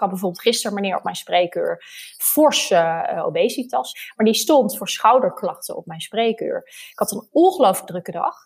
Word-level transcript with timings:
Ik 0.00 0.06
had 0.06 0.14
bijvoorbeeld 0.14 0.42
gisteren 0.42 0.74
meneer 0.74 0.96
op 0.96 1.04
mijn 1.04 1.16
spreekuur 1.16 1.84
forse 2.18 3.08
uh, 3.12 3.26
obesitas, 3.26 4.12
maar 4.16 4.26
die 4.26 4.34
stond 4.34 4.76
voor 4.76 4.88
schouderklachten 4.88 5.76
op 5.76 5.86
mijn 5.86 6.00
spreekuur. 6.00 6.62
Ik 6.90 6.98
had 6.98 7.12
een 7.12 7.28
ongelooflijk 7.32 7.86
drukke 7.86 8.10
dag. 8.10 8.36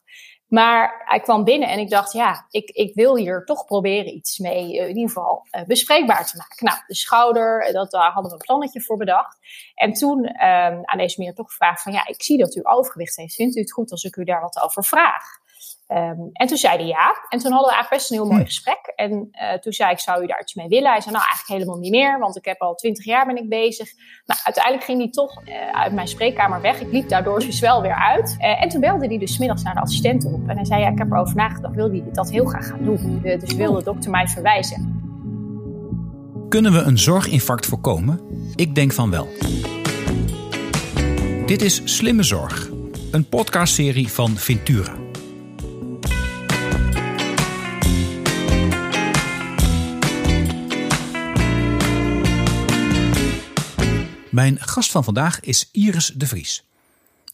Maar 0.47 1.03
hij 1.05 1.21
kwam 1.21 1.45
binnen 1.45 1.69
en 1.69 1.79
ik 1.79 1.91
dacht, 1.91 2.13
ja, 2.13 2.47
ik, 2.51 2.71
ik 2.71 2.95
wil 2.95 3.17
hier 3.17 3.45
toch 3.45 3.65
proberen 3.65 4.15
iets 4.15 4.39
mee, 4.39 4.75
in 4.75 4.89
ieder 4.89 5.09
geval 5.09 5.47
uh, 5.51 5.65
bespreekbaar 5.65 6.27
te 6.27 6.37
maken. 6.37 6.67
Nou, 6.67 6.79
de 6.87 6.95
schouder, 6.95 7.73
dat, 7.73 7.91
daar 7.91 8.13
hadden 8.13 8.31
we 8.31 8.37
een 8.39 8.47
plannetje 8.47 8.83
voor 8.83 8.97
bedacht. 8.97 9.39
En 9.75 9.93
toen 9.93 10.19
um, 10.19 10.81
aan 10.85 10.99
deze 10.99 11.15
meneer 11.19 11.35
toch 11.35 11.49
gevraagd 11.49 11.83
van, 11.83 11.93
ja, 11.93 12.07
ik 12.07 12.23
zie 12.23 12.39
dat 12.39 12.55
u 12.55 12.61
overgewicht 12.63 13.17
heeft. 13.17 13.35
Vindt 13.35 13.57
u 13.57 13.61
het 13.61 13.73
goed 13.73 13.91
als 13.91 14.05
ik 14.05 14.17
u 14.17 14.25
daar 14.25 14.41
wat 14.41 14.61
over 14.61 14.85
vraag? 14.85 15.43
Um, 15.89 16.31
en 16.33 16.47
toen 16.47 16.57
zei 16.57 16.77
hij 16.77 16.87
ja. 16.87 17.27
En 17.29 17.39
toen 17.39 17.53
hadden 17.53 17.71
we 17.71 17.75
eigenlijk 17.75 17.91
best 17.91 18.11
een 18.11 18.17
heel 18.17 18.27
mooi 18.27 18.39
hm. 18.39 18.47
gesprek. 18.47 18.93
En 18.95 19.29
uh, 19.33 19.53
toen 19.53 19.73
zei 19.73 19.91
ik, 19.91 19.99
zou 19.99 20.23
u 20.23 20.27
daar 20.27 20.41
iets 20.41 20.55
mee 20.55 20.69
willen? 20.69 20.91
Hij 20.91 21.01
zei, 21.01 21.15
nou 21.15 21.27
eigenlijk 21.27 21.61
helemaal 21.61 21.81
niet 21.81 21.91
meer, 21.91 22.19
want 22.19 22.37
ik 22.37 22.45
heb 22.45 22.61
al 22.61 22.75
twintig 22.75 23.05
jaar 23.05 23.27
ben 23.27 23.37
ik 23.37 23.49
bezig. 23.49 23.89
Nou, 24.27 24.41
uiteindelijk 24.45 24.85
ging 24.85 24.99
hij 24.99 25.11
toch 25.11 25.43
uh, 25.45 25.71
uit 25.71 25.93
mijn 25.93 26.09
spreekkamer 26.09 26.61
weg. 26.61 26.81
Ik 26.81 26.93
liep 26.93 27.09
daardoor 27.09 27.39
dus 27.41 27.61
wel 27.61 27.83
weer 27.83 27.95
uit. 27.95 28.37
Uh, 28.39 28.63
en 28.63 28.69
toen 28.69 28.81
belde 28.81 29.07
hij 29.07 29.19
dus 29.19 29.39
middags 29.39 29.63
naar 29.63 29.75
de 29.75 29.81
assistent 29.81 30.25
op. 30.25 30.49
En 30.49 30.57
hij 30.57 30.65
zei, 30.65 30.81
ja, 30.81 30.89
ik 30.89 30.99
heb 30.99 31.11
erover 31.11 31.37
nagedacht, 31.37 31.75
wil 31.75 31.91
hij 31.91 32.05
dat 32.13 32.31
heel 32.31 32.45
graag 32.45 32.67
gaan 32.67 32.85
doen. 32.85 33.21
dus 33.23 33.55
wil 33.55 33.73
de 33.73 33.83
dokter 33.83 34.11
mij 34.11 34.27
verwijzen. 34.27 35.03
Kunnen 36.49 36.73
we 36.73 36.79
een 36.79 36.99
zorginfarct 36.99 37.67
voorkomen? 37.67 38.21
Ik 38.55 38.75
denk 38.75 38.93
van 38.93 39.11
wel. 39.11 39.29
Dit 41.47 41.63
is 41.63 41.83
Slimme 41.85 42.23
Zorg, 42.23 42.71
een 43.11 43.29
podcastserie 43.29 44.09
van 44.09 44.37
Ventura. 44.37 45.04
Mijn 54.35 54.59
gast 54.61 54.91
van 54.91 55.05
vandaag 55.05 55.41
is 55.41 55.69
Iris 55.73 56.13
de 56.17 56.27
Vries. 56.27 56.65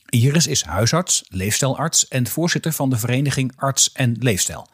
Iris 0.09 0.47
is 0.47 0.63
huisarts, 0.63 1.25
leefstijlarts 1.29 2.09
en 2.09 2.27
voorzitter 2.27 2.73
van 2.73 2.91
de 2.91 2.97
vereniging 2.97 3.53
Arts 3.57 3.93
en 3.93 4.17
Leefstijl. 4.19 4.69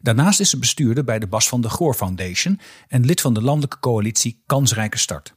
Daarnaast 0.00 0.40
is 0.40 0.50
ze 0.50 0.58
bestuurder 0.58 1.04
bij 1.04 1.18
de 1.18 1.26
Bas 1.26 1.48
van 1.48 1.60
de 1.60 1.70
Goor 1.70 1.94
Foundation 1.94 2.60
en 2.88 3.04
lid 3.04 3.20
van 3.20 3.34
de 3.34 3.42
landelijke 3.42 3.78
coalitie 3.78 4.42
Kansrijke 4.46 4.98
Start. 4.98 5.32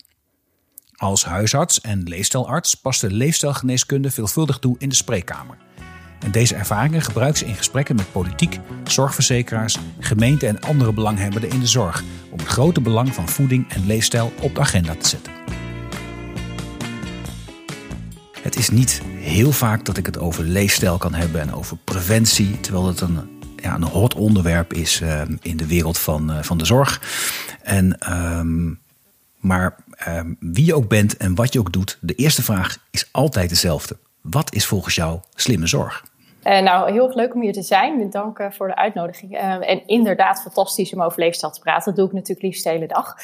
Als 0.95 1.25
huisarts 1.25 1.81
en 1.81 2.03
leefstijlarts 2.03 2.75
past 2.75 3.01
de 3.01 3.11
leefstijlgeneeskunde 3.11 4.11
veelvuldig 4.11 4.59
toe 4.59 4.75
in 4.79 4.89
de 4.89 4.95
spreekkamer. 4.95 5.57
En 6.19 6.31
deze 6.31 6.55
ervaringen 6.55 7.01
gebruikt 7.01 7.37
ze 7.37 7.45
in 7.45 7.55
gesprekken 7.55 7.95
met 7.95 8.11
politiek, 8.11 8.59
zorgverzekeraars, 8.83 9.77
gemeenten 9.99 10.47
en 10.47 10.61
andere 10.61 10.93
belanghebbenden 10.93 11.49
in 11.49 11.59
de 11.59 11.67
zorg 11.67 12.03
om 12.31 12.39
het 12.39 12.47
grote 12.47 12.81
belang 12.81 13.13
van 13.13 13.29
voeding 13.29 13.69
en 13.69 13.85
leefstijl 13.85 14.33
op 14.41 14.55
de 14.55 14.61
agenda 14.61 14.95
te 14.95 15.07
zetten. 15.07 15.33
Het 18.45 18.55
is 18.55 18.69
niet 18.69 19.01
heel 19.05 19.51
vaak 19.51 19.85
dat 19.85 19.97
ik 19.97 20.05
het 20.05 20.19
over 20.19 20.43
leefstijl 20.43 20.97
kan 20.97 21.13
hebben 21.13 21.41
en 21.41 21.53
over 21.53 21.77
preventie, 21.77 22.59
terwijl 22.59 22.87
het 22.87 23.01
een, 23.01 23.39
ja, 23.55 23.75
een 23.75 23.83
hot 23.83 24.15
onderwerp 24.15 24.73
is 24.73 25.01
uh, 25.01 25.21
in 25.41 25.57
de 25.57 25.67
wereld 25.67 25.97
van, 25.97 26.31
uh, 26.31 26.41
van 26.41 26.57
de 26.57 26.65
zorg. 26.65 27.01
En, 27.61 27.97
um, 28.37 28.79
maar 29.37 29.75
uh, 30.07 30.21
wie 30.39 30.65
je 30.65 30.75
ook 30.75 30.89
bent 30.89 31.17
en 31.17 31.35
wat 31.35 31.53
je 31.53 31.59
ook 31.59 31.71
doet, 31.71 31.97
de 32.01 32.13
eerste 32.13 32.43
vraag 32.43 32.77
is 32.91 33.09
altijd 33.11 33.49
dezelfde. 33.49 33.97
Wat 34.21 34.53
is 34.53 34.65
volgens 34.65 34.95
jou 34.95 35.19
slimme 35.35 35.67
zorg? 35.67 36.03
Uh, 36.43 36.59
nou, 36.59 36.91
heel 36.91 37.05
erg 37.05 37.15
leuk 37.15 37.33
om 37.33 37.41
hier 37.41 37.53
te 37.53 37.61
zijn. 37.61 38.09
Dank 38.09 38.39
uh, 38.39 38.51
voor 38.51 38.67
de 38.67 38.75
uitnodiging. 38.75 39.37
En 39.37 39.87
inderdaad, 39.87 40.41
fantastisch 40.41 40.93
om 40.93 41.01
over 41.01 41.19
leefstijl 41.19 41.51
te 41.51 41.59
praten. 41.59 41.85
Dat 41.85 41.95
doe 41.95 42.07
ik 42.07 42.13
natuurlijk 42.13 42.41
liefst 42.41 42.63
de 42.63 42.69
hele 42.69 42.87
dag. 42.87 43.15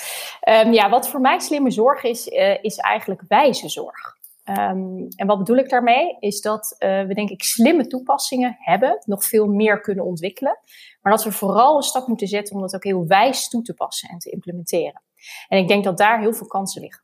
Ja, 0.74 0.90
wat 0.90 1.10
voor 1.10 1.22
mij 1.22 1.40
slimme 1.40 1.72
zorg 1.72 2.04
is, 2.04 2.28
is 2.62 2.78
eigenlijk 2.78 3.22
wijze 3.28 3.70
zorg. 3.70 4.20
Um, 4.50 5.08
en 5.16 5.28
wat 5.28 5.38
bedoel 5.38 5.58
ik 5.58 5.70
daarmee? 5.70 6.18
Is 6.20 6.42
dat 6.42 6.76
uh, 6.80 7.04
we 7.06 7.14
denk 7.14 7.30
ik 7.30 7.44
slimme 7.44 7.88
toepassingen 7.88 8.56
hebben, 8.60 9.02
nog 9.06 9.24
veel 9.24 9.48
meer 9.48 9.82
kunnen 9.82 10.06
ontwikkelen. 10.06 10.60
Maar 11.02 11.12
dat 11.12 11.24
we 11.24 11.32
vooral 11.32 11.78
een 11.78 11.84
stap 11.84 12.08
moeten 12.08 12.28
zetten 12.28 12.56
om 12.56 12.62
dat 12.62 12.76
ook 12.76 12.84
heel 12.84 13.08
wijs 13.08 13.50
toe 13.50 13.62
te 13.62 13.74
passen 13.74 14.10
en 14.10 14.18
te 14.18 14.30
implementeren. 14.30 15.02
En 15.48 15.58
ik 15.58 15.68
denk 15.68 15.84
dat 15.84 15.98
daar 15.98 16.20
heel 16.20 16.34
veel 16.34 16.48
kansen 16.48 16.82
liggen. 16.82 17.04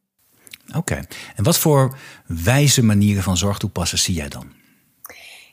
Oké, 0.76 1.06
en 1.36 1.44
wat 1.44 1.58
voor 1.58 1.98
wijze 2.26 2.84
manieren 2.84 3.24
van 3.24 3.38
zorg 3.38 3.58
toepassen 3.58 3.98
zie 3.98 4.16
jij 4.16 4.30
dan? 4.30 4.57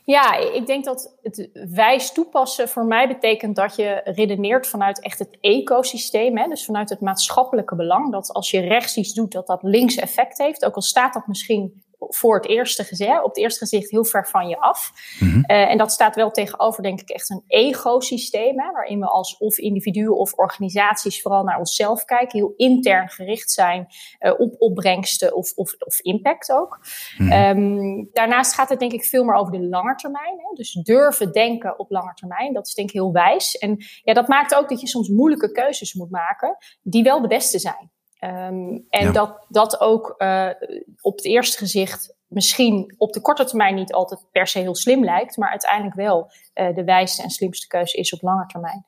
Ja, 0.07 0.37
ik 0.37 0.67
denk 0.67 0.85
dat 0.85 1.17
het 1.23 1.51
wijs 1.53 2.13
toepassen 2.13 2.69
voor 2.69 2.85
mij 2.85 3.09
betekent 3.09 3.57
dat 3.57 3.77
je 3.77 4.01
redeneert 4.05 4.67
vanuit 4.67 5.01
echt 5.01 5.19
het 5.19 5.39
ecosysteem. 5.41 6.39
Hè? 6.39 6.49
Dus 6.49 6.65
vanuit 6.65 6.89
het 6.89 7.01
maatschappelijke 7.01 7.77
belang. 7.77 8.13
Dat 8.13 8.33
als 8.33 8.51
je 8.51 8.61
rechts 8.61 8.97
iets 8.97 9.15
doet, 9.15 9.33
dat 9.33 9.47
dat 9.47 9.63
links 9.63 9.97
effect 9.97 10.39
heeft. 10.39 10.65
Ook 10.65 10.75
al 10.75 10.83
staat 10.83 11.15
dat 11.15 11.27
misschien 11.27 11.84
voor 12.09 12.35
het 12.37 12.49
eerste 12.49 12.85
gezicht, 12.85 13.23
op 13.23 13.29
het 13.29 13.39
eerste 13.39 13.59
gezicht 13.59 13.91
heel 13.91 14.05
ver 14.05 14.29
van 14.29 14.49
je 14.49 14.59
af. 14.59 14.93
Mm 15.21 15.43
en 15.45 15.79
dat 15.79 15.93
staat 15.93 16.15
wel 16.15 16.31
tegenover, 16.31 16.83
denk 16.83 17.01
ik, 17.01 17.09
echt 17.09 17.31
een 17.31 17.45
egosysteem, 17.47 18.61
hè, 18.61 18.71
waarin 18.71 19.01
we 19.01 19.07
als 19.07 19.37
of 19.37 19.59
individuen 19.59 20.17
of 20.17 20.33
organisaties 20.33 21.23
vooral 21.23 21.45
naar 21.45 21.59
onszelf 21.59 22.05
kijken, 22.05 22.39
heel 22.39 22.55
intern 22.57 23.09
gericht 23.09 23.51
zijn 23.51 23.87
uh, 24.21 24.33
op 24.37 24.55
opbrengsten 24.59 25.37
of, 25.37 25.53
of, 25.55 25.75
of 25.79 26.01
impact 26.01 26.53
ook. 26.53 26.79
Mm 27.19 27.33
um, 27.33 28.09
daarnaast 28.13 28.55
gaat 28.55 28.69
het 28.69 28.79
denk 28.79 28.93
ik 28.93 29.05
veel 29.05 29.25
meer 29.25 29.35
over 29.35 29.53
de 29.53 29.69
lange 29.69 29.95
termijn. 29.95 30.39
Hè, 30.39 30.55
dus 30.55 30.73
durven 30.73 31.33
denken 31.33 31.79
op 31.79 31.91
lange 31.91 32.15
termijn, 32.15 32.53
dat 32.53 32.67
is 32.67 32.75
denk 32.75 32.89
ik 32.89 32.95
heel 32.95 33.13
wijs. 33.13 33.59
En 33.59 33.77
ja, 34.03 34.15
dat 34.15 34.29
maakt 34.29 34.55
ook 34.55 34.69
dat 34.69 34.81
je 34.81 34.87
soms 34.87 35.09
moeilijke 35.09 35.53
keuzes 35.53 35.95
moet 35.95 36.11
maken, 36.11 36.57
die 36.83 37.03
wel 37.03 37.21
de 37.21 37.29
beste 37.29 37.59
zijn. 37.59 37.93
Um, 38.21 38.87
en 38.91 39.13
dat 39.13 39.45
dat 39.49 39.81
ook 39.81 40.15
uh, 40.19 40.51
op 41.01 41.17
het 41.17 41.25
eerste 41.25 41.59
gezicht 41.59 42.17
misschien 42.27 42.95
op 42.99 43.13
de 43.13 43.21
korte 43.21 43.45
termijn 43.45 43.75
niet 43.75 43.93
altijd 43.93 44.27
per 44.31 44.47
se 44.47 44.59
heel 44.59 44.75
slim 44.75 45.05
lijkt, 45.05 45.37
maar 45.37 45.51
uiteindelijk 45.51 45.95
wel 45.95 46.31
uh, 46.55 46.75
de 46.75 46.85
wijste 46.85 47.23
en 47.23 47.31
slimste 47.31 47.67
keuze 47.67 47.97
is 47.97 48.13
op 48.13 48.23
lange 48.23 48.47
termijn. 48.47 48.85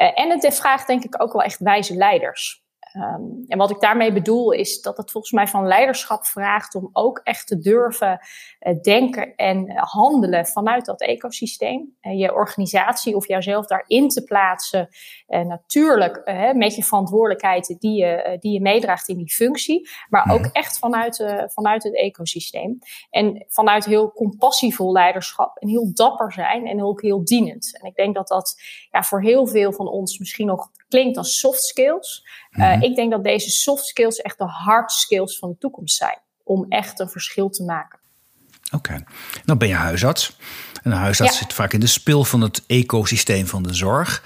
Uh, 0.00 0.20
en 0.20 0.30
het 0.30 0.54
vraagt 0.54 0.86
denk 0.86 1.04
ik 1.04 1.22
ook 1.22 1.32
wel 1.32 1.42
echt 1.42 1.58
wijze 1.58 1.94
leiders. 1.94 2.64
Um, 2.96 3.44
en 3.46 3.58
wat 3.58 3.70
ik 3.70 3.80
daarmee 3.80 4.12
bedoel 4.12 4.52
is 4.52 4.80
dat 4.80 4.96
het 4.96 5.10
volgens 5.10 5.32
mij 5.32 5.46
van 5.46 5.66
leiderschap 5.66 6.26
vraagt 6.26 6.74
om 6.74 6.88
ook 6.92 7.20
echt 7.24 7.46
te 7.46 7.58
durven 7.58 8.20
uh, 8.60 8.80
denken 8.80 9.34
en 9.34 9.72
handelen 9.76 10.46
vanuit 10.46 10.84
dat 10.84 11.00
ecosysteem. 11.00 11.96
Uh, 12.02 12.18
je 12.18 12.34
organisatie 12.34 13.16
of 13.16 13.28
jouzelf 13.28 13.66
daarin 13.66 14.08
te 14.08 14.24
plaatsen. 14.24 14.88
Uh, 15.28 15.40
natuurlijk 15.40 16.22
met 16.54 16.74
je 16.74 16.82
verantwoordelijkheid 16.82 17.76
die 17.78 17.96
je, 17.96 18.36
die 18.40 18.52
je 18.52 18.60
meedraagt 18.60 19.08
in 19.08 19.16
die 19.16 19.32
functie. 19.32 19.88
Maar 20.08 20.32
ook 20.32 20.46
echt 20.52 20.78
vanuit, 20.78 21.24
vanuit 21.46 21.82
het 21.82 21.96
ecosysteem. 21.96 22.78
En 23.10 23.44
vanuit 23.48 23.84
heel 23.84 24.12
compassievol 24.12 24.92
leiderschap 24.92 25.56
en 25.56 25.68
heel 25.68 25.90
dapper 25.94 26.32
zijn 26.32 26.66
en 26.66 26.84
ook 26.84 27.02
heel 27.02 27.24
dienend. 27.24 27.78
En 27.80 27.86
ik 27.86 27.94
denk 27.94 28.14
dat 28.14 28.28
dat 28.28 28.60
ja, 28.90 29.02
voor 29.02 29.22
heel 29.22 29.46
veel 29.46 29.72
van 29.72 29.88
ons 29.88 30.18
misschien 30.18 30.46
nog 30.46 30.70
klinkt 30.88 31.16
als 31.16 31.38
soft 31.38 31.62
skills. 31.62 32.26
Uh, 32.52 32.82
ik 32.82 32.96
denk 32.96 33.10
dat 33.10 33.24
deze 33.24 33.50
soft 33.50 33.84
skills 33.84 34.16
echt 34.16 34.38
de 34.38 34.44
hard 34.44 34.92
skills 34.92 35.38
van 35.38 35.50
de 35.50 35.58
toekomst 35.58 35.96
zijn. 35.96 36.18
Om 36.44 36.66
echt 36.68 37.00
een 37.00 37.08
verschil 37.08 37.48
te 37.48 37.64
maken. 37.64 37.98
Oké, 38.66 38.76
okay. 38.76 39.04
nou 39.44 39.58
ben 39.58 39.68
je 39.68 39.74
huisarts. 39.74 40.36
En 40.82 40.90
een 40.92 40.98
huisarts 40.98 41.38
zit 41.38 41.52
vaak 41.52 41.72
in 41.72 41.80
de 41.80 41.86
spil 41.86 42.24
van 42.24 42.40
het 42.40 42.62
ecosysteem 42.66 43.46
van 43.46 43.62
de 43.62 43.74
zorg. 43.74 44.22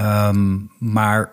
Um, 0.00 0.70
maar 0.78 1.32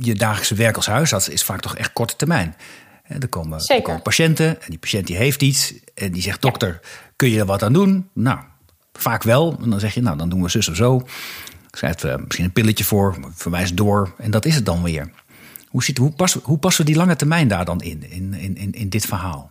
je 0.00 0.14
dagelijkse 0.14 0.54
werk 0.54 0.76
als 0.76 0.86
huisarts 0.86 1.28
is 1.28 1.44
vaak 1.44 1.60
toch 1.60 1.76
echt 1.76 1.92
korte 1.92 2.16
termijn. 2.16 2.56
Er 3.02 3.28
komen, 3.28 3.60
er 3.66 3.82
komen, 3.82 4.02
patiënten 4.02 4.62
en 4.62 4.66
die 4.68 4.78
patiënt 4.78 5.06
die 5.06 5.16
heeft 5.16 5.42
iets. 5.42 5.74
En 5.94 6.12
die 6.12 6.22
zegt, 6.22 6.42
dokter, 6.42 6.80
kun 7.16 7.30
je 7.30 7.38
er 7.38 7.46
wat 7.46 7.62
aan 7.62 7.72
doen? 7.72 8.10
Nou, 8.12 8.38
vaak 8.92 9.22
wel. 9.22 9.58
En 9.62 9.70
dan 9.70 9.80
zeg 9.80 9.94
je, 9.94 10.02
nou, 10.02 10.16
dan 10.16 10.28
doen 10.28 10.42
we 10.42 10.48
zus 10.48 10.68
of 10.68 10.76
zo. 10.76 11.06
Schrijft 11.76 12.04
uh, 12.04 12.14
misschien 12.24 12.44
een 12.44 12.52
pilletje 12.52 12.84
voor, 12.84 13.16
verwijst 13.34 13.76
door. 13.76 14.14
En 14.18 14.30
dat 14.30 14.44
is 14.44 14.54
het 14.54 14.64
dan 14.64 14.82
weer. 14.82 15.10
Hoe, 15.68 15.84
ziet, 15.84 15.98
hoe, 15.98 16.10
passen, 16.10 16.40
hoe 16.44 16.58
passen 16.58 16.84
we 16.84 16.90
die 16.90 16.98
lange 16.98 17.16
termijn 17.16 17.48
daar 17.48 17.64
dan 17.64 17.80
in, 17.80 18.10
in, 18.10 18.34
in, 18.34 18.72
in 18.72 18.88
dit 18.88 19.06
verhaal? 19.06 19.50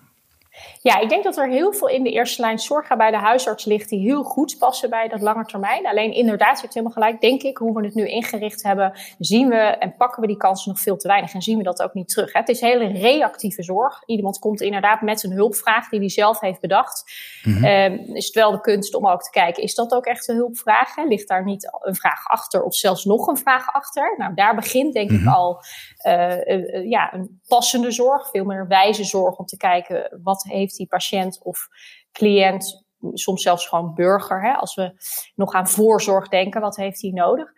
Ja, 0.81 0.99
ik 0.99 1.09
denk 1.09 1.23
dat 1.23 1.37
er 1.37 1.49
heel 1.49 1.73
veel 1.73 1.89
in 1.89 2.03
de 2.03 2.11
eerste 2.11 2.41
lijn 2.41 2.59
zorg 2.59 2.97
bij 2.97 3.11
de 3.11 3.17
huisarts 3.17 3.65
ligt 3.65 3.89
die 3.89 3.99
heel 3.99 4.23
goed 4.23 4.57
passen 4.57 4.89
bij 4.89 5.07
dat 5.07 5.21
lange 5.21 5.45
termijn. 5.45 5.87
Alleen 5.87 6.13
inderdaad, 6.13 6.55
je 6.55 6.61
hebt 6.61 6.73
helemaal 6.73 6.95
gelijk, 6.95 7.21
denk 7.21 7.41
ik, 7.41 7.57
hoe 7.57 7.73
we 7.73 7.85
het 7.85 7.95
nu 7.95 8.07
ingericht 8.07 8.63
hebben, 8.63 8.99
zien 9.19 9.49
we 9.49 9.55
en 9.55 9.95
pakken 9.97 10.21
we 10.21 10.27
die 10.27 10.37
kansen 10.37 10.71
nog 10.71 10.79
veel 10.79 10.97
te 10.97 11.07
weinig 11.07 11.33
en 11.33 11.41
zien 11.41 11.57
we 11.57 11.63
dat 11.63 11.81
ook 11.81 11.93
niet 11.93 12.07
terug. 12.07 12.33
Het 12.33 12.49
is 12.49 12.61
hele 12.61 12.87
reactieve 12.87 13.63
zorg. 13.63 14.03
Iemand 14.05 14.39
komt 14.39 14.61
inderdaad 14.61 15.01
met 15.01 15.23
een 15.23 15.31
hulpvraag 15.31 15.89
die 15.89 15.99
hij 15.99 16.09
zelf 16.09 16.39
heeft 16.39 16.59
bedacht. 16.59 17.03
Mm 17.43 17.53
-hmm. 17.53 18.15
is 18.15 18.25
het 18.25 18.35
wel 18.35 18.51
de 18.51 18.61
kunst 18.61 18.95
om 18.95 19.07
ook 19.07 19.23
te 19.23 19.29
kijken, 19.29 19.63
is 19.63 19.75
dat 19.75 19.93
ook 19.93 20.05
echt 20.05 20.27
een 20.27 20.35
hulpvraag? 20.35 20.95
Hè? 20.95 21.03
Ligt 21.03 21.27
daar 21.27 21.43
niet 21.43 21.69
een 21.81 21.95
vraag 21.95 22.27
achter 22.27 22.63
of 22.63 22.75
zelfs 22.75 23.05
nog 23.05 23.27
een 23.27 23.37
vraag 23.37 23.73
achter? 23.73 24.15
Nou, 24.17 24.33
daar 24.33 24.55
begint 24.55 24.93
denk 24.93 25.11
ik 25.11 25.19
mhm. 25.19 25.29
al 25.29 25.63
uh, 26.07 26.47
uh, 26.47 26.89
ja, 26.89 27.13
een 27.13 27.41
passende 27.47 27.91
zorg, 27.91 28.29
veel 28.29 28.45
meer 28.45 28.67
wijze 28.67 29.03
zorg 29.03 29.37
om 29.37 29.45
te 29.45 29.57
kijken 29.57 30.19
wat 30.23 30.45
heeft 30.55 30.77
die 30.77 30.87
patiënt 30.87 31.43
of 31.43 31.67
cliënt, 32.11 32.85
soms 33.13 33.41
zelfs 33.41 33.67
gewoon 33.67 33.93
burger, 33.93 34.41
hè, 34.43 34.53
als 34.53 34.75
we 34.75 34.93
nog 35.35 35.53
aan 35.53 35.67
voorzorg 35.67 36.27
denken, 36.27 36.61
wat 36.61 36.75
heeft 36.75 37.01
hij 37.01 37.11
nodig? 37.11 37.51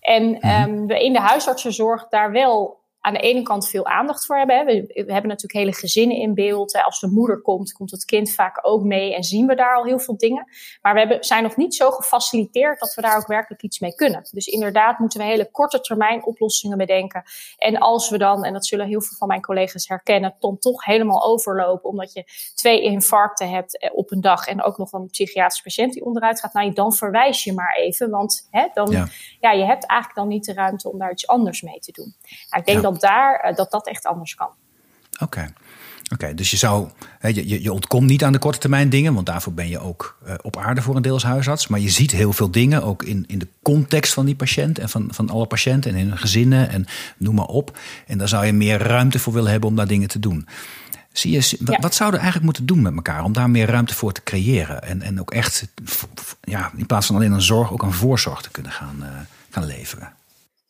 En 0.00 0.48
um, 0.50 0.86
we 0.86 1.04
in 1.04 1.12
de 1.12 1.20
huisartsenzorg 1.20 2.08
daar 2.08 2.32
wel 2.32 2.81
aan 3.02 3.12
de 3.12 3.20
ene 3.20 3.42
kant 3.42 3.68
veel 3.68 3.86
aandacht 3.86 4.26
voor 4.26 4.36
hebben. 4.36 4.66
We, 4.66 5.02
we 5.06 5.12
hebben 5.12 5.30
natuurlijk 5.30 5.52
hele 5.52 5.72
gezinnen 5.72 6.16
in 6.16 6.34
beeld. 6.34 6.82
Als 6.84 7.00
de 7.00 7.08
moeder 7.08 7.40
komt, 7.40 7.72
komt 7.72 7.90
het 7.90 8.04
kind 8.04 8.34
vaak 8.34 8.58
ook 8.62 8.82
mee 8.82 9.14
en 9.14 9.22
zien 9.22 9.46
we 9.46 9.54
daar 9.54 9.76
al 9.76 9.84
heel 9.84 9.98
veel 9.98 10.16
dingen. 10.16 10.48
Maar 10.82 10.92
we 10.92 10.98
hebben, 10.98 11.24
zijn 11.24 11.42
nog 11.42 11.56
niet 11.56 11.74
zo 11.74 11.90
gefaciliteerd 11.90 12.80
dat 12.80 12.94
we 12.94 13.02
daar 13.02 13.16
ook 13.16 13.26
werkelijk 13.26 13.62
iets 13.62 13.78
mee 13.78 13.94
kunnen. 13.94 14.28
Dus 14.30 14.46
inderdaad 14.46 14.98
moeten 14.98 15.20
we 15.20 15.26
hele 15.26 15.50
korte 15.50 15.80
termijn 15.80 16.24
oplossingen 16.24 16.78
bedenken. 16.78 17.22
En 17.58 17.78
als 17.78 18.10
we 18.10 18.18
dan, 18.18 18.44
en 18.44 18.52
dat 18.52 18.66
zullen 18.66 18.86
heel 18.86 19.02
veel 19.02 19.16
van 19.16 19.28
mijn 19.28 19.40
collega's 19.40 19.88
herkennen, 19.88 20.34
dan 20.38 20.58
toch 20.58 20.84
helemaal 20.84 21.24
overlopen 21.24 21.90
omdat 21.90 22.12
je 22.12 22.24
twee 22.54 22.82
infarcten 22.82 23.50
hebt 23.50 23.78
eh, 23.78 23.90
op 23.94 24.10
een 24.10 24.20
dag 24.20 24.46
en 24.46 24.62
ook 24.62 24.78
nog 24.78 24.92
een 24.92 25.06
psychiatrische 25.06 25.62
patiënt 25.62 25.92
die 25.92 26.04
onderuit 26.04 26.40
gaat, 26.40 26.52
nou, 26.52 26.72
dan 26.72 26.92
verwijs 26.92 27.44
je 27.44 27.52
maar 27.52 27.76
even. 27.76 28.10
Want 28.10 28.48
hè, 28.50 28.68
dan, 28.74 28.90
ja. 28.90 29.06
ja. 29.40 29.52
je 29.52 29.64
hebt 29.64 29.86
eigenlijk 29.86 30.20
dan 30.20 30.28
niet 30.28 30.44
de 30.44 30.52
ruimte 30.52 30.90
om 30.90 30.98
daar 30.98 31.10
iets 31.10 31.26
anders 31.26 31.62
mee 31.62 31.78
te 31.78 31.92
doen. 31.92 32.14
Nou, 32.50 32.60
ik 32.60 32.66
denk 32.66 32.82
dat, 32.82 32.91
daar, 33.00 33.40
eh, 33.40 33.56
dat 33.56 33.70
dat 33.70 33.86
echt 33.86 34.06
anders 34.06 34.34
kan. 34.34 34.50
Oké. 35.20 35.52
Oké, 36.12 36.34
dus 36.34 36.50
je 36.50 36.56
zou, 36.56 36.88
je, 37.20 37.62
je 37.62 37.72
ontkomt 37.72 38.06
niet 38.06 38.24
aan 38.24 38.32
de 38.32 38.38
korte 38.38 38.58
termijn 38.58 38.88
dingen, 38.88 39.14
want 39.14 39.26
daarvoor 39.26 39.52
ben 39.52 39.68
je 39.68 39.78
ook 39.78 40.18
uh, 40.26 40.34
op 40.42 40.56
aarde 40.56 40.82
voor 40.82 40.96
een 40.96 41.02
deel 41.02 41.12
als 41.12 41.22
huisarts. 41.22 41.68
Maar 41.68 41.80
je 41.80 41.90
ziet 41.90 42.10
heel 42.10 42.32
veel 42.32 42.50
dingen, 42.50 42.82
ook 42.82 43.02
in, 43.02 43.24
in 43.26 43.38
de 43.38 43.48
context 43.62 44.12
van 44.12 44.24
die 44.24 44.34
patiënt 44.34 44.78
en 44.78 44.88
van, 44.88 45.08
van 45.10 45.30
alle 45.30 45.46
patiënten 45.46 45.90
en 45.90 45.96
in 45.96 46.08
hun 46.08 46.18
gezinnen 46.18 46.68
en 46.68 46.86
noem 47.16 47.34
maar 47.34 47.46
op. 47.46 47.78
En 48.06 48.18
daar 48.18 48.28
zou 48.28 48.46
je 48.46 48.52
meer 48.52 48.78
ruimte 48.78 49.18
voor 49.18 49.32
willen 49.32 49.50
hebben 49.50 49.68
om 49.68 49.76
daar 49.76 49.86
dingen 49.86 50.08
te 50.08 50.18
doen. 50.18 50.48
Zie 51.12 51.30
je, 51.30 51.58
wat 51.80 51.94
zouden 51.94 52.20
we 52.20 52.24
eigenlijk 52.24 52.44
moeten 52.44 52.66
doen 52.66 52.82
met 52.82 52.94
elkaar 52.94 53.24
om 53.24 53.32
daar 53.32 53.50
meer 53.50 53.66
ruimte 53.66 53.94
voor 53.94 54.12
te 54.12 54.22
creëren? 54.22 54.82
En, 54.82 55.02
en 55.02 55.20
ook 55.20 55.30
echt, 55.30 55.68
ja, 56.40 56.70
in 56.76 56.86
plaats 56.86 57.06
van 57.06 57.16
alleen 57.16 57.32
een 57.32 57.42
zorg, 57.42 57.72
ook 57.72 57.82
een 57.82 57.92
voorzorg 57.92 58.42
te 58.42 58.50
kunnen 58.50 58.72
gaan, 58.72 58.96
uh, 59.00 59.06
gaan 59.50 59.64
leveren. 59.64 60.12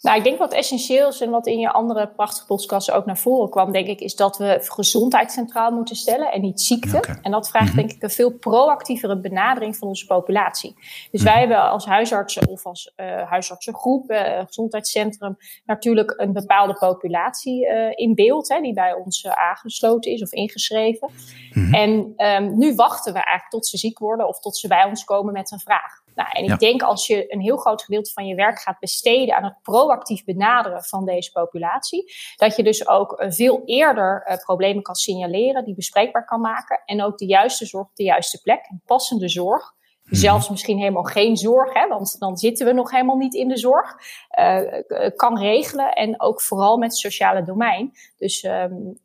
Nou, 0.03 0.17
ik 0.17 0.25
denk 0.25 0.39
wat 0.39 0.53
essentieel 0.53 1.09
is 1.09 1.21
en 1.21 1.31
wat 1.31 1.47
in 1.47 1.59
je 1.59 1.73
andere 1.73 2.09
prachtige 2.09 2.47
podcasts 2.47 2.91
ook 2.91 3.07
naar 3.07 3.19
voren 3.19 3.51
kwam, 3.51 3.73
denk 3.73 3.87
ik, 3.87 4.01
is 4.01 4.17
dat 4.17 4.39
we 4.39 4.59
gezondheid 4.63 5.33
centraal 5.33 5.71
moeten 5.71 5.97
stellen 5.97 6.33
en 6.33 6.41
niet 6.41 6.61
ziekte. 6.61 7.01
En 7.23 7.31
dat 7.31 7.49
vraagt 7.49 7.67
mhm. 7.67 7.77
denk 7.77 7.93
ik 7.93 8.03
een 8.03 8.11
veel 8.11 8.33
proactievere 8.33 9.21
benadering 9.21 9.77
van 9.77 9.89
onze 9.89 10.07
populatie. 10.07 10.75
Dus 11.11 11.23
wij 11.23 11.33
mhm. 11.33 11.41
hebben 11.41 11.71
als 11.71 11.85
huisartsen 11.85 12.49
of 12.49 12.67
als 12.67 12.93
uh, 12.97 13.31
huisartsengroep, 13.31 14.11
uh, 14.11 14.39
gezondheidscentrum, 14.47 15.37
natuurlijk 15.65 16.15
een 16.17 16.33
bepaalde 16.33 16.75
populatie 16.75 17.67
uh, 17.67 17.91
in 17.95 18.15
beeld, 18.15 18.49
hè, 18.49 18.61
die 18.61 18.75
bij 18.75 18.93
ons 18.95 19.27
aangesloten 19.27 20.13
is 20.13 20.23
of 20.23 20.33
ingeschreven. 20.33 21.11
Mhm. 21.53 21.75
En 21.75 22.13
um, 22.17 22.59
nu 22.59 22.75
wachten 22.75 23.13
we 23.13 23.19
eigenlijk 23.19 23.51
tot 23.51 23.67
ze 23.67 23.79
ziek 23.79 23.99
worden 23.99 24.29
of 24.29 24.41
tot 24.41 24.57
ze 24.57 24.69
bij 24.69 24.85
ons 24.85 25.05
komen 25.05 25.33
met 25.33 25.51
een 25.51 25.61
vraag. 25.61 26.02
Nou, 26.15 26.31
en 26.33 26.45
ik 26.45 26.59
denk 26.59 26.83
als 26.83 27.07
je 27.07 27.33
een 27.33 27.41
heel 27.41 27.57
groot 27.57 27.83
gedeelte 27.83 28.13
van 28.13 28.27
je 28.27 28.35
werk 28.35 28.59
gaat 28.59 28.79
besteden 28.79 29.37
aan 29.37 29.45
het 29.45 29.59
proactief 29.63 30.25
benaderen 30.25 30.85
van 30.85 31.05
deze 31.05 31.33
populatie, 31.33 32.13
dat 32.37 32.57
je 32.57 32.63
dus 32.63 32.89
ook 32.89 33.21
uh, 33.21 33.31
veel 33.31 33.63
eerder 33.65 34.27
uh, 34.29 34.37
problemen 34.37 34.83
kan 34.83 34.95
signaleren, 34.95 35.65
die 35.65 35.75
bespreekbaar 35.75 36.25
kan 36.25 36.41
maken 36.41 36.83
en 36.85 37.03
ook 37.03 37.19
de 37.19 37.27
juiste 37.27 37.67
zorg 37.67 37.87
op 37.87 37.97
de 37.97 38.05
juiste 38.05 38.41
plek, 38.41 38.65
en 38.69 38.83
passende 38.87 39.29
zorg. 39.29 39.75
Mhm. 40.03 40.15
Zelfs 40.15 40.49
misschien 40.49 40.79
helemaal 40.79 41.03
geen 41.03 41.37
zorg, 41.37 41.73
hè, 41.75 41.89
want 41.89 42.19
dan 42.19 42.37
zitten 42.37 42.67
we 42.67 42.73
nog 42.73 42.91
helemaal 42.91 43.17
niet 43.17 43.35
in 43.35 43.49
de 43.49 43.57
zorg. 43.57 43.95
Uh, 44.39 45.11
kan 45.17 45.39
regelen 45.39 45.93
en 45.93 46.21
ook 46.21 46.41
vooral 46.41 46.77
met 46.77 46.89
het 46.89 46.99
sociale 46.99 47.43
domein. 47.43 47.93
Dus 48.17 48.43
um, 48.43 48.99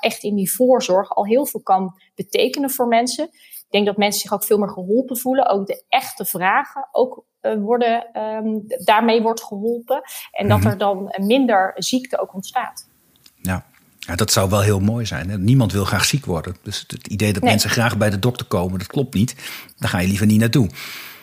echt 0.00 0.22
in 0.22 0.34
die 0.34 0.52
voorzorg 0.52 1.14
al 1.14 1.26
heel 1.26 1.46
veel 1.46 1.62
kan 1.62 2.00
betekenen 2.14 2.70
voor 2.70 2.86
mensen. 2.86 3.30
Ik 3.66 3.72
denk 3.72 3.86
dat 3.86 3.96
mensen 3.96 4.20
zich 4.20 4.32
ook 4.32 4.44
veel 4.44 4.58
meer 4.58 4.68
geholpen 4.68 5.16
voelen. 5.16 5.48
Ook 5.48 5.66
de 5.66 5.84
echte 5.88 6.24
vragen 6.24 6.88
ook 6.92 7.24
uh, 7.42 7.54
worden, 7.54 8.20
um, 8.22 8.62
daarmee 8.84 9.22
wordt 9.22 9.42
geholpen. 9.42 10.02
En 10.32 10.48
dat 10.48 10.58
mhm. 10.58 10.68
er 10.68 10.78
dan 10.78 11.14
minder 11.16 11.72
ziekte 11.76 12.20
ook 12.20 12.34
ontstaat. 12.34 12.88
Ja. 13.36 13.64
Ja, 14.06 14.14
dat 14.14 14.32
zou 14.32 14.50
wel 14.50 14.60
heel 14.60 14.80
mooi 14.80 15.06
zijn. 15.06 15.30
Hè? 15.30 15.38
Niemand 15.38 15.72
wil 15.72 15.84
graag 15.84 16.04
ziek 16.04 16.26
worden. 16.26 16.56
Dus 16.62 16.84
het 16.86 17.06
idee 17.06 17.32
dat 17.32 17.42
mensen 17.42 17.70
graag 17.70 17.96
bij 17.96 18.10
de 18.10 18.18
dokter 18.18 18.46
komen, 18.46 18.78
dat 18.78 18.86
klopt 18.86 19.14
niet. 19.14 19.34
Daar 19.76 19.88
ga 19.88 19.98
je 19.98 20.08
liever 20.08 20.26
niet 20.26 20.40
naartoe. 20.40 20.68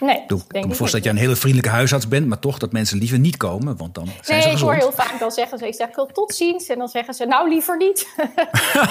Nee, 0.04 0.16
ik 0.16 0.28
kan 0.28 0.68
me 0.68 0.76
voorstellen 0.76 0.92
dat 0.92 1.04
je 1.04 1.10
een 1.10 1.18
hele 1.18 1.36
vriendelijke 1.36 1.76
huisarts 1.76 2.08
bent, 2.08 2.28
maar 2.28 2.40
toch 2.40 2.58
dat 2.58 2.72
mensen 2.72 2.98
liever 2.98 3.20
niet 3.20 3.38
komen, 3.38 3.78
want 3.78 3.96
dan 3.96 4.08
zijn 4.22 4.40
nee, 4.40 4.52
ik 4.52 4.58
hoor 4.58 4.74
heel 4.74 4.92
vaak 4.92 5.20
dan 5.20 5.32
zeggen 5.32 5.58
ze, 5.58 5.68
ik 5.68 5.74
zeg 5.74 5.90
tot 5.90 6.36
ziens, 6.36 6.68
en 6.68 6.78
dan 6.78 6.88
zeggen 6.88 7.14
ze, 7.14 7.26
nou 7.26 7.50
liever 7.50 7.78
niet. 7.78 8.08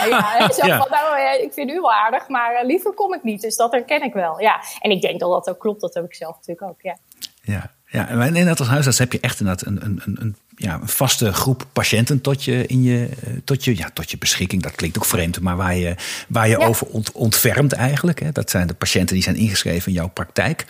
ja, 0.08 0.50
zo 0.58 0.66
ja. 0.66 0.78
Van, 0.78 0.86
nou, 0.90 1.42
ik 1.42 1.52
vind 1.52 1.70
u 1.70 1.74
wel 1.74 1.92
aardig, 1.92 2.28
maar 2.28 2.54
eh, 2.54 2.66
liever 2.66 2.92
kom 2.92 3.14
ik 3.14 3.22
niet. 3.22 3.40
Dus 3.40 3.56
dat 3.56 3.72
herken 3.72 4.02
ik 4.02 4.12
wel, 4.12 4.40
ja. 4.40 4.60
En 4.80 4.90
ik 4.90 5.00
denk 5.00 5.20
dat 5.20 5.30
dat 5.30 5.54
ook 5.54 5.60
klopt, 5.60 5.80
dat 5.80 5.94
heb 5.94 6.04
ik 6.04 6.14
zelf 6.14 6.36
natuurlijk 6.36 6.68
ook, 6.68 6.80
ja. 6.80 6.96
Ja, 7.42 7.70
ja, 7.86 8.08
en 8.08 8.26
inderdaad 8.26 8.58
als 8.58 8.68
huisarts 8.68 8.98
heb 8.98 9.12
je 9.12 9.20
echt 9.20 9.40
inderdaad 9.40 9.66
een, 9.66 9.84
een, 9.84 10.16
een, 10.20 10.36
ja, 10.62 10.78
een 10.80 10.88
vaste 10.88 11.32
groep 11.32 11.66
patiënten 11.72 12.20
tot 12.20 12.44
je, 12.44 12.66
in 12.66 12.82
je, 12.82 13.08
eh, 13.22 13.32
tot, 13.44 13.64
je, 13.64 13.76
ja, 13.76 13.90
tot 13.94 14.10
je 14.10 14.18
beschikking. 14.18 14.62
Dat 14.62 14.74
klinkt 14.74 14.96
ook 14.96 15.04
vreemd, 15.04 15.40
maar 15.40 15.56
waar 15.56 15.76
je, 15.76 15.94
waar 16.28 16.48
je 16.48 16.58
over 16.58 16.86
ont, 16.86 17.12
ontfermt 17.12 17.72
eigenlijk. 17.72 18.20
Hè. 18.20 18.32
Dat 18.32 18.50
zijn 18.50 18.66
de 18.66 18.74
patiënten 18.74 19.14
die 19.14 19.24
zijn 19.24 19.36
ingeschreven 19.36 19.88
in 19.88 19.98
jouw 19.98 20.08
praktijk. 20.08 20.66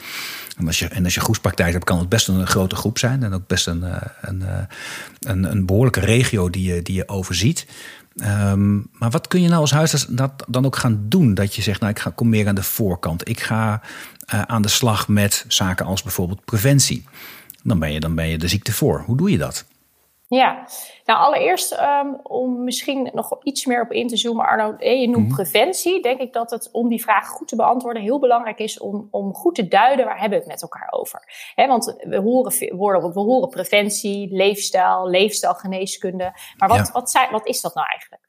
En 0.56 0.66
als 0.66 0.78
je, 0.78 0.88
en 0.88 1.04
als 1.04 1.14
je 1.14 1.20
groepspraktijk 1.20 1.72
hebt, 1.72 1.84
kan 1.84 1.98
het 1.98 2.08
best 2.08 2.28
een 2.28 2.46
grote 2.46 2.76
groep 2.76 2.98
zijn. 2.98 3.22
En 3.22 3.32
ook 3.32 3.46
best 3.46 3.66
een, 3.66 3.84
eh, 3.84 3.96
een, 4.20 4.42
eh, 4.42 4.58
een, 5.20 5.44
een 5.44 5.66
behoorlijke 5.66 6.00
regio 6.00 6.50
die 6.50 6.74
je, 6.74 6.82
die 6.82 6.94
je 6.94 7.08
overziet. 7.08 7.66
Um, 8.16 8.88
maar 8.92 9.10
wat 9.10 9.28
kun 9.28 9.42
je 9.42 9.48
nou 9.48 9.60
als 9.60 9.70
huisarts 9.70 10.06
dat 10.08 10.44
dan 10.48 10.66
ook 10.66 10.76
gaan 10.76 11.04
doen? 11.08 11.34
Dat 11.34 11.54
je 11.54 11.62
zegt, 11.62 11.80
nou 11.80 11.92
ik 11.92 11.98
ga, 11.98 12.12
kom 12.14 12.28
meer 12.28 12.48
aan 12.48 12.54
de 12.54 12.62
voorkant. 12.62 13.28
Ik 13.28 13.40
ga 13.40 13.80
uh, 14.34 14.42
aan 14.42 14.62
de 14.62 14.68
slag 14.68 15.08
met 15.08 15.44
zaken 15.48 15.86
als 15.86 16.02
bijvoorbeeld 16.02 16.44
preventie. 16.44 17.04
Dan 17.62 17.78
ben 17.78 17.92
je, 17.92 18.00
dan 18.00 18.14
ben 18.14 18.28
je 18.28 18.38
de 18.38 18.48
ziekte 18.48 18.72
voor. 18.72 19.02
Hoe 19.06 19.16
doe 19.16 19.30
je 19.30 19.38
dat? 19.38 19.64
Ja, 20.34 20.66
nou 21.04 21.18
allereerst 21.18 21.72
um, 21.80 22.20
om 22.22 22.64
misschien 22.64 23.10
nog 23.12 23.38
iets 23.42 23.66
meer 23.66 23.82
op 23.82 23.92
in 23.92 24.08
te 24.08 24.16
zoomen, 24.16 24.46
Arno, 24.46 24.74
je 24.78 25.08
noemt 25.08 25.26
mhm. 25.26 25.34
preventie. 25.34 26.02
Denk 26.02 26.20
ik 26.20 26.32
dat 26.32 26.50
het 26.50 26.68
om 26.70 26.88
die 26.88 27.02
vraag 27.02 27.28
goed 27.28 27.48
te 27.48 27.56
beantwoorden 27.56 28.02
heel 28.02 28.18
belangrijk 28.18 28.58
is 28.58 28.78
om, 28.78 29.08
om 29.10 29.34
goed 29.34 29.54
te 29.54 29.68
duiden 29.68 30.04
waar 30.04 30.20
hebben 30.20 30.38
we 30.38 30.44
het 30.44 30.52
met 30.52 30.62
elkaar 30.62 30.88
over. 30.90 31.50
He, 31.54 31.66
want 31.66 31.96
we 31.98 32.16
horen, 32.16 32.76
woorden, 32.76 33.12
we 33.12 33.20
horen 33.20 33.48
preventie, 33.48 34.34
leefstijl, 34.34 35.08
leefstijlgeneeskunde. 35.08 36.32
Maar 36.56 36.68
wat, 36.68 36.90
wat, 36.90 37.28
wat 37.30 37.46
is 37.46 37.60
dat 37.60 37.74
nou 37.74 37.86
eigenlijk? 37.86 38.21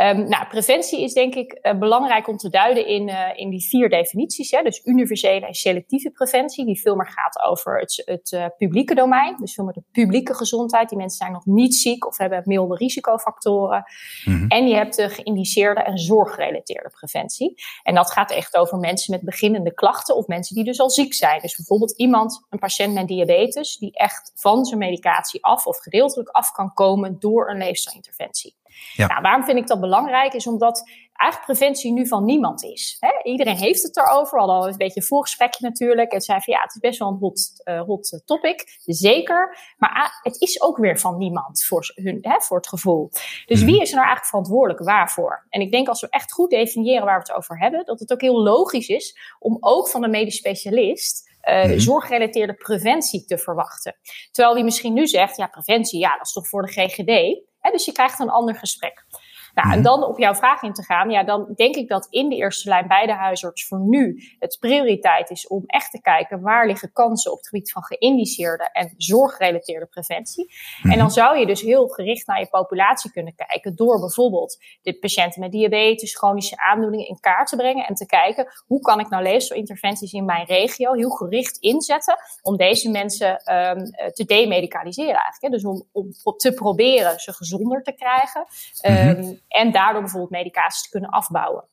Um, 0.00 0.28
nou, 0.28 0.46
preventie 0.46 1.02
is 1.02 1.12
denk 1.12 1.34
ik 1.34 1.58
uh, 1.62 1.78
belangrijk 1.78 2.28
om 2.28 2.36
te 2.36 2.50
duiden 2.50 2.86
in, 2.86 3.08
uh, 3.08 3.30
in 3.34 3.50
die 3.50 3.68
vier 3.68 3.88
definities. 3.88 4.50
Hè? 4.50 4.62
Dus 4.62 4.80
universele 4.84 5.46
en 5.46 5.54
selectieve 5.54 6.10
preventie, 6.10 6.64
die 6.64 6.80
veel 6.80 6.94
meer 6.94 7.08
gaat 7.08 7.42
over 7.42 7.78
het, 7.78 8.02
het 8.04 8.32
uh, 8.32 8.46
publieke 8.56 8.94
domein. 8.94 9.36
Dus 9.36 9.54
veel 9.54 9.64
meer 9.64 9.72
de 9.72 9.82
publieke 9.90 10.34
gezondheid. 10.34 10.88
Die 10.88 10.98
mensen 10.98 11.18
zijn 11.18 11.32
nog 11.32 11.46
niet 11.46 11.74
ziek 11.74 12.06
of 12.06 12.18
hebben 12.18 12.42
milde 12.44 12.76
risicofactoren. 12.76 13.84
Mm 14.24 14.34
-hmm. 14.34 14.48
En 14.48 14.68
je 14.68 14.74
hebt 14.74 14.96
de 14.96 15.08
geïndiceerde 15.08 15.82
en 15.82 15.98
zorggerelateerde 15.98 16.90
preventie. 16.90 17.54
En 17.82 17.94
dat 17.94 18.12
gaat 18.12 18.30
echt 18.30 18.56
over 18.56 18.78
mensen 18.78 19.14
met 19.14 19.22
beginnende 19.22 19.74
klachten 19.74 20.16
of 20.16 20.26
mensen 20.26 20.54
die 20.54 20.64
dus 20.64 20.80
al 20.80 20.90
ziek 20.90 21.14
zijn. 21.14 21.40
Dus 21.40 21.56
bijvoorbeeld 21.56 21.96
iemand, 21.96 22.46
een 22.50 22.58
patiënt 22.58 22.94
met 22.94 23.08
diabetes, 23.08 23.76
die 23.76 23.92
echt 23.92 24.32
van 24.34 24.64
zijn 24.64 24.78
medicatie 24.78 25.44
af 25.44 25.66
of 25.66 25.78
gedeeltelijk 25.78 26.28
af 26.28 26.52
kan 26.52 26.74
komen 26.74 27.16
door 27.18 27.50
een 27.50 27.58
leefstijlinterventie. 27.58 28.60
Ja. 28.94 29.06
Nou, 29.06 29.20
waarom 29.20 29.44
vind 29.44 29.58
ik 29.58 29.66
dat 29.66 29.80
belangrijk? 29.80 30.32
Is 30.32 30.46
omdat 30.46 30.90
eigenlijk 31.22 31.58
preventie 31.58 31.92
nu 31.92 32.06
van 32.06 32.24
niemand 32.24 32.64
is. 32.64 32.96
Hè? 33.00 33.30
Iedereen 33.30 33.56
heeft 33.56 33.82
het 33.82 33.96
erover. 33.96 34.32
We 34.32 34.38
hadden 34.38 34.56
al 34.56 34.68
een 34.68 34.76
beetje 34.76 35.00
een 35.00 35.06
voorgesprekje 35.06 35.68
natuurlijk. 35.68 36.12
En 36.12 36.20
zei 36.20 36.40
van 36.40 36.54
ja, 36.54 36.60
het 36.62 36.74
is 36.74 36.80
best 36.80 36.98
wel 36.98 37.08
een 37.08 37.18
hot, 37.18 37.62
uh, 37.64 37.82
hot 37.82 38.22
topic. 38.24 38.78
Zeker. 38.84 39.58
Maar 39.76 39.90
ah, 39.90 40.10
het 40.22 40.40
is 40.40 40.62
ook 40.62 40.76
weer 40.76 40.98
van 40.98 41.18
niemand 41.18 41.64
voor, 41.64 41.92
hun, 41.94 42.18
hè, 42.20 42.40
voor 42.40 42.56
het 42.56 42.68
gevoel. 42.68 43.10
Dus 43.46 43.62
mhm. 43.62 43.70
wie 43.70 43.80
is 43.80 43.88
er 43.88 43.96
nou 43.96 44.06
eigenlijk 44.06 44.26
verantwoordelijk 44.26 44.84
waarvoor? 44.84 45.46
En 45.48 45.60
ik 45.60 45.70
denk 45.70 45.88
als 45.88 46.00
we 46.00 46.08
echt 46.10 46.32
goed 46.32 46.50
definiëren 46.50 47.04
waar 47.04 47.18
we 47.18 47.24
het 47.26 47.36
over 47.36 47.58
hebben, 47.58 47.84
dat 47.84 48.00
het 48.00 48.12
ook 48.12 48.20
heel 48.20 48.42
logisch 48.42 48.88
is 48.88 49.36
om 49.38 49.56
ook 49.60 49.88
van 49.88 50.04
een 50.04 50.10
medisch 50.10 50.36
specialist 50.36 51.30
uh, 51.48 51.72
zorggerelateerde 51.76 52.54
preventie 52.54 53.24
te 53.24 53.38
verwachten. 53.38 53.96
Terwijl 54.30 54.54
die 54.54 54.64
misschien 54.64 54.92
nu 54.92 55.06
zegt, 55.06 55.36
ja, 55.36 55.46
preventie, 55.46 56.00
ja, 56.00 56.16
dat 56.16 56.26
is 56.26 56.32
toch 56.32 56.48
voor 56.48 56.62
de 56.62 56.72
GGD. 56.72 57.42
Dus 57.70 57.84
je 57.84 57.92
krijgt 57.92 58.18
een 58.18 58.30
ander 58.30 58.54
gesprek. 58.54 59.04
Nou, 59.54 59.70
en 59.70 59.78
mhm. 59.78 59.82
dan 59.82 60.04
op 60.04 60.18
jouw 60.18 60.34
vraag 60.34 60.62
in 60.62 60.72
te 60.72 60.84
gaan, 60.84 61.10
ja, 61.10 61.24
dan 61.24 61.52
denk 61.54 61.74
ik 61.74 61.88
dat 61.88 62.06
in 62.10 62.28
de 62.28 62.36
eerste 62.36 62.68
lijn 62.68 62.88
bij 62.88 63.06
de 63.06 63.12
huisarts 63.12 63.66
voor 63.66 63.80
nu 63.80 64.22
het 64.38 64.56
prioriteit 64.60 65.30
is 65.30 65.46
om 65.46 65.62
echt 65.66 65.90
te 65.90 66.00
kijken 66.00 66.40
waar 66.40 66.66
liggen 66.66 66.92
kansen 66.92 67.32
op 67.32 67.38
het 67.38 67.48
gebied 67.48 67.72
van 67.72 67.82
geïndiceerde 67.82 68.68
en 68.72 68.94
zorggerelateerde 68.96 69.86
preventie. 69.86 70.52
En 70.82 70.90
dan 70.90 70.98
mhm. 70.98 71.08
zou 71.08 71.38
je 71.38 71.46
dus 71.46 71.60
heel 71.60 71.88
gericht 71.88 72.26
naar 72.26 72.38
je 72.38 72.48
populatie 72.48 73.10
kunnen 73.10 73.34
kijken 73.34 73.76
door 73.76 74.00
bijvoorbeeld 74.00 74.58
de 74.82 74.98
patiënten 74.98 75.40
met 75.40 75.52
diabetes, 75.52 76.16
chronische 76.16 76.56
aandoeningen 76.56 77.08
in 77.08 77.20
kaart 77.20 77.48
te 77.48 77.56
brengen 77.56 77.86
en 77.86 77.94
te 77.94 78.06
kijken 78.06 78.46
hoe 78.66 78.80
kan 78.80 79.00
ik 79.00 79.08
nou 79.08 79.22
leefstijlinterventies 79.22 80.12
in 80.12 80.24
mijn 80.24 80.46
regio 80.46 80.92
heel 80.92 81.10
gericht 81.10 81.56
inzetten 81.56 82.16
om 82.42 82.56
deze 82.56 82.90
mensen 82.90 83.30
um, 83.30 83.90
te 84.12 84.24
demedicaliseren 84.26 85.14
eigenlijk. 85.14 85.40
Hè? 85.42 85.48
Dus 85.48 85.64
om, 85.64 85.86
om 85.92 86.36
te 86.36 86.52
proberen 86.52 87.20
ze 87.20 87.32
gezonder 87.32 87.82
te 87.82 87.92
krijgen. 87.92 88.46
Um, 89.18 89.40
en 89.52 89.72
daardoor 89.72 90.00
bijvoorbeeld 90.00 90.30
medicatie 90.30 90.82
te 90.82 90.88
kunnen 90.88 91.10
afbouwen. 91.10 91.70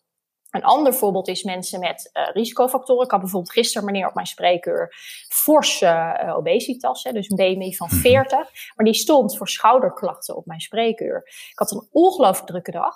Een 0.49 0.63
ander 0.63 0.93
voorbeeld 0.93 1.27
is 1.27 1.43
mensen 1.43 1.79
met 1.79 2.09
uh, 2.13 2.33
risicofactoren. 2.33 3.05
Ik 3.05 3.11
had 3.11 3.19
bijvoorbeeld 3.19 3.51
gisteren 3.51 3.85
meneer 3.85 4.07
op 4.07 4.13
mijn 4.13 4.27
spreekuur 4.27 4.95
forse 5.29 6.19
uh, 6.23 6.37
obesitas, 6.37 7.03
hè, 7.03 7.11
dus 7.11 7.29
een 7.29 7.35
BMI 7.35 7.75
van 7.75 7.89
40. 7.89 8.37
Mhm. 8.37 8.47
Maar 8.75 8.85
die 8.85 8.93
stond 8.93 9.37
voor 9.37 9.47
schouderklachten 9.47 10.35
op 10.35 10.45
mijn 10.45 10.59
spreekuur. 10.59 11.21
Ik 11.25 11.59
had 11.59 11.71
een 11.71 11.87
ongelooflijk 11.91 12.47
drukke 12.47 12.71
dag. 12.71 12.95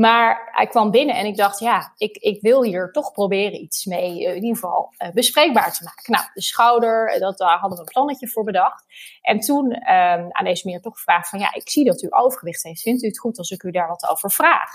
Maar 0.00 0.50
hij 0.52 0.66
kwam 0.66 0.90
binnen 0.90 1.16
en 1.16 1.26
ik 1.26 1.36
dacht, 1.36 1.58
ja, 1.58 1.92
ik, 1.96 2.16
ik 2.16 2.40
wil 2.40 2.62
hier 2.64 2.90
toch 2.92 3.12
proberen 3.12 3.62
iets 3.62 3.84
mee, 3.84 4.20
uh, 4.20 4.28
in 4.28 4.34
ieder 4.34 4.54
geval 4.54 4.94
uh, 4.98 5.10
bespreekbaar 5.10 5.72
te 5.72 5.84
maken. 5.84 6.12
Nou, 6.12 6.24
de 6.34 6.42
schouder, 6.42 7.18
dat, 7.18 7.38
daar 7.38 7.58
hadden 7.58 7.78
we 7.78 7.84
een 7.84 7.92
plannetje 7.92 8.28
voor 8.28 8.44
bedacht. 8.44 8.84
En 9.22 9.40
toen 9.40 9.64
um, 9.64 10.26
aan 10.28 10.44
deze 10.44 10.66
meneer 10.66 10.80
toch 10.80 10.94
gevraagd 10.94 11.28
van, 11.28 11.38
ja, 11.38 11.52
ik 11.52 11.70
zie 11.70 11.84
dat 11.84 12.02
u 12.02 12.06
overgewicht 12.10 12.62
heeft. 12.62 12.82
Vindt 12.82 13.02
u 13.02 13.06
het 13.06 13.18
goed 13.18 13.38
als 13.38 13.50
ik 13.50 13.62
u 13.62 13.70
daar 13.70 13.88
wat 13.88 14.08
over 14.08 14.30
vraag? 14.30 14.70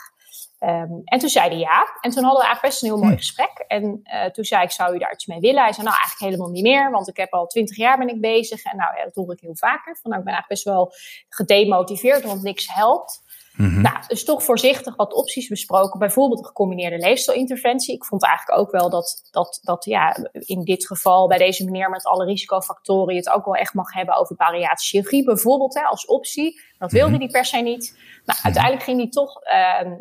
Um, 0.60 1.02
en 1.04 1.20
toen 1.20 1.30
zei 1.30 1.50
hij 1.50 1.58
ja. 1.58 1.98
En 2.02 2.12
toen 2.12 2.24
hadden 2.24 2.42
we 2.42 2.46
eigenlijk 2.46 2.62
best 2.62 2.82
een 2.82 2.90
heel 2.90 2.98
mooi 2.98 3.12
hm. 3.12 3.18
gesprek. 3.18 3.64
En 3.68 4.02
uh, 4.04 4.26
toen 4.26 4.44
zei 4.44 4.64
ik, 4.64 4.72
zou 4.72 4.96
u 4.96 4.98
daar 4.98 5.12
iets 5.12 5.26
mee 5.26 5.40
willen? 5.40 5.64
Hij 5.64 5.74
zei, 5.74 5.86
nou 5.86 5.98
eigenlijk 6.00 6.32
helemaal 6.32 6.54
niet 6.54 6.64
meer. 6.64 6.92
Want 6.92 7.08
ik 7.08 7.18
heb 7.18 7.34
al 7.34 7.48
twintig 7.48 7.78
jaar 7.78 7.98
ben 7.98 8.08
ik 8.08 8.22
bezig. 8.22 8.64
En 8.64 8.78
nou 8.78 8.98
ja, 8.98 9.04
dat 9.04 9.16
hoor 9.16 9.34
ik 9.34 9.40
heel 9.40 9.56
vaker. 9.56 9.98
Van, 10.02 10.12
nou, 10.12 10.22
ik 10.22 10.26
ben 10.26 10.34
eigenlijk 10.34 10.48
best 10.48 10.64
wel 10.64 10.92
gedemotiveerd, 11.30 12.24
want 12.24 12.42
niks 12.42 12.74
helpt. 12.74 13.24
Mm-hmm. 13.58 13.82
Nou, 13.82 13.96
dus 14.08 14.24
toch 14.24 14.44
voorzichtig 14.44 14.96
wat 14.96 15.14
opties 15.14 15.48
besproken. 15.48 16.00
Bijvoorbeeld 16.00 16.40
een 16.40 16.46
gecombineerde 16.46 16.98
leefstijlinterventie. 16.98 17.96
Ik 17.96 18.06
vond 18.06 18.24
eigenlijk 18.24 18.60
ook 18.60 18.72
wel 18.72 18.90
dat, 18.90 19.30
dat, 19.32 19.60
dat 19.62 19.86
ja, 19.86 20.18
in 20.32 20.64
dit 20.64 20.88
geval 20.88 21.28
bij 21.28 21.38
deze 21.38 21.66
meneer 21.66 21.90
met 21.90 22.06
alle 22.06 22.26
risicofactoren 22.26 23.14
je 23.14 23.20
het 23.20 23.30
ook 23.30 23.46
wel 23.46 23.56
echt 23.56 23.74
mag 23.74 23.94
hebben 23.94 24.16
over 24.16 24.36
bariatrische 24.36 24.98
chirurgie 24.98 25.24
bijvoorbeeld 25.24 25.74
hè, 25.74 25.82
als 25.82 26.06
optie. 26.06 26.62
Dat 26.78 26.92
wilde 26.92 27.10
hij 27.10 27.18
mm-hmm. 27.18 27.32
per 27.32 27.46
se 27.46 27.58
niet. 27.58 27.98
Nou, 28.26 28.40
uiteindelijk 28.44 28.84
ging 28.84 28.98
hij 28.98 29.10
toch 29.10 29.42
uh, 29.44 29.92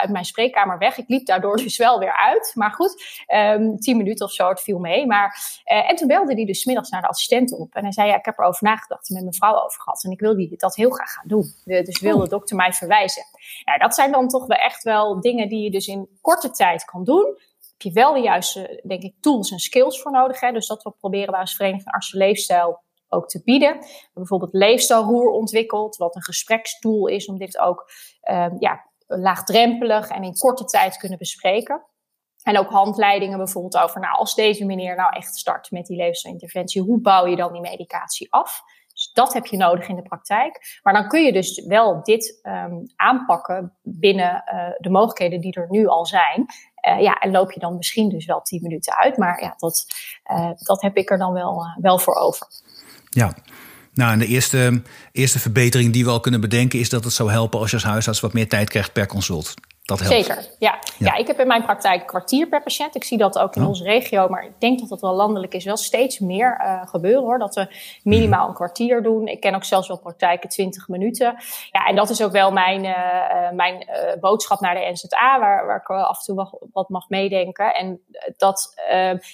uit 0.00 0.10
mijn 0.10 0.24
spreekkamer 0.24 0.78
weg. 0.78 0.98
Ik 0.98 1.08
liep 1.08 1.26
daardoor 1.26 1.56
dus 1.56 1.76
wel 1.76 1.98
weer 1.98 2.16
uit. 2.16 2.52
Maar 2.54 2.70
goed, 2.70 3.24
um, 3.34 3.78
tien 3.78 3.96
minuten 3.96 4.26
of 4.26 4.32
zo, 4.32 4.48
het 4.48 4.60
viel 4.60 4.78
mee. 4.78 5.06
Maar, 5.06 5.38
uh, 5.72 5.90
en 5.90 5.96
toen 5.96 6.08
belde 6.08 6.34
hij 6.34 6.44
dus 6.44 6.64
middags 6.64 6.90
naar 6.90 7.00
de 7.00 7.08
assistent 7.08 7.52
op. 7.58 7.74
En 7.74 7.82
hij 7.82 7.92
zei, 7.92 8.08
ja, 8.08 8.16
ik 8.16 8.24
heb 8.24 8.38
erover 8.38 8.64
nagedacht 8.64 9.08
en 9.08 9.14
met 9.14 9.22
mijn 9.22 9.34
vrouw 9.34 9.62
over 9.64 9.80
gehad. 9.80 10.04
En 10.04 10.10
ik 10.10 10.20
wil 10.20 10.48
dat 10.56 10.76
heel 10.76 10.90
graag 10.90 11.12
gaan 11.12 11.28
doen. 11.28 11.54
Dus 11.64 12.00
wil 12.00 12.18
de 12.18 12.28
dokter 12.28 12.56
mij 12.56 12.72
verwijzen. 12.72 12.97
Ja, 13.64 13.78
dat 13.78 13.94
zijn 13.94 14.12
dan 14.12 14.28
toch 14.28 14.46
wel 14.46 14.58
echt 14.58 14.82
wel 14.82 15.20
dingen 15.20 15.48
die 15.48 15.62
je 15.62 15.70
dus 15.70 15.86
in 15.86 16.18
korte 16.20 16.50
tijd 16.50 16.84
kan 16.84 17.04
doen 17.04 17.36
heb 17.78 17.92
je 17.92 18.00
wel 18.00 18.12
de 18.12 18.20
juiste, 18.20 18.82
denk 18.86 19.02
ik, 19.02 19.14
tools 19.20 19.50
en 19.50 19.58
skills 19.58 20.02
voor 20.02 20.12
nodig. 20.12 20.40
Hè? 20.40 20.52
Dus 20.52 20.66
dat 20.66 20.82
we 20.82 20.90
proberen 20.90 21.30
wij 21.30 21.40
als 21.40 21.56
Vereniging 21.56 21.90
Artsen 21.90 22.18
Leefstijl 22.18 22.82
ook 23.08 23.28
te 23.28 23.42
bieden. 23.44 23.86
Bijvoorbeeld 24.14 24.52
leefstijlroer 24.52 25.30
ontwikkeld, 25.30 25.96
wat 25.96 26.16
een 26.16 26.22
gesprekstoel 26.22 27.06
is 27.06 27.26
om 27.26 27.38
dit 27.38 27.58
ook 27.58 27.90
um, 28.30 28.56
ja, 28.58 28.90
laagdrempelig 29.06 30.08
en 30.08 30.22
in 30.22 30.38
korte 30.38 30.64
tijd 30.64 30.96
kunnen 30.96 31.18
bespreken. 31.18 31.86
En 32.42 32.58
ook 32.58 32.70
handleidingen 32.70 33.38
bijvoorbeeld 33.38 33.78
over, 33.78 34.00
nou, 34.00 34.16
als 34.16 34.34
deze 34.34 34.64
meneer 34.64 34.96
nou 34.96 35.12
echt 35.16 35.36
start 35.36 35.70
met 35.70 35.86
die 35.86 35.96
leefstijlinterventie, 35.96 36.82
hoe 36.82 37.00
bouw 37.00 37.26
je 37.26 37.36
dan 37.36 37.52
die 37.52 37.60
medicatie 37.60 38.32
af? 38.32 38.60
Dat 39.12 39.32
heb 39.32 39.46
je 39.46 39.56
nodig 39.56 39.88
in 39.88 39.96
de 39.96 40.02
praktijk. 40.02 40.78
Maar 40.82 40.92
dan 40.92 41.08
kun 41.08 41.24
je 41.24 41.32
dus 41.32 41.64
wel 41.66 42.02
dit 42.02 42.40
um, 42.42 42.86
aanpakken 42.96 43.76
binnen 43.82 44.44
uh, 44.54 44.68
de 44.78 44.90
mogelijkheden 44.90 45.40
die 45.40 45.52
er 45.52 45.66
nu 45.68 45.86
al 45.86 46.06
zijn. 46.06 46.46
Uh, 46.88 47.00
ja, 47.00 47.18
en 47.18 47.30
loop 47.30 47.52
je 47.52 47.60
dan 47.60 47.76
misschien 47.76 48.08
dus 48.08 48.26
wel 48.26 48.40
tien 48.42 48.62
minuten 48.62 48.96
uit. 48.96 49.16
Maar 49.16 49.42
ja, 49.42 49.54
dat, 49.56 49.86
uh, 50.30 50.50
dat 50.56 50.82
heb 50.82 50.96
ik 50.96 51.10
er 51.10 51.18
dan 51.18 51.32
wel, 51.32 51.64
wel 51.80 51.98
voor 51.98 52.14
over. 52.14 52.46
Ja. 53.08 53.34
Nou, 53.94 54.12
en 54.12 54.18
de 54.18 54.26
eerste, 54.26 54.82
eerste 55.12 55.38
verbetering 55.38 55.92
die 55.92 56.04
we 56.04 56.10
al 56.10 56.20
kunnen 56.20 56.40
bedenken 56.40 56.78
is 56.78 56.88
dat 56.88 57.04
het 57.04 57.12
zou 57.12 57.30
helpen 57.30 57.60
als 57.60 57.70
je 57.70 57.76
als 57.76 57.84
huisarts 57.84 58.20
wat 58.20 58.32
meer 58.32 58.48
tijd 58.48 58.70
krijgt 58.70 58.92
per 58.92 59.06
consult. 59.06 59.54
Dat 59.88 59.98
helpt. 60.00 60.14
Zeker, 60.14 60.48
ja. 60.58 60.78
ja. 60.98 61.14
ik 61.14 61.26
heb 61.26 61.40
in 61.40 61.46
mijn 61.46 61.62
praktijk 61.62 62.06
kwartier 62.06 62.48
per 62.48 62.62
patiënt. 62.62 62.94
Ik 62.94 63.04
zie 63.04 63.18
dat 63.18 63.38
ook 63.38 63.56
in 63.56 63.62
oh. 63.62 63.68
onze 63.68 63.84
regio, 63.84 64.28
maar 64.28 64.44
ik 64.44 64.60
denk 64.60 64.78
dat 64.78 64.88
dat 64.88 65.00
wel 65.00 65.14
landelijk 65.14 65.54
is 65.54 65.64
wel 65.64 65.76
steeds 65.76 66.18
meer 66.18 66.60
uh, 66.60 66.86
gebeuren 66.86 67.22
hoor. 67.22 67.38
Dat 67.38 67.54
we 67.54 67.66
minimaal 68.02 68.40
mhm. 68.40 68.48
een 68.48 68.54
kwartier 68.54 69.02
doen. 69.02 69.26
Ik 69.26 69.40
ken 69.40 69.54
ook 69.54 69.64
zelfs 69.64 69.88
wel 69.88 69.98
praktijken 69.98 70.48
20 70.48 70.88
minuten. 70.88 71.36
Ja, 71.70 71.86
en 71.86 71.96
dat 71.96 72.10
is 72.10 72.22
ook 72.22 72.32
wel 72.32 72.52
mijn, 72.52 72.84
uh, 72.84 73.50
mijn 73.50 73.74
uh, 73.74 74.20
boodschap 74.20 74.60
naar 74.60 74.74
de 74.74 74.90
NZA, 74.92 75.38
waar, 75.38 75.66
waar 75.66 75.76
ik 75.76 75.88
af 75.88 76.18
en 76.18 76.24
toe 76.24 76.34
wat, 76.34 76.58
wat 76.72 76.88
mag 76.88 77.08
meedenken. 77.08 77.74
En 77.74 78.00
dat, 78.36 78.74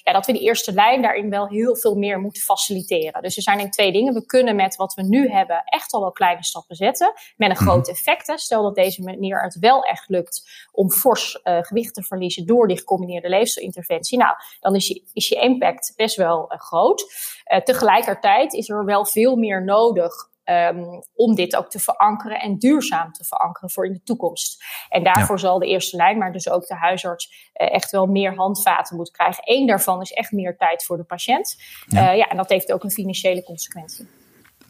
ja, 0.03 0.13
dat 0.13 0.27
we 0.27 0.33
die 0.33 0.43
eerste 0.43 0.73
lijn 0.73 1.03
daarin 1.03 1.31
wel 1.31 1.49
heel 1.49 1.77
veel 1.77 1.95
meer 1.95 2.21
moeten 2.21 2.43
faciliteren. 2.43 3.23
Dus 3.23 3.37
er 3.37 3.43
zijn 3.43 3.57
denk 3.57 3.69
ik 3.69 3.75
twee 3.75 3.93
dingen. 3.93 4.15
We 4.15 4.27
kunnen 4.27 4.57
met 4.57 4.77
wat 4.77 4.95
we 4.95 5.03
nu 5.03 5.31
hebben 5.31 5.63
echt 5.65 5.93
al 5.93 6.01
wel 6.01 6.13
kleine 6.13 6.45
stappen 6.45 6.77
zetten. 6.77 7.13
Met 7.37 7.51
een 7.51 7.55
mhm. 7.55 7.65
groot 7.65 7.89
effect. 7.89 8.41
Stel 8.41 8.63
dat 8.63 8.75
deze 8.75 9.03
manier 9.03 9.43
het 9.43 9.59
wel 9.59 9.83
echt 9.83 10.09
lukt 10.09 10.43
om 10.73 10.91
fors 10.91 11.41
uh, 11.45 11.59
gewicht 11.61 11.95
te 11.95 12.03
verliezen 12.03 12.47
door 12.47 12.69
die 12.69 12.79
gecombineerde 12.79 13.29
leefstijlinterventie. 13.29 14.19
Nou, 14.19 14.35
dan 14.61 14.75
is 14.75 14.89
je, 14.89 15.03
is 15.13 15.29
je 15.29 15.41
impact 15.41 15.93
best 15.97 16.17
wel 16.17 16.53
uh, 16.53 16.59
groot. 16.59 17.05
Uh, 17.53 17.61
tegelijkertijd 17.61 18.53
is 18.53 18.69
er 18.69 18.85
wel 18.85 19.07
veel 19.07 19.37
meer 19.37 19.65
nodig 19.65 20.33
Um, 20.51 21.03
om 21.15 21.35
dit 21.35 21.57
ook 21.57 21.71
te 21.71 21.79
verankeren 21.79 22.41
en 22.41 22.59
duurzaam 22.59 23.13
te 23.13 23.25
verankeren 23.25 23.71
voor 23.71 23.87
in 23.87 23.93
de 23.93 24.03
toekomst. 24.03 24.65
En 24.89 25.05
daarvoor 25.05 25.39
zal 25.39 25.59
de 25.59 25.67
eerste 25.67 25.97
lijn, 25.97 26.19
maar 26.19 26.33
dus 26.33 26.49
ook 26.49 26.67
de 26.67 26.75
huisarts, 26.75 27.51
uh, 27.55 27.75
echt 27.75 27.91
wel 27.91 28.07
meer 28.07 28.35
handvaten 28.35 28.97
moeten 28.97 29.15
krijgen. 29.15 29.43
Eén 29.45 29.67
daarvan 29.67 30.01
is 30.01 30.13
echt 30.13 30.33
meer 30.33 30.57
tijd 30.57 30.85
voor 30.85 30.97
de 30.97 31.05
patiënt. 31.05 31.57
Ja. 31.87 32.11
Uh, 32.11 32.19
ja, 32.19 32.29
en 32.29 32.37
dat 32.37 32.49
heeft 32.49 32.73
ook 32.73 32.85
een 32.85 32.91
financiële 32.91 33.43
consequentie. 33.43 34.09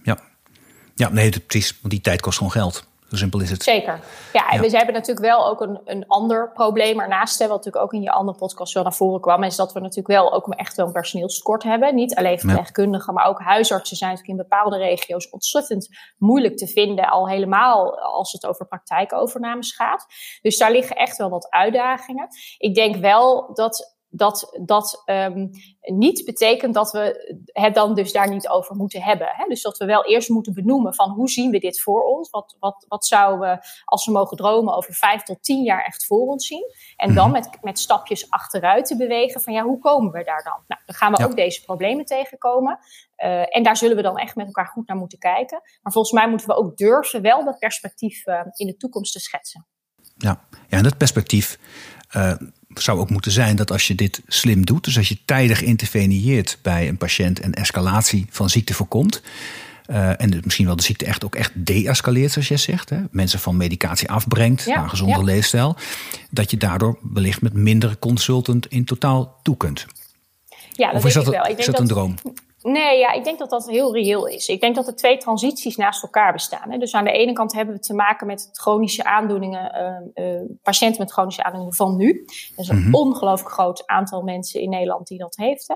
Ja, 0.03 0.19
ja 0.95 1.09
nee, 1.09 1.41
precies. 1.41 1.81
Want 1.81 1.93
die 1.93 2.01
tijd 2.01 2.21
kost 2.21 2.37
gewoon 2.37 2.53
geld. 2.53 2.89
Zo 3.15 3.21
simpel 3.21 3.41
is 3.41 3.51
het. 3.51 3.63
Zeker. 3.63 4.01
Ja, 4.33 4.51
en 4.51 4.61
we 4.61 4.71
hebben 4.71 4.95
natuurlijk 4.95 5.27
wel 5.27 5.49
ook 5.49 5.61
een, 5.61 5.81
een 5.85 6.07
ander 6.07 6.53
probleem 6.53 7.01
ernaast. 7.01 7.39
Wat 7.39 7.49
natuurlijk 7.49 7.85
ook 7.85 7.93
in 7.93 8.03
je 8.03 8.11
andere 8.11 8.39
podcast 8.39 8.75
wel 8.75 8.83
naar 8.83 8.95
voren 8.95 9.21
kwam. 9.21 9.43
Is 9.43 9.57
dat 9.57 9.73
we 9.73 9.81
natuurlijk 9.81 10.09
wel 10.09 10.33
ook 10.33 10.49
echt 10.49 10.77
wel 10.77 10.87
een 10.87 10.93
personeelstekort 10.93 11.63
hebben. 11.63 11.95
Niet 11.95 12.15
alleen 12.15 12.39
verpleegkundigen, 12.39 13.15
maar 13.15 13.27
ook 13.27 13.41
huisartsen 13.41 13.97
zijn 13.97 14.11
natuurlijk 14.11 14.39
in 14.39 14.49
bepaalde 14.49 14.77
regio's 14.77 15.31
ontzettend 15.31 15.89
moeilijk 16.19 16.57
te 16.57 16.67
vinden. 16.67 17.09
Al 17.09 17.29
helemaal 17.29 17.99
als 17.99 18.33
het 18.33 18.47
over 18.47 18.67
praktijkovernames 18.67 19.73
gaat. 19.73 20.07
Dus 20.43 20.59
daar 20.59 20.73
liggen 20.73 20.97
echt 20.97 21.17
wel 21.17 21.31
wat 21.31 21.51
uitdagingen. 21.51 22.29
Ik 22.59 22.75
denk 22.75 22.97
wel 22.97 23.55
dat 23.55 23.94
dat 24.17 24.59
dat 24.63 25.03
um, 25.07 25.51
niet 25.81 26.25
betekent 26.25 26.75
dat 26.75 26.91
we 26.91 27.37
het 27.53 27.75
dan 27.75 27.95
dus 27.95 28.13
daar 28.13 28.29
niet 28.29 28.49
over 28.49 28.77
moeten 28.77 29.03
hebben. 29.03 29.29
Hè? 29.31 29.45
Dus 29.49 29.63
dat 29.63 29.79
we 29.79 29.85
wel 29.85 30.05
eerst 30.05 30.29
moeten 30.29 30.55
benoemen 30.55 30.95
van 30.95 31.11
hoe 31.11 31.29
zien 31.29 31.51
we 31.51 31.59
dit 31.59 31.81
voor 31.81 32.03
ons? 32.03 32.31
Wat, 32.31 32.57
wat, 32.61 32.85
wat 32.89 33.07
zouden 33.07 33.41
we, 33.41 33.67
als 33.85 34.07
we 34.07 34.13
mogen 34.13 34.37
dromen, 34.37 34.75
over 34.75 34.95
vijf 34.95 35.23
tot 35.23 35.43
tien 35.43 35.63
jaar 35.63 35.85
echt 35.85 36.07
voor 36.07 36.27
ons 36.27 36.47
zien? 36.47 36.75
En 36.97 37.15
dan 37.15 37.31
mhm. 37.31 37.33
met, 37.33 37.59
met 37.63 37.79
stapjes 37.79 38.31
achteruit 38.31 38.87
te 38.87 38.97
bewegen 38.97 39.41
van 39.41 39.53
ja, 39.53 39.63
hoe 39.63 39.79
komen 39.79 40.13
we 40.13 40.25
daar 40.25 40.43
dan? 40.43 40.63
Nou, 40.67 40.81
dan 40.87 40.95
gaan 40.95 41.13
we 41.13 41.25
ook 41.25 41.37
deze 41.37 41.65
problemen 41.65 42.05
tegenkomen. 42.05 42.79
Uh, 43.17 43.57
en 43.57 43.63
daar 43.63 43.77
zullen 43.77 43.97
we 43.97 44.03
dan 44.03 44.19
echt 44.19 44.37
met 44.37 44.47
elkaar 44.47 44.67
goed 44.67 44.87
naar 44.87 44.97
moeten 44.97 45.19
kijken. 45.19 45.61
Maar 45.83 45.93
volgens 45.93 46.15
mij 46.15 46.29
moeten 46.29 46.47
we 46.47 46.55
ook 46.55 46.77
durven 46.77 47.23
wel 47.23 47.45
dat 47.45 47.59
perspectief 47.59 48.27
uh, 48.27 48.41
in 48.55 48.67
de 48.67 48.77
toekomst 48.77 49.13
te 49.13 49.21
schetsen. 49.21 49.67
Ja, 50.17 50.41
ja 50.69 50.77
en 50.77 50.83
dat 50.83 50.99
perspectief 50.99 51.59
uh, 52.17 52.35
zou 52.75 52.99
ook 52.99 53.11
moeten 53.11 53.33
zijn 53.33 53.57
dat 53.57 53.71
als 53.71 53.87
je 53.87 53.95
dit 53.95 54.23
slim 54.27 54.67
doet, 54.67 54.85
dus 54.85 54.97
als 54.97 55.09
je 55.09 55.19
tijdig 55.25 55.63
interveneert 55.63 56.59
bij 56.63 56.89
een 56.89 56.97
patiënt 56.97 57.41
en 57.41 57.55
escalatie 57.55 58.27
van 58.31 58.51
ziekte 58.51 58.75
voorkomt. 58.75 59.23
Uh, 59.91 60.21
en 60.21 60.41
misschien 60.45 60.67
wel 60.67 60.77
de 60.77 60.83
ziekte 60.83 61.05
echt 61.05 61.25
ook 61.25 61.35
echt 61.35 61.51
deescaleert, 61.55 62.33
zoals 62.33 62.49
jij 62.49 62.57
zegt. 62.57 62.91
Hè? 62.91 62.99
Mensen 63.11 63.39
van 63.39 63.57
medicatie 63.57 64.11
afbrengt 64.11 64.67
naar 64.67 64.83
een 64.83 64.89
gezonde 64.89 65.25
leefstijl. 65.25 65.77
Dat 66.31 66.51
je 66.51 66.57
daardoor 66.57 66.99
wellicht 67.13 67.43
met 67.43 67.53
minder 67.53 67.99
consultant 67.99 68.67
in 68.67 68.85
totaal 68.85 69.41
toe 69.43 69.57
kunt. 69.57 69.87
Ja, 70.73 70.87
dat 70.87 70.97
of 70.97 71.07
is 71.07 71.15
dat, 71.15 71.27
wel. 71.27 71.47
Ik 71.47 71.59
is 71.59 71.67
dat 71.67 71.79
een 71.79 71.87
droom? 71.87 72.15
Nee, 72.67 72.99
ja, 72.99 73.13
ik 73.13 73.25
denk 73.25 73.39
dat 73.39 73.51
dat 73.51 73.67
heel 73.67 73.95
reëel 73.95 74.27
is. 74.27 74.49
Ik 74.49 74.61
denk 74.61 74.75
dat 74.75 74.87
er 74.87 74.97
twee 74.97 75.17
transities 75.17 75.77
naast 75.77 76.03
elkaar 76.03 76.33
bestaan. 76.33 76.71
Hè. 76.71 76.79
Dus 76.79 76.95
aan 76.95 77.05
de 77.05 77.13
ene 77.13 77.33
kant 77.33 77.53
hebben 77.53 77.75
we 77.75 77.81
te 77.81 77.95
maken 77.95 78.27
met 78.27 78.49
chronische 78.53 79.05
aandoeningen, 79.05 80.11
uh, 80.17 80.27
uh, 80.27 80.41
patiënten 80.63 81.01
met 81.01 81.13
chronische 81.13 81.43
aandoeningen 81.43 81.77
van 81.77 81.97
nu. 81.97 82.25
Er 82.57 82.63
is 82.63 82.69
een 82.69 82.77
mm 82.77 82.83
-hmm. 82.83 82.95
ongelooflijk 82.95 83.51
groot 83.51 83.87
aantal 83.87 84.23
mensen 84.23 84.61
in 84.61 84.71
Nederland 84.71 85.07
die 85.07 85.19
dat 85.19 85.37
heeft. 85.37 85.75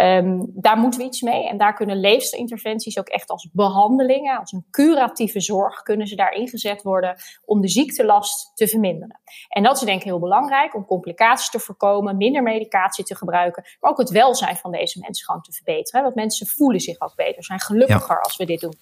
Um, 0.00 0.50
daar 0.54 0.78
moeten 0.78 1.00
we 1.00 1.06
iets 1.06 1.20
mee. 1.20 1.48
En 1.48 1.56
daar 1.58 1.74
kunnen 1.74 2.00
leefstijlinterventies 2.00 2.98
ook 2.98 3.08
echt 3.08 3.30
als 3.30 3.48
behandelingen, 3.52 4.38
als 4.38 4.52
een 4.52 4.66
curatieve 4.70 5.40
zorg, 5.40 5.82
kunnen 5.82 6.06
ze 6.06 6.16
daar 6.16 6.32
ingezet 6.32 6.82
worden 6.82 7.16
om 7.44 7.60
de 7.60 7.68
ziektelast 7.68 8.50
te 8.54 8.68
verminderen. 8.68 9.20
En 9.48 9.62
dat 9.62 9.76
is 9.76 9.82
denk 9.82 9.98
ik 9.98 10.06
heel 10.06 10.18
belangrijk 10.18 10.74
om 10.74 10.84
complicaties 10.84 11.50
te 11.50 11.58
voorkomen, 11.58 12.16
minder 12.16 12.42
medicatie 12.42 13.04
te 13.04 13.16
gebruiken, 13.16 13.64
maar 13.80 13.90
ook 13.90 13.98
het 13.98 14.10
welzijn 14.10 14.56
van 14.56 14.70
deze 14.70 14.98
mensen 15.00 15.24
gewoon 15.24 15.42
te 15.42 15.52
verbeteren. 15.52 16.02
Want 16.02 16.14
mensen 16.26 16.46
voelen 16.46 16.80
zich 16.80 17.00
ook 17.00 17.14
beter, 17.14 17.44
zijn 17.44 17.60
gelukkiger 17.60 18.22
als 18.22 18.36
we 18.36 18.44
dit 18.44 18.60
doen. 18.60 18.74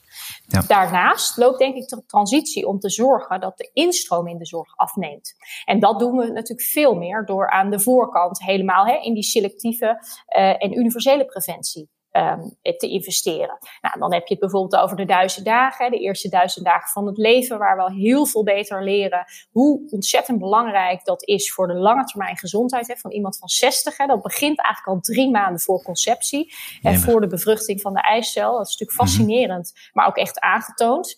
Ja. 0.47 0.61
Daarnaast 0.67 1.37
loopt 1.37 1.59
denk 1.59 1.77
ik 1.77 1.89
de 1.89 2.05
transitie 2.07 2.67
om 2.67 2.79
te 2.79 2.91
zorgen 2.91 3.41
dat 3.41 3.59
de 3.59 3.71
instroom 3.73 4.29
in 4.29 4.39
de 4.39 4.47
zorg 4.47 4.77
afneemt. 4.77 5.35
En 5.65 5.81
dat 5.81 5.99
doen 5.99 6.17
we 6.17 6.27
natuurlijk 6.27 6.69
veel 6.69 6.95
meer 6.95 7.25
door 7.25 7.51
aan 7.51 7.71
de 7.71 7.81
voorkant 7.81 8.43
helemaal 8.43 8.87
hè, 8.87 8.95
in 8.95 9.15
die 9.15 9.23
selectieve 9.23 9.87
uh, 9.87 10.63
en 10.63 10.79
universele 10.79 11.25
preventie 11.25 11.93
um, 12.17 12.57
te 12.77 12.89
investeren. 12.89 13.59
Nou, 13.81 13.99
dan 13.99 14.13
heb 14.13 14.27
je 14.27 14.35
het 14.35 14.43
bijvoorbeeld 14.43 14.83
over 14.83 14.97
de 14.97 15.05
duizend 15.05 15.45
dagen, 15.45 15.91
de 15.91 15.99
eerste 15.99 16.29
duizend 16.29 16.65
dagen 16.65 16.89
van 16.89 17.07
het 17.07 17.17
leven, 17.17 17.59
waar 17.59 17.77
we 17.77 17.83
al 17.83 17.91
heel 17.91 18.27
veel 18.27 18.45
beter 18.45 18.85
leren 18.85 19.25
hoe 19.51 19.91
ontzettend 19.91 20.39
belangrijk 20.39 21.05
dat 21.05 21.29
is 21.29 21.53
voor 21.53 21.67
de 21.67 21.75
lange 21.75 22.05
termijn 22.05 22.37
gezondheid 22.37 22.89
hè, 22.89 22.97
van 22.97 23.11
iemand 23.11 23.39
van 23.39 23.49
60. 23.49 23.97
Hè. 23.97 24.07
Dat 24.07 24.23
begint 24.23 24.61
eigenlijk 24.61 24.97
al 24.97 25.01
drie 25.01 25.31
maanden 25.31 25.61
voor 25.61 25.83
conceptie 25.83 26.55
en 26.83 26.99
voor 26.99 27.21
de 27.21 27.27
bevruchting 27.27 27.81
van 27.81 27.95
de 27.95 28.01
eicel. 28.01 28.57
Dat 28.57 28.69
is 28.69 28.77
natuurlijk 28.77 28.99
mhm. 28.99 29.09
fascinerend, 29.09 29.73
maar 29.93 30.07
ook 30.07 30.17
echt 30.17 30.41
aangetoond. 30.41 31.17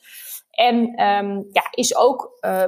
En 0.57 1.03
um, 1.03 1.47
ja, 1.53 1.69
is 1.71 1.97
ook, 1.97 2.39
uh, 2.41 2.63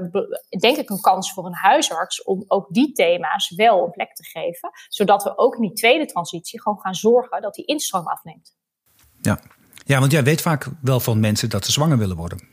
denk 0.58 0.76
ik, 0.76 0.90
een 0.90 1.00
kans 1.00 1.32
voor 1.32 1.46
een 1.46 1.54
huisarts 1.54 2.22
om 2.22 2.44
ook 2.46 2.66
die 2.70 2.92
thema's 2.92 3.50
wel 3.56 3.84
een 3.84 3.90
plek 3.90 4.14
te 4.14 4.24
geven. 4.24 4.70
Zodat 4.88 5.22
we 5.22 5.38
ook 5.38 5.54
in 5.54 5.60
die 5.60 5.72
tweede 5.72 6.06
transitie 6.06 6.62
gewoon 6.62 6.80
gaan 6.80 6.94
zorgen 6.94 7.42
dat 7.42 7.54
die 7.54 7.64
instroom 7.64 8.06
afneemt. 8.06 8.56
Ja. 9.20 9.40
ja, 9.84 9.98
want 10.00 10.12
jij 10.12 10.22
weet 10.22 10.40
vaak 10.40 10.68
wel 10.82 11.00
van 11.00 11.20
mensen 11.20 11.50
dat 11.50 11.64
ze 11.64 11.72
zwanger 11.72 11.98
willen 11.98 12.16
worden. 12.16 12.48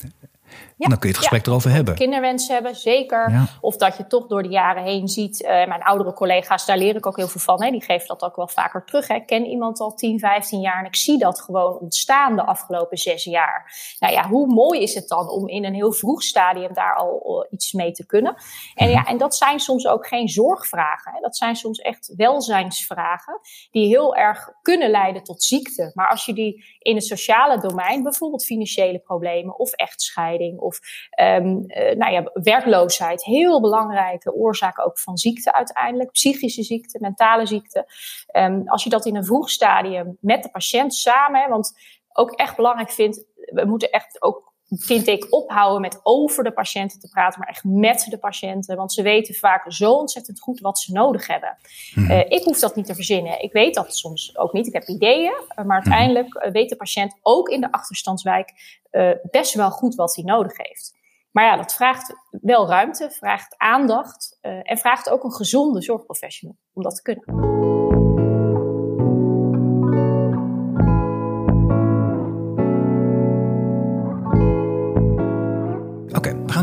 Ja, 0.78 0.88
dan 0.88 1.00
kun 1.00 1.10
je 1.10 1.16
het 1.16 1.24
gesprek 1.24 1.46
erover 1.48 1.72
hebben. 1.72 1.96
Kinderwens 1.96 2.48
hebben, 2.48 2.76
zeker. 2.76 3.50
Of 3.62 3.76
dat 3.76 3.98
je 3.98 4.08
toch 4.08 4.28
door 4.28 4.44
de 4.44 4.50
jaren 4.50 4.84
heen 4.84 5.08
ziet. 5.08 5.42
Uh, 5.42 5.48
mijn 5.48 5.84
oudere 5.84 6.14
collega's, 6.14 6.66
daar 6.66 6.78
leer 6.78 6.96
ik 6.96 7.06
ook 7.06 7.18
heel 7.18 7.28
veel 7.28 7.42
van. 7.42 7.64
Hè. 7.64 7.72
Die 7.72 7.84
geven 7.84 8.08
dat 8.08 8.22
ook 8.22 8.36
wel 8.36 8.48
vaker 8.48 8.86
terug. 8.86 9.08
Hè. 9.08 9.16
Ik 9.16 9.26
ken 9.26 9.46
iemand 9.46 9.80
al 9.80 9.94
10, 9.94 10.20
15 10.20 10.60
jaar 10.60 10.80
en 10.80 10.86
ik 10.86 10.96
zie 10.96 11.18
dat 11.18 11.42
gewoon 11.42 11.78
ontstaan 11.78 12.36
de 12.36 12.46
afgelopen 12.46 12.98
zes 12.98 13.24
jaar. 13.24 13.74
Nou 14.00 14.14
ja, 14.14 14.28
hoe 14.28 14.48
mooi 14.48 14.82
is 14.82 14.94
het 14.94 15.08
dan 15.08 15.30
om 15.30 15.48
in 15.48 15.66
een 15.66 15.74
heel 15.74 15.92
vroeg 15.92 16.24
stadium 16.24 16.74
daar 16.74 16.96
al 16.96 17.48
iets 17.50 17.72
mee 17.72 17.92
te 17.92 18.06
kunnen? 18.06 18.36
En, 18.74 18.90
ja, 18.90 19.00
mhm. 19.00 19.10
en 19.10 19.18
dat 19.18 19.36
zijn 19.36 19.60
soms 19.60 19.88
ook 19.88 20.08
geen 20.08 20.28
zorgvragen. 20.28 21.12
Hè. 21.14 21.20
Dat 21.20 21.38
zijn 21.38 21.56
soms 21.56 21.80
echt 21.80 22.14
welzijnsvragen 22.16 23.40
die 23.72 23.88
heel 23.88 24.16
erg 24.16 24.50
kunnen 24.62 24.90
leiden 24.90 25.24
tot 25.24 25.44
ziekte. 25.44 25.92
Maar 25.94 26.08
als 26.08 26.26
je 26.26 26.34
die 26.34 26.64
in 26.80 26.96
het 26.96 27.06
sociale 27.06 27.60
domein, 27.60 28.04
bijvoorbeeld 28.04 28.46
financiële 28.46 29.00
problemen 29.00 29.60
of 29.60 29.72
echtscheiding 29.72 30.64
of 30.66 30.80
um, 31.22 31.66
nou 31.98 32.12
ja, 32.12 32.30
werkloosheid. 32.34 33.24
Heel 33.24 33.62
belangrijke 33.62 34.34
oorzaak 34.34 34.86
ook 34.86 35.00
van 35.00 35.18
ziekte 35.18 35.54
uiteindelijk. 35.54 36.12
Psychische 36.12 36.64
ziekte, 36.64 36.98
mentale 37.02 37.46
ziekte. 37.46 37.86
Um, 38.32 38.68
als 38.68 38.84
je 38.84 38.90
dat 38.90 39.06
in 39.06 39.16
een 39.16 39.26
vroeg 39.26 39.50
stadium 39.50 40.18
met 40.22 40.44
de 40.44 40.50
patiënt 40.50 40.94
samen, 40.94 41.50
want 41.50 41.74
ook 42.14 42.32
echt 42.32 42.56
belangrijk 42.56 42.92
vindt, 42.92 43.26
we 43.36 43.66
moeten 43.66 43.90
echt 43.90 44.22
ook 44.22 44.54
vind 44.78 45.08
ik, 45.08 45.28
ophouden 45.30 45.82
met 45.82 46.00
over 46.04 46.44
de 46.44 46.52
patiënten 46.52 47.00
te 47.00 47.10
praten, 47.10 47.40
maar 47.40 47.48
echt 47.48 47.64
met 47.64 48.08
de 48.10 48.18
patiënten. 48.18 48.76
Want 48.76 48.94
ze 48.94 49.02
weten 49.02 49.36
vaak 49.36 49.72
zo 49.72 49.92
ontzettend 49.92 50.40
goed 50.40 50.60
wat 50.60 50.80
ze 50.80 50.92
nodig 50.92 51.28
hebben. 51.28 51.58
Mhm. 51.96 52.12
Eh, 52.12 52.20
ik 52.28 52.44
hoef 52.44 52.60
dat 52.60 52.76
niet 52.76 52.86
te 52.86 52.96
verzinnen. 52.96 53.42
Ik 53.42 53.52
weet 53.52 53.76
dat 53.76 53.96
soms 53.96 54.38
ook 54.38 54.54
niet. 54.54 54.68
Ik 54.68 54.74
heb 54.74 54.88
ideeën, 54.88 55.34
eh, 55.48 55.66
maar 55.66 55.76
uiteindelijk 55.76 56.44
uh, 56.46 56.52
weet 56.52 56.70
de 56.70 56.76
patiënt 56.76 57.16
ook 57.22 57.50
in 57.50 57.62
de 57.62 57.72
achterstandswijk 57.72 58.84
best 59.32 59.54
wel 59.54 59.72
goed 59.72 59.96
wat 59.96 60.16
hij 60.16 60.24
nodig 60.24 60.58
heeft. 60.58 60.94
Maar 61.32 61.46
ja, 61.46 61.58
dat 61.58 61.74
vraagt 61.74 62.16
wel 62.30 62.68
ruimte, 62.68 63.12
vraagt 63.12 63.56
aandacht 63.58 64.38
en 64.42 64.78
vraagt 64.78 65.10
ook 65.10 65.24
een 65.24 65.34
gezonde 65.34 65.82
zorgprofessional 65.82 66.58
om 66.74 66.84
dat 66.84 66.96
te 66.96 67.02
kunnen. 67.02 67.65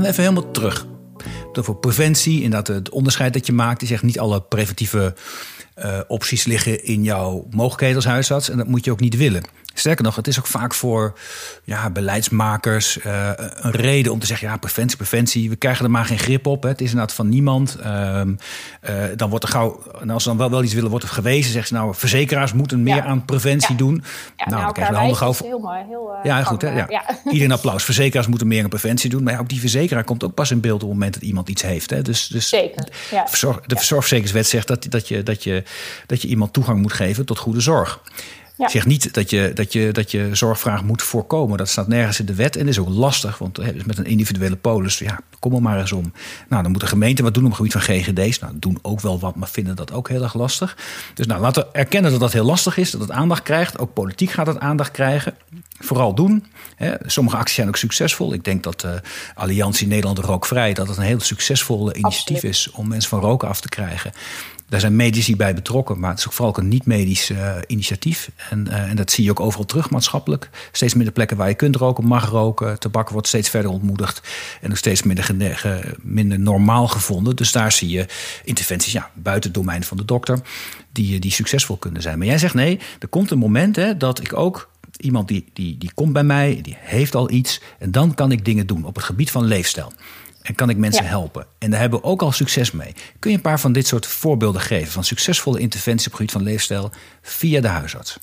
Even 0.05 0.23
helemaal 0.23 0.51
terug. 0.51 0.87
Voor 1.53 1.77
preventie, 1.77 2.43
inderdaad 2.43 2.67
het 2.67 2.91
onderscheid 2.91 3.33
dat 3.33 3.47
je 3.47 3.53
maakt. 3.53 3.81
Je 3.81 3.87
zegt 3.87 4.03
niet 4.03 4.19
alle 4.19 4.41
preventieve 4.41 5.15
uh, 5.79 5.99
opties 6.09 6.45
liggen 6.45 6.85
in 6.85 7.03
jouw 7.03 7.47
mogelijkheden 7.51 7.97
als 7.97 8.05
huisarts. 8.05 8.49
En 8.51 8.57
dat 8.57 8.67
moet 8.67 8.85
je 8.85 8.91
ook 8.91 9.01
niet 9.01 9.17
willen. 9.17 9.43
Sterker 9.75 10.05
nog, 10.05 10.17
het 10.17 10.27
is 10.27 10.39
ook 10.39 10.47
vaak 10.47 10.75
voor 10.75 11.19
ja, 11.65 11.91
beleidsmakers 11.91 12.99
uh, 13.07 13.31
een 13.37 13.71
reden 13.71 14.13
om 14.13 14.19
te 14.19 14.27
zeggen: 14.27 14.49
ja, 14.49 14.57
preventie, 14.57 14.97
preventie. 14.97 15.49
We 15.49 15.57
krijgen 15.57 15.85
er 15.85 15.91
maar 15.91 16.05
geen 16.05 16.19
grip 16.19 16.47
op. 16.47 16.63
Hè. 16.63 16.69
Het 16.69 16.81
is 16.81 16.91
inderdaad 16.91 17.15
van 17.15 17.29
niemand. 17.29 17.79
Uh, 17.81 18.21
dan 19.17 19.31
wordt 19.31 19.45
er 19.45 19.51
gauw, 19.51 19.83
en 20.01 20.11
als 20.11 20.23
ze 20.23 20.29
dan 20.29 20.39
wel, 20.39 20.51
wel 20.51 20.63
iets 20.63 20.75
willen, 20.75 20.91
wordt 20.91 21.05
er 21.05 21.11
gewezen. 21.11 21.51
Zeggen 21.53 21.67
ze 21.67 21.83
nou, 21.83 21.95
verzekeraars 21.95 22.53
moeten 22.53 22.83
meer 22.83 23.03
aan 23.03 23.25
preventie 23.25 23.77
doen. 23.77 24.05
Ja, 24.37 24.49
nou, 24.49 24.63
dan 24.63 24.73
krijgen 24.73 24.95
we 24.95 25.01
handen 25.01 25.21
over. 25.23 25.45
Heel 25.45 25.59
mooi, 25.59 25.79
heel, 25.89 26.11
ja, 26.23 26.43
goed. 26.43 26.63
Hè, 26.63 26.69
ja. 26.69 27.05
Iedereen 27.25 27.53
applaus. 27.53 27.85
Verzekeraars 27.85 28.27
moeten 28.27 28.47
meer 28.47 28.63
aan 28.63 28.69
preventie 28.69 29.11
doen. 29.11 29.23
Maar 29.23 29.41
ook 29.41 29.49
die 29.49 29.61
verzekeraar 29.61 30.05
komt 30.05 30.25
ook 30.25 30.35
pas 30.35 30.51
in 30.51 30.61
beeld 30.61 30.83
op 30.83 30.89
het 30.89 30.99
moment 30.99 31.15
dat 31.15 31.23
iemand 31.23 31.49
iets 31.49 31.63
heeft. 31.63 31.91
Hè. 31.91 32.03
Dus, 32.03 32.27
dus 32.27 32.49
Zeker. 32.49 32.85
De 33.67 33.77
zorgverzekeringswet 33.79 34.47
zegt 34.47 34.67
dat, 34.67 34.87
dat, 34.89 35.09
je, 35.09 35.23
dat, 35.23 35.45
je, 35.45 35.62
dat 36.07 36.23
je 36.23 36.29
iemand 36.29 36.53
toegang 36.53 36.81
moet 36.81 36.93
geven 36.93 37.25
tot 37.25 37.39
goede 37.39 37.61
zorg. 37.61 38.01
Ja. 38.57 38.69
zeg 38.69 38.87
niet 38.87 39.15
dat 39.15 39.31
je, 39.31 39.51
dat, 39.55 39.73
je, 39.73 39.93
dat 39.93 40.11
je 40.11 40.29
zorgvraag 40.33 40.85
moet 40.85 41.03
voorkomen. 41.03 41.59
Dat 41.59 41.69
staat 41.69 41.89
nergens 41.89 42.21
in 42.21 42.27
de 42.27 42.35
wet 42.35 42.57
en 42.57 42.69
is 42.69 42.79
ook 42.79 42.89
lastig. 42.89 43.39
Want 43.39 43.87
met 43.87 43.99
een 43.99 44.05
individuele 44.05 44.57
polis, 44.57 44.99
ja, 44.99 45.21
kom 45.39 45.55
er 45.55 45.63
maar 45.63 45.81
eens 45.81 45.93
om. 45.93 46.13
Nou, 46.49 46.63
dan 46.63 46.73
moet 46.73 46.81
de 46.81 46.87
gemeente 46.87 47.23
wat 47.23 47.35
doen 47.35 47.45
op 47.45 47.49
het 47.49 47.59
gebied 47.59 47.73
van 47.73 47.81
GGD's. 47.81 48.39
Nou, 48.39 48.53
doen 48.57 48.79
ook 48.83 49.01
wel 49.01 49.19
wat, 49.19 49.37
maar 49.37 49.49
vinden 49.49 49.77
dat 49.77 49.93
ook 49.93 50.09
heel 50.09 50.23
erg 50.23 50.35
lastig. 50.35 50.77
Dus 51.15 51.27
nou, 51.27 51.41
laten 51.41 51.63
we 51.63 51.79
erkennen 51.79 52.11
dat 52.11 52.21
dat 52.21 52.33
heel 52.33 52.45
lastig 52.45 52.77
is. 52.77 52.91
Dat 52.91 53.01
het 53.01 53.11
aandacht 53.11 53.43
krijgt. 53.43 53.79
Ook 53.79 53.93
politiek 53.93 54.31
gaat 54.31 54.47
het 54.47 54.59
aandacht 54.59 54.91
krijgen. 54.91 55.35
Vooral 55.79 56.15
doen. 56.15 56.47
Sommige 57.07 57.37
acties 57.37 57.57
zijn 57.57 57.69
ook 57.69 57.77
succesvol. 57.77 58.33
Ik 58.33 58.45
denk 58.45 58.63
dat 58.63 58.81
de 58.81 59.01
Alliantie 59.35 59.87
Nederland 59.87 60.19
Rookvrij... 60.19 60.73
dat 60.73 60.89
het 60.89 60.97
een 60.97 61.03
heel 61.03 61.21
succesvol 61.21 61.97
initiatief 61.97 62.43
is... 62.43 62.71
om 62.71 62.89
mensen 62.89 63.11
van 63.11 63.21
roken 63.21 63.49
af 63.49 63.61
te 63.61 63.69
krijgen. 63.69 64.13
Daar 64.73 64.81
zijn 64.81 64.97
medici 64.97 65.37
bij 65.37 65.55
betrokken, 65.55 65.99
maar 65.99 66.11
het 66.11 66.19
is 66.19 66.27
ook 66.27 66.33
vooral 66.33 66.59
een 66.59 66.69
niet-medisch 66.69 67.31
uh, 67.31 67.57
initiatief. 67.67 68.31
En, 68.51 68.67
uh, 68.69 68.91
en, 68.91 68.97
dat 68.97 69.11
zie 69.11 69.25
je 69.25 69.31
ook 69.31 69.41
overal 69.41 69.65
terug 69.65 69.91
maatschappelijk. 69.91 70.51
Steeds 70.73 70.95
minder 70.95 71.13
plekken 71.13 71.37
waar 71.37 71.49
je 71.49 71.55
kunt 71.55 71.77
roken, 71.77 72.05
mag 72.05 72.31
roken. 72.31 72.79
Tabak 72.79 73.09
wordt 73.09 73.27
steeds 73.27 73.49
verder 73.49 73.71
ontmoedigd 73.71 74.29
en 74.61 74.71
ook 74.71 74.77
steeds 74.77 75.03
minder, 75.03 75.35
minder 76.01 76.41
normaal 76.41 76.89
gevonden. 76.89 77.37
Dus 77.37 77.53
daar 77.53 77.73
zie 77.73 77.89
je 77.89 78.07
interventies 78.45 78.93
ja, 78.93 79.11
buiten 79.15 79.51
het 79.51 79.59
domein 79.59 79.85
van 79.85 79.97
de 79.97 80.05
dokter, 80.05 80.41
die, 80.93 81.21
die 81.21 81.33
succesvol 81.33 81.77
kunnen 81.77 82.03
zijn. 82.03 82.19
Maar 82.19 82.27
jij 82.27 82.39
zegt 82.39 82.55
nee, 82.55 82.81
er 82.99 83.09
komt 83.09 83.31
een 83.31 83.39
moment 83.39 83.77
hè, 83.77 83.97
dat 83.97 84.21
ik 84.21 84.37
ook 84.37 84.71
iemand 84.97 85.29
die, 85.29 85.45
die, 85.53 85.79
die 85.79 85.91
komt 85.95 86.13
bij 86.13 86.25
mij, 86.25 86.59
die 86.63 86.77
heeft 86.79 87.15
al 87.15 87.31
iets. 87.31 87.61
En 87.79 87.91
dan 87.91 88.15
kan 88.15 88.33
ik 88.33 88.45
dingen 88.45 88.67
doen 88.67 88.85
op 88.85 88.95
het 88.95 89.05
gebied 89.05 89.31
van 89.31 89.45
leefstijl. 89.45 89.93
En 90.43 90.55
kan 90.55 90.71
ik 90.71 90.77
mensen 90.77 91.07
helpen? 91.07 91.47
En 91.59 91.71
daar 91.71 91.81
hebben 91.81 92.01
we 92.01 92.07
ook 92.07 92.23
al 92.23 92.33
succes 92.33 92.71
mee. 92.71 92.95
Kun 93.19 93.31
je 93.31 93.37
een 93.37 93.43
paar 93.43 93.61
van 93.61 93.73
dit 93.73 93.87
soort 93.87 94.07
voorbeelden 94.07 94.61
geven 94.61 94.93
van 94.93 95.05
succesvolle 95.05 95.61
interventies 95.61 96.07
op 96.07 96.13
het 96.13 96.21
gebied 96.21 96.33
van 96.37 96.43
leefstijl 96.43 96.91
via 97.23 97.61
de 97.61 97.69
huisarts? 97.69 98.19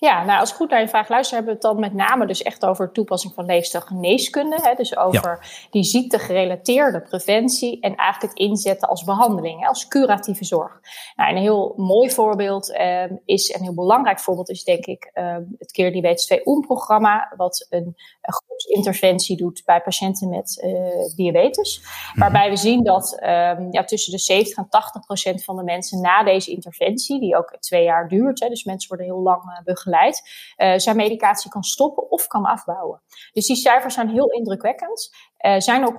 Ja, 0.00 0.24
nou, 0.24 0.40
als 0.40 0.50
ik 0.50 0.56
goed 0.56 0.70
naar 0.70 0.80
je 0.80 0.88
vraag 0.88 1.08
luister, 1.08 1.36
hebben 1.36 1.54
we 1.54 1.60
het 1.60 1.70
dan 1.70 1.80
met 1.80 1.94
name 1.94 2.26
dus 2.26 2.42
echt 2.42 2.64
over 2.64 2.92
toepassing 2.92 3.34
van 3.34 3.44
leefstijlgeneeskunde. 3.44 4.58
Hè, 4.62 4.74
dus 4.74 4.96
over 4.96 5.66
die 5.70 5.82
ziektegerelateerde 5.82 7.00
preventie 7.00 7.80
en 7.80 7.94
eigenlijk 7.94 8.32
het 8.32 8.42
inzetten 8.42 8.88
als 8.88 9.04
behandeling, 9.04 9.60
hè, 9.60 9.66
als 9.66 9.88
curatieve 9.88 10.44
zorg. 10.44 10.80
Nou, 11.16 11.30
een 11.30 11.42
heel 11.42 11.74
mooi 11.76 12.10
voorbeeld 12.10 12.80
um, 12.80 13.20
is, 13.24 13.54
een 13.54 13.62
heel 13.62 13.74
belangrijk 13.74 14.20
voorbeeld 14.20 14.50
is 14.50 14.64
denk 14.64 14.86
ik 14.86 15.10
um, 15.14 15.54
het 15.58 15.72
Keer 15.72 15.92
Diabetes 15.92 16.24
2 16.24 16.46
OEM-programma, 16.46 17.32
wat 17.36 17.66
een 17.70 17.96
groepsinterventie 18.20 19.36
doet 19.36 19.62
bij 19.64 19.80
patiënten 19.80 20.28
met 20.28 20.62
uh, 20.64 21.14
diabetes. 21.16 21.82
Waarbij 22.14 22.50
we 22.50 22.56
zien 22.56 22.84
dat 22.84 23.12
um, 23.22 23.72
ja, 23.72 23.84
tussen 23.84 24.12
de 24.12 24.18
70 24.18 24.56
en 24.56 24.68
80 24.68 25.04
procent 25.04 25.44
van 25.44 25.56
de 25.56 25.62
mensen 25.62 26.00
na 26.00 26.22
deze 26.22 26.50
interventie, 26.50 27.20
die 27.20 27.36
ook 27.36 27.56
twee 27.60 27.84
jaar 27.84 28.08
duurt, 28.08 28.40
hè, 28.40 28.48
dus 28.48 28.64
mensen 28.64 28.88
worden 28.88 29.06
heel 29.06 29.22
lang 29.22 29.42
uh, 29.44 29.64
begeleid 29.64 30.22
uh, 30.56 30.78
zijn 30.78 30.96
medicatie 30.96 31.50
kan 31.50 31.62
stoppen 31.62 32.10
of 32.10 32.26
kan 32.26 32.44
afbouwen. 32.44 33.02
Dus 33.32 33.46
die 33.46 33.56
cijfers 33.56 33.94
zijn 33.94 34.08
heel 34.08 34.30
indrukwekkend. 34.30 35.28
Zijn 35.58 35.86
ook 35.86 35.98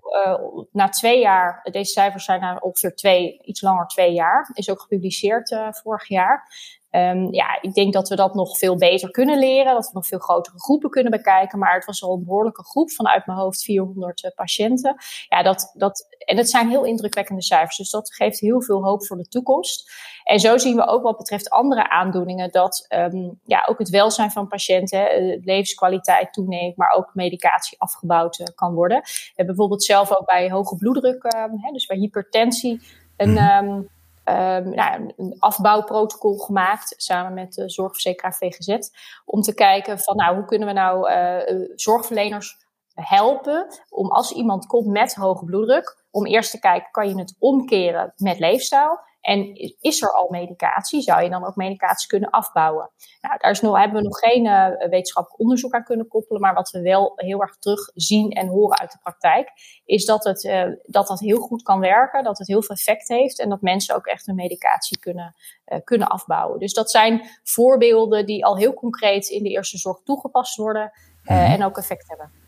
na 0.72 0.90
twee 0.90 1.20
jaar, 1.20 1.68
deze 1.72 1.92
cijfers 1.92 2.26
zijn 2.26 2.42
na 2.42 2.58
ongeveer 2.60 2.96
twee, 2.96 3.40
iets 3.44 3.62
langer 3.62 3.88
twee 3.88 4.14
jaar, 4.14 4.50
is 4.54 4.70
ook 4.70 4.82
gepubliceerd 4.82 5.56
vorig 5.70 6.08
jaar. 6.08 6.48
Um, 6.92 7.34
ja, 7.34 7.62
ik 7.62 7.74
denk 7.74 7.94
dat 7.94 8.10
we 8.10 8.16
dat 8.16 8.34
nog 8.34 8.58
veel 8.58 8.76
beter 8.76 9.12
kunnen 9.12 9.40
leren, 9.40 9.74
dat 9.74 9.86
we 9.86 9.92
nog 9.94 10.08
veel 10.08 10.20
grotere 10.20 10.60
groepen 10.60 10.90
kunnen 10.90 11.12
bekijken. 11.12 11.60
Maar 11.60 11.74
het 11.74 11.86
was 11.86 12.04
al 12.04 12.14
een 12.14 12.24
behoorlijke 12.24 12.64
groep, 12.64 12.92
vanuit 12.92 13.26
mijn 13.26 13.38
hoofd 13.38 13.64
400 13.64 14.24
uh, 14.24 14.32
patiënten. 14.36 14.96
Ja, 15.28 15.44
dat, 15.44 15.72
dat, 15.74 16.08
en 16.26 16.38
het 16.38 16.50
zijn 16.50 16.70
heel 16.70 16.84
indrukwekkende 16.84 17.42
cijfers, 17.42 17.78
dus 17.78 17.90
dat 17.90 18.14
geeft 18.14 18.40
heel 18.40 18.62
veel 18.62 18.84
hoop 18.84 19.06
voor 19.06 19.18
de 19.18 19.28
toekomst. 19.28 19.92
En 20.24 20.40
zo 20.40 20.58
zien 20.58 20.76
we 20.76 20.88
ook 20.88 21.04
wat 21.04 21.18
betreft 21.18 21.50
andere 21.50 21.90
aandoeningen 21.90 22.52
dat 22.52 22.86
um, 22.90 23.40
ja, 23.46 23.66
ook 23.70 23.80
het 23.80 23.90
welzijn 23.90 24.32
van 24.32 24.48
patiënten, 24.48 25.00
de 25.00 25.40
levenskwaliteit 25.44 26.34
toeneemt, 26.34 26.78
maar 26.78 26.92
ook 26.92 27.12
medicatie 27.14 27.80
afgebouwd 27.80 28.40
uh, 28.40 28.46
kan 28.56 28.74
worden. 28.74 29.02
We 29.02 29.32
hebben 29.36 29.46
bijvoorbeeld 29.46 29.84
zelf 29.84 30.18
ook 30.18 30.26
bij 30.26 30.52
hoge 30.52 30.76
bloeddruk, 30.76 31.24
um, 31.24 31.60
hè, 31.62 31.72
dus 31.72 31.86
bij 31.86 31.98
hypertensie, 31.98 32.82
een. 33.18 33.38
Um, 33.38 33.90
um, 34.26 34.70
nou, 34.70 35.14
een 35.18 35.36
afbouwprotocol 35.40 36.38
gemaakt 36.38 36.94
samen 36.98 37.34
met 37.34 37.54
de 37.54 37.70
zorgverzekeraar 37.70 38.34
VGZ. 38.34 38.78
Om 39.26 39.42
te 39.42 39.54
kijken 39.54 40.00
van 40.00 40.16
nou, 40.16 40.36
hoe 40.36 40.46
kunnen 40.46 40.68
we 40.68 40.74
nou 40.74 41.12
uh, 41.12 41.68
zorgverleners 41.76 42.58
helpen 42.94 43.68
om 43.90 44.12
als 44.12 44.32
iemand 44.32 44.66
komt 44.66 44.88
met 44.88 45.16
hoge 45.16 45.46
bloeddruk, 45.46 46.06
om 46.12 46.26
eerst 46.26 46.52
te 46.52 46.60
kijken, 46.60 46.92
kan 46.92 47.10
je 47.10 47.18
het 47.18 47.36
omkeren 47.40 48.14
met 48.18 48.40
leefstijl? 48.40 49.00
En 49.22 49.56
is 49.80 50.02
er 50.02 50.14
al 50.14 50.28
medicatie, 50.30 51.02
zou 51.02 51.24
je 51.24 51.30
dan 51.30 51.46
ook 51.46 51.56
medicatie 51.56 52.08
kunnen 52.08 52.30
afbouwen? 52.30 52.90
Nou, 53.22 53.38
daar 53.38 53.52
is 53.52 53.62
nog, 53.62 53.78
hebben 53.78 53.98
we 53.98 54.08
nog 54.08 54.20
geen 54.20 54.46
uh, 54.46 54.90
wetenschappelijk 54.90 55.42
onderzoek 55.42 55.74
aan 55.74 55.84
kunnen 55.84 56.08
koppelen, 56.08 56.42
maar 56.42 56.54
wat 56.54 56.70
we 56.70 56.82
wel 56.82 57.14
heel 57.16 57.42
erg 57.42 57.58
terug 57.58 57.90
zien 57.94 58.32
en 58.32 58.48
horen 58.48 58.80
uit 58.80 58.92
de 58.92 58.98
praktijk, 59.02 59.52
is 59.86 60.06
dat, 60.06 60.24
het, 60.24 60.44
uh, 60.44 60.66
dat 60.84 61.08
dat 61.08 61.20
heel 61.20 61.40
goed 61.40 61.64
kan 61.64 61.80
werken, 61.80 62.24
dat 62.24 62.38
het 62.38 62.48
heel 62.48 62.62
veel 62.62 62.76
effect 62.76 63.08
heeft 63.08 63.40
en 63.40 63.50
dat 63.50 63.62
mensen 63.62 63.96
ook 63.96 64.06
echt 64.06 64.26
hun 64.26 64.36
medicatie 64.36 65.00
kunnen, 65.00 65.36
uh, 65.66 65.80
kunnen 65.84 66.08
afbouwen. 66.08 66.60
Dus 66.60 66.74
dat 66.74 66.92
zijn 66.92 67.22
voorbeelden 67.44 68.26
die 68.26 68.46
al 68.46 68.58
heel 68.58 68.74
concreet 68.74 69.28
in 69.28 69.44
de 69.44 69.50
eerste 69.50 69.78
zorg 69.78 70.02
toegepast 70.04 70.56
worden 70.56 70.92
-hmm. 71.24 71.38
en 71.38 71.64
ook 71.64 71.78
effect 71.78 72.08
hebben. 72.08 72.41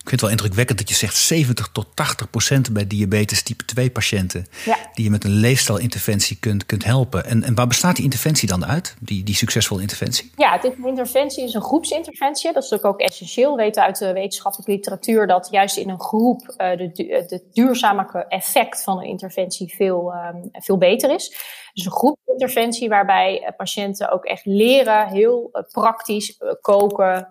Ik 0.00 0.08
vind 0.08 0.20
het 0.20 0.30
wel 0.30 0.38
indrukwekkend 0.38 0.78
dat 0.78 0.88
je 0.88 0.94
zegt 0.94 1.16
70 1.16 1.68
tot 1.72 1.86
80 1.94 2.30
procent 2.30 2.72
bij 2.72 2.86
diabetes 2.86 3.42
type 3.42 3.64
2 3.64 3.90
patiënten. 3.90 4.46
Ja. 4.64 4.76
Die 4.94 5.04
je 5.04 5.10
met 5.10 5.24
een 5.24 5.30
leefstijlinterventie 5.30 6.36
kunt, 6.38 6.66
kunt 6.66 6.84
helpen. 6.84 7.24
En, 7.24 7.42
en 7.42 7.54
waar 7.54 7.66
bestaat 7.66 7.96
die 7.96 8.04
interventie 8.04 8.48
dan 8.48 8.66
uit, 8.66 8.96
die, 9.00 9.24
die 9.24 9.34
succesvolle 9.34 9.80
interventie? 9.80 10.30
Ja, 10.36 10.58
dit 10.58 10.74
interventie 10.84 11.44
is 11.44 11.54
een 11.54 11.62
groepsinterventie. 11.62 12.52
Dat 12.52 12.62
is 12.64 12.70
natuurlijk 12.70 13.00
ook 13.00 13.08
essentieel. 13.08 13.56
We 13.56 13.62
weten 13.62 13.82
uit 13.82 13.98
de 13.98 14.12
wetenschappelijke 14.12 14.72
literatuur 14.72 15.26
dat 15.26 15.48
juist 15.50 15.76
in 15.76 15.88
een 15.88 16.00
groep 16.00 16.40
uh, 16.40 16.76
de, 16.76 16.90
de 17.28 17.48
duurzame 17.52 18.24
effect 18.28 18.82
van 18.82 18.98
een 18.98 19.08
interventie 19.08 19.74
veel, 19.74 20.12
um, 20.12 20.48
veel 20.52 20.78
beter 20.78 21.14
is. 21.14 21.28
Dus 21.72 21.84
een 21.84 21.92
groepinterventie 21.92 22.88
waarbij 22.88 23.42
eh, 23.42 23.56
patiënten 23.56 24.10
ook 24.10 24.24
echt 24.24 24.44
leren, 24.44 25.08
heel 25.08 25.50
praktisch 25.72 26.40
uh, 26.40 26.52
koken, 26.60 27.28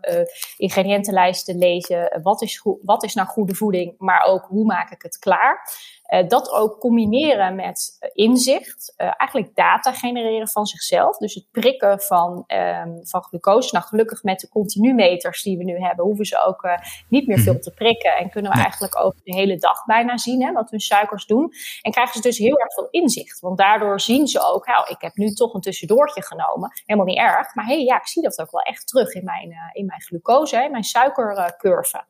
ingrediëntenlijsten 0.58 1.58
lezen. 1.58 2.20
wat, 2.24 2.42
is 2.42 2.59
wat 2.82 3.04
is 3.04 3.14
nou 3.14 3.28
goede 3.28 3.56
voeding, 3.56 3.96
maar 3.98 4.24
ook 4.26 4.46
hoe 4.46 4.66
maak 4.66 4.92
ik 4.92 5.02
het 5.02 5.18
klaar. 5.18 5.68
Uh, 6.10 6.28
dat 6.28 6.52
ook 6.52 6.80
combineren 6.80 7.56
met 7.56 7.98
uh, 8.00 8.10
inzicht, 8.14 8.94
uh, 8.98 9.14
eigenlijk 9.18 9.56
data 9.56 9.94
genereren 9.94 10.48
van 10.48 10.66
zichzelf. 10.66 11.18
Dus 11.18 11.34
het 11.34 11.46
prikken 11.52 12.02
van, 12.02 12.44
um, 12.48 13.00
van 13.08 13.24
glucose. 13.24 13.76
Nou, 13.76 13.86
gelukkig 13.86 14.24
met 14.24 14.40
de 14.40 14.50
continu-meters 14.50 15.44
die 15.44 15.58
we 15.58 15.64
nu 15.64 15.80
hebben, 15.80 16.06
hoeven 16.06 16.26
ze 16.26 16.46
ook 16.46 16.68
niet 17.10 17.28
meer 17.28 17.40
veel 17.40 17.54
mhm. 17.54 17.62
te 17.62 17.72
prikken. 17.72 18.18
En 18.18 18.30
kunnen 18.30 18.52
we 18.52 18.62
eigenlijk 18.62 19.00
ook 19.00 19.14
de 19.24 19.34
hele 19.34 19.58
dag 19.58 19.86
bijna 19.86 20.18
zien 20.18 20.44
hè, 20.44 20.52
wat 20.52 20.70
hun 20.70 20.80
suikers 20.80 21.26
doen. 21.26 21.54
En 21.82 21.92
krijgen 21.92 22.14
ze 22.14 22.22
dus 22.22 22.38
heel 22.38 22.60
erg 22.60 22.74
veel 22.74 22.88
inzicht. 22.90 23.40
Want 23.40 23.58
daardoor 23.58 24.00
zien 24.00 24.28
ze 24.28 24.46
ook, 24.54 24.66
nou, 24.66 24.86
ik 24.88 25.02
heb 25.02 25.16
nu 25.16 25.34
toch 25.34 25.54
een 25.54 25.62
tussendoortje 25.62 26.24
genomen. 26.24 26.72
Helemaal 26.86 27.08
niet 27.08 27.18
erg. 27.18 27.56
Maar 27.56 27.66
hé, 27.66 27.74
hey, 27.74 27.84
ja, 27.84 27.98
ik 27.98 28.08
zie 28.08 28.22
dat 28.22 28.40
ook 28.42 28.52
wel 28.52 28.62
echt 28.62 28.88
terug 28.88 29.14
in 29.14 29.24
mijn, 29.24 29.54
in 29.72 29.86
mijn 29.86 30.02
glucose, 30.02 30.58
hè, 30.58 30.70
mijn 30.70 30.84
suikercurve. 30.84 32.04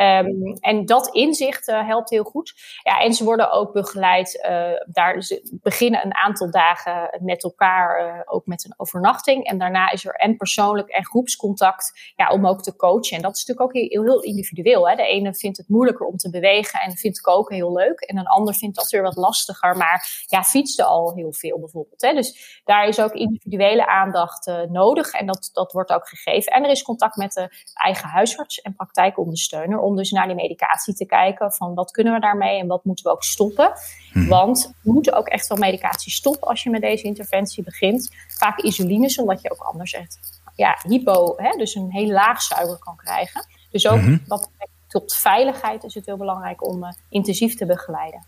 Um, 0.00 0.56
en 0.60 0.86
dat 0.86 1.14
inzicht 1.14 1.68
uh, 1.68 1.86
helpt 1.86 2.10
heel 2.10 2.24
goed. 2.24 2.54
Ja, 2.82 3.00
en 3.00 3.12
ze 3.12 3.24
worden 3.24 3.50
ook 3.50 3.72
begeleid. 3.72 4.44
Uh, 4.48 4.70
daar 4.86 5.22
ze 5.22 5.58
beginnen 5.62 6.04
een 6.04 6.14
aantal 6.14 6.50
dagen 6.50 7.18
met 7.22 7.42
elkaar, 7.42 8.06
uh, 8.06 8.20
ook 8.24 8.46
met 8.46 8.64
een 8.64 8.74
overnachting. 8.76 9.46
En 9.46 9.58
daarna 9.58 9.90
is 9.90 10.04
er 10.04 10.14
en 10.14 10.36
persoonlijk 10.36 10.88
en 10.88 11.04
groepscontact 11.04 12.12
ja, 12.16 12.30
om 12.30 12.46
ook 12.46 12.62
te 12.62 12.76
coachen. 12.76 13.16
En 13.16 13.22
dat 13.22 13.36
is 13.36 13.44
natuurlijk 13.44 13.76
ook 13.76 13.82
heel, 13.82 14.02
heel 14.02 14.22
individueel. 14.22 14.88
Hè. 14.88 14.96
De 14.96 15.06
ene 15.06 15.34
vindt 15.34 15.56
het 15.56 15.68
moeilijker 15.68 16.06
om 16.06 16.16
te 16.16 16.30
bewegen 16.30 16.80
en 16.80 16.96
vindt 16.96 17.20
koken 17.20 17.54
heel 17.54 17.72
leuk. 17.72 18.00
En 18.00 18.18
een 18.18 18.26
ander 18.26 18.54
vindt 18.54 18.76
dat 18.76 18.90
weer 18.90 19.02
wat 19.02 19.16
lastiger. 19.16 19.76
Maar 19.76 20.24
ja, 20.26 20.42
fietste 20.42 20.84
al 20.84 21.14
heel 21.14 21.32
veel 21.32 21.58
bijvoorbeeld. 21.58 22.00
Hè. 22.02 22.12
Dus 22.12 22.60
daar 22.64 22.88
is 22.88 23.00
ook 23.00 23.12
individuele 23.12 23.86
aandacht 23.86 24.50
nodig. 24.68 25.12
En 25.12 25.26
dat, 25.26 25.50
dat 25.52 25.72
wordt 25.72 25.90
ook 25.90 26.08
gegeven. 26.08 26.52
En 26.52 26.64
er 26.64 26.70
is 26.70 26.82
contact 26.82 27.16
met 27.16 27.32
de 27.32 27.48
eigen 27.74 28.08
huisarts 28.08 28.60
en 28.60 28.74
praktijkondersteuner 28.74 29.82
om 29.84 29.96
dus 29.96 30.10
naar 30.10 30.26
die 30.26 30.34
medicatie 30.34 30.94
te 30.94 31.06
kijken 31.06 31.52
van 31.52 31.74
wat 31.74 31.90
kunnen 31.90 32.12
we 32.12 32.20
daarmee 32.20 32.58
en 32.58 32.66
wat 32.66 32.84
moeten 32.84 33.04
we 33.04 33.10
ook 33.10 33.22
stoppen. 33.22 33.72
Hmm. 34.12 34.28
Want 34.28 34.72
we 34.80 34.92
moeten 34.92 35.12
ook 35.12 35.28
echt 35.28 35.46
wel 35.46 35.58
medicatie 35.58 36.12
stoppen 36.12 36.48
als 36.48 36.62
je 36.62 36.70
met 36.70 36.80
deze 36.80 37.04
interventie 37.04 37.64
begint. 37.64 38.10
Vaak 38.28 38.58
insuline, 38.58 39.10
zodat 39.10 39.42
je 39.42 39.50
ook 39.50 39.62
anders 39.62 39.92
echt 39.92 40.18
ja, 40.54 40.78
hypo, 40.88 41.34
hè, 41.36 41.56
dus 41.56 41.74
een 41.74 41.90
heel 41.90 42.10
laag 42.10 42.42
suiker 42.42 42.78
kan 42.78 42.96
krijgen. 42.96 43.46
Dus 43.70 43.88
ook 43.88 44.00
hmm. 44.00 44.22
wat 44.26 44.50
tot 44.88 45.14
veiligheid 45.14 45.84
is 45.84 45.94
het 45.94 46.06
heel 46.06 46.16
belangrijk 46.16 46.66
om 46.66 46.84
uh, 46.84 46.90
intensief 47.08 47.54
te 47.54 47.66
begeleiden. 47.66 48.24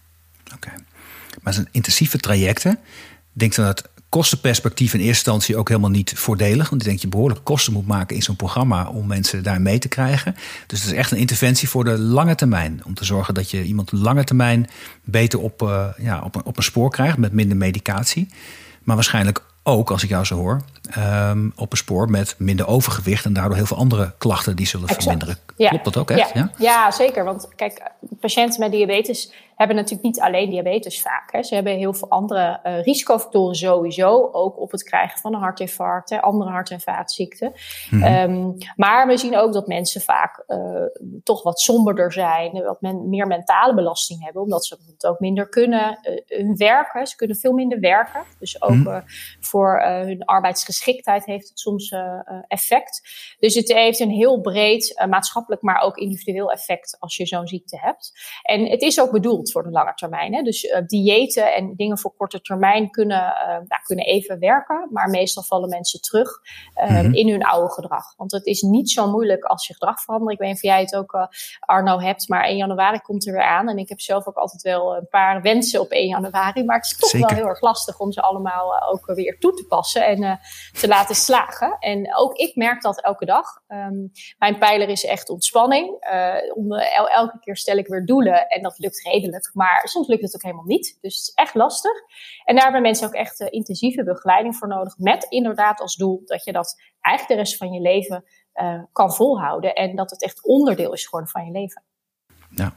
Oké, 0.54 0.54
okay. 0.54 0.84
maar 1.42 1.52
zijn 1.52 1.68
intensieve 1.70 2.18
trajecten. 2.18 2.78
Denk 3.32 3.54
dan 3.54 3.64
dat 3.64 3.88
kostenperspectief 4.16 4.94
in 4.94 5.00
eerste 5.00 5.30
instantie 5.30 5.56
ook 5.56 5.68
helemaal 5.68 5.90
niet 5.90 6.12
voordelig. 6.16 6.68
Want 6.68 6.82
ik 6.82 6.88
denk 6.88 7.00
je 7.00 7.08
behoorlijk 7.08 7.44
kosten 7.44 7.72
moet 7.72 7.86
maken 7.86 8.16
in 8.16 8.22
zo'n 8.22 8.36
programma 8.36 8.88
om 8.88 9.06
mensen 9.06 9.42
daar 9.42 9.60
mee 9.60 9.78
te 9.78 9.88
krijgen. 9.88 10.34
Dus 10.66 10.82
het 10.82 10.90
is 10.90 10.96
echt 10.96 11.10
een 11.10 11.18
interventie 11.18 11.68
voor 11.68 11.84
de 11.84 11.98
lange 11.98 12.34
termijn. 12.34 12.80
Om 12.84 12.94
te 12.94 13.04
zorgen 13.04 13.34
dat 13.34 13.50
je 13.50 13.64
iemand 13.64 13.92
lange 13.92 14.24
termijn 14.24 14.68
beter 15.04 15.38
op, 15.38 15.62
uh, 15.62 15.86
ja, 15.96 16.20
op, 16.22 16.34
een, 16.34 16.44
op 16.44 16.56
een 16.56 16.62
spoor 16.62 16.90
krijgt 16.90 17.18
met 17.18 17.32
minder 17.32 17.56
medicatie. 17.56 18.28
Maar 18.82 18.94
waarschijnlijk 18.94 19.42
ook, 19.62 19.90
als 19.90 20.02
ik 20.02 20.08
jou 20.08 20.24
zo 20.24 20.36
hoor, 20.36 20.62
um, 20.98 21.52
op 21.56 21.72
een 21.72 21.78
spoor 21.78 22.10
met 22.10 22.34
minder 22.38 22.66
overgewicht 22.66 23.24
en 23.24 23.32
daardoor 23.32 23.56
heel 23.56 23.66
veel 23.66 23.76
andere 23.76 24.14
klachten 24.18 24.56
die 24.56 24.66
zullen 24.66 24.88
exact. 24.88 25.02
verminderen. 25.02 25.38
Ja. 25.56 25.68
Klopt 25.68 25.84
dat 25.84 25.96
ook 25.96 26.10
echt? 26.10 26.32
Ja. 26.32 26.40
ja. 26.40 26.50
Ja? 26.58 26.90
zeker. 26.90 27.24
Want 27.24 27.48
kijk, 27.54 27.90
patiënten 28.20 28.60
met 28.60 28.70
diabetes 28.70 29.32
hebben 29.56 29.76
natuurlijk 29.76 30.04
niet 30.04 30.20
alleen 30.20 30.50
diabetes 30.50 31.02
vaak. 31.02 31.32
Hè. 31.32 31.42
Ze 31.42 31.54
hebben 31.54 31.76
heel 31.76 31.94
veel 31.94 32.10
andere 32.10 32.60
uh, 32.64 32.82
risicofactoren 32.82 33.54
sowieso, 33.54 34.28
ook 34.32 34.60
op 34.60 34.70
het 34.70 34.82
krijgen 34.82 35.20
van 35.20 35.34
een 35.34 35.40
hartinfarct, 35.40 36.10
hè, 36.10 36.20
andere 36.20 36.50
hart- 36.50 36.70
en 36.70 36.80
vaatziekten. 36.80 37.52
Mm 37.90 38.02
-hmm. 38.02 38.30
um, 38.30 38.56
maar 38.76 39.06
we 39.06 39.16
zien 39.16 39.36
ook 39.36 39.52
dat 39.52 39.66
mensen 39.66 40.00
vaak 40.00 40.44
uh, 40.48 40.58
toch 41.22 41.42
wat 41.42 41.60
somberder 41.60 42.12
zijn, 42.12 42.62
wat 42.62 42.80
men, 42.80 43.08
meer 43.08 43.26
mentale 43.26 43.74
belasting 43.74 44.24
hebben, 44.24 44.42
omdat 44.42 44.64
ze 44.66 44.76
bijvoorbeeld 44.76 45.06
ook 45.06 45.20
minder 45.20 45.48
kunnen 45.48 45.98
uh, 46.02 46.38
hun 46.38 46.56
werken. 46.56 47.06
Ze 47.06 47.16
kunnen 47.16 47.36
veel 47.36 47.52
minder 47.52 47.80
werken. 47.80 48.22
Dus 48.38 48.62
ook 48.62 48.70
mm 48.70 48.86
-hmm. 48.86 49.02
voor 49.40 49.82
hun 49.82 50.24
arbeidsgeschiktheid 50.76 51.24
heeft 51.24 51.48
het 51.48 51.58
soms 51.58 51.94
effect. 52.48 53.02
Dus 53.38 53.54
het 53.54 53.72
heeft 53.72 54.00
een 54.00 54.10
heel 54.10 54.40
breed 54.40 55.04
maatschappelijk, 55.08 55.62
maar 55.62 55.80
ook 55.80 55.96
individueel 55.96 56.52
effect 56.52 56.96
als 56.98 57.16
je 57.16 57.26
zo'n 57.26 57.46
ziekte 57.46 57.78
hebt. 57.78 58.12
En 58.42 58.66
het 58.66 58.82
is 58.82 59.00
ook 59.00 59.10
bedoeld 59.10 59.52
voor 59.52 59.62
de 59.62 59.70
lange 59.70 59.94
termijn. 59.94 60.34
Hè. 60.34 60.42
Dus 60.42 60.74
diëten 60.86 61.54
en 61.54 61.74
dingen 61.76 61.98
voor 61.98 62.14
korte 62.16 62.40
termijn 62.40 62.90
kunnen, 62.90 63.34
nou, 63.46 63.82
kunnen 63.84 64.04
even 64.04 64.38
werken, 64.38 64.88
maar 64.90 65.08
meestal 65.08 65.42
vallen 65.42 65.68
mensen 65.68 66.00
terug 66.00 66.30
mm-hmm. 66.74 67.14
in 67.14 67.28
hun 67.28 67.44
oude 67.44 67.72
gedrag. 67.72 68.14
Want 68.16 68.32
het 68.32 68.46
is 68.46 68.62
niet 68.62 68.90
zo 68.90 69.10
moeilijk 69.10 69.44
als 69.44 69.66
je 69.66 69.72
gedrag 69.72 70.00
verandert. 70.00 70.32
Ik 70.32 70.38
weet 70.38 70.48
niet 70.48 70.56
of 70.56 70.62
jij 70.62 70.80
het 70.80 70.96
ook, 70.96 71.28
Arno, 71.60 72.00
hebt, 72.00 72.28
maar 72.28 72.44
1 72.44 72.56
januari 72.56 73.00
komt 73.00 73.26
er 73.26 73.32
weer 73.32 73.44
aan. 73.44 73.68
En 73.68 73.78
ik 73.78 73.88
heb 73.88 74.00
zelf 74.00 74.26
ook 74.26 74.36
altijd 74.36 74.62
wel 74.62 74.96
een 74.96 75.08
paar 75.08 75.42
wensen 75.42 75.80
op 75.80 75.90
1 75.90 76.08
januari, 76.08 76.64
maar 76.64 76.76
het 76.76 76.86
is 76.86 76.96
toch 76.96 77.10
Zeker. 77.10 77.28
wel 77.28 77.36
heel 77.36 77.48
erg 77.48 77.60
lastig 77.60 77.98
om 77.98 78.12
ze 78.12 78.22
allemaal 78.22 78.82
ook 78.82 79.06
weer 79.06 79.38
toe 79.38 79.54
te 79.54 79.66
passen 79.66 80.06
en 80.06 80.40
te 80.72 80.88
laten 80.88 81.14
slagen. 81.14 81.76
En 81.78 82.16
ook 82.16 82.34
ik 82.34 82.56
merk 82.56 82.82
dat 82.82 83.00
elke 83.00 83.24
dag. 83.24 83.46
Um, 83.68 84.10
mijn 84.38 84.58
pijler 84.58 84.88
is 84.88 85.04
echt 85.04 85.28
ontspanning. 85.28 85.86
om, 86.54 86.72
el 86.72 87.08
elke 87.08 87.38
keer 87.38 87.56
stel 87.56 87.76
ik 87.76 87.86
weer 87.86 88.06
doelen 88.06 88.48
en 88.48 88.62
dat 88.62 88.78
lukt 88.78 89.02
redelijk 89.02 89.50
maar 89.52 89.88
soms 89.88 90.06
lukt 90.06 90.22
het 90.22 90.34
ook 90.34 90.42
helemaal 90.42 90.64
niet. 90.64 90.98
Dus 91.00 91.16
het 91.16 91.26
is 91.26 91.32
echt 91.34 91.54
lastig. 91.54 91.92
En 92.44 92.54
daar 92.54 92.64
hebben 92.64 92.82
mensen 92.82 93.06
ook 93.06 93.14
echt 93.14 93.40
uh, 93.40 93.46
intensieve 93.50 94.04
begeleiding 94.04 94.56
voor 94.56 94.68
nodig. 94.68 94.98
Met 94.98 95.26
inderdaad 95.28 95.80
als 95.80 95.96
doel 95.96 96.22
dat 96.24 96.44
je 96.44 96.52
dat 96.52 96.80
eigenlijk 97.00 97.38
de 97.40 97.46
rest 97.46 97.56
van 97.56 97.72
je 97.72 97.80
leven 97.80 98.24
kan 98.92 99.14
volhouden. 99.14 99.74
En 99.74 99.96
dat 99.96 100.10
het 100.10 100.22
echt 100.22 100.44
onderdeel 100.44 100.92
is 100.92 101.04
geworden 101.04 101.30
van 101.30 101.44
je 101.44 101.50
leven. 101.50 101.84
Ja. 102.50 102.74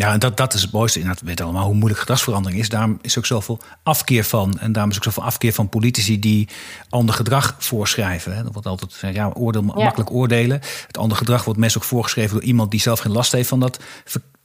Ja, 0.00 0.12
en 0.12 0.18
dat, 0.18 0.36
dat 0.36 0.54
is 0.54 0.62
het 0.62 0.72
mooiste. 0.72 0.98
Inderdaad, 0.98 1.22
we 1.22 1.28
weten 1.28 1.44
allemaal 1.44 1.64
hoe 1.64 1.74
moeilijk 1.74 2.00
gedragsverandering 2.00 2.60
is. 2.60 2.68
Daarom 2.68 2.98
is 3.02 3.18
ook 3.18 3.26
zoveel 3.26 3.58
afkeer 3.82 4.24
van. 4.24 4.58
En 4.58 4.72
daarom 4.72 4.90
is 4.90 4.96
ook 4.96 5.04
zoveel 5.04 5.22
afkeer 5.22 5.52
van 5.52 5.68
politici 5.68 6.18
die 6.18 6.48
ander 6.88 7.14
gedrag 7.14 7.54
voorschrijven. 7.58 8.44
Dat 8.44 8.52
wordt 8.52 8.68
altijd 8.68 9.14
ja, 9.14 9.30
oordeel, 9.34 9.62
ja. 9.62 9.84
makkelijk 9.84 10.10
oordelen. 10.10 10.60
Het 10.86 10.98
ander 10.98 11.16
gedrag 11.16 11.44
wordt 11.44 11.60
meestal 11.60 11.82
ook 11.82 11.88
voorgeschreven 11.88 12.34
door 12.34 12.44
iemand 12.44 12.70
die 12.70 12.80
zelf 12.80 12.98
geen 12.98 13.12
last 13.12 13.32
heeft 13.32 13.48
van 13.48 13.60
dat 13.60 13.82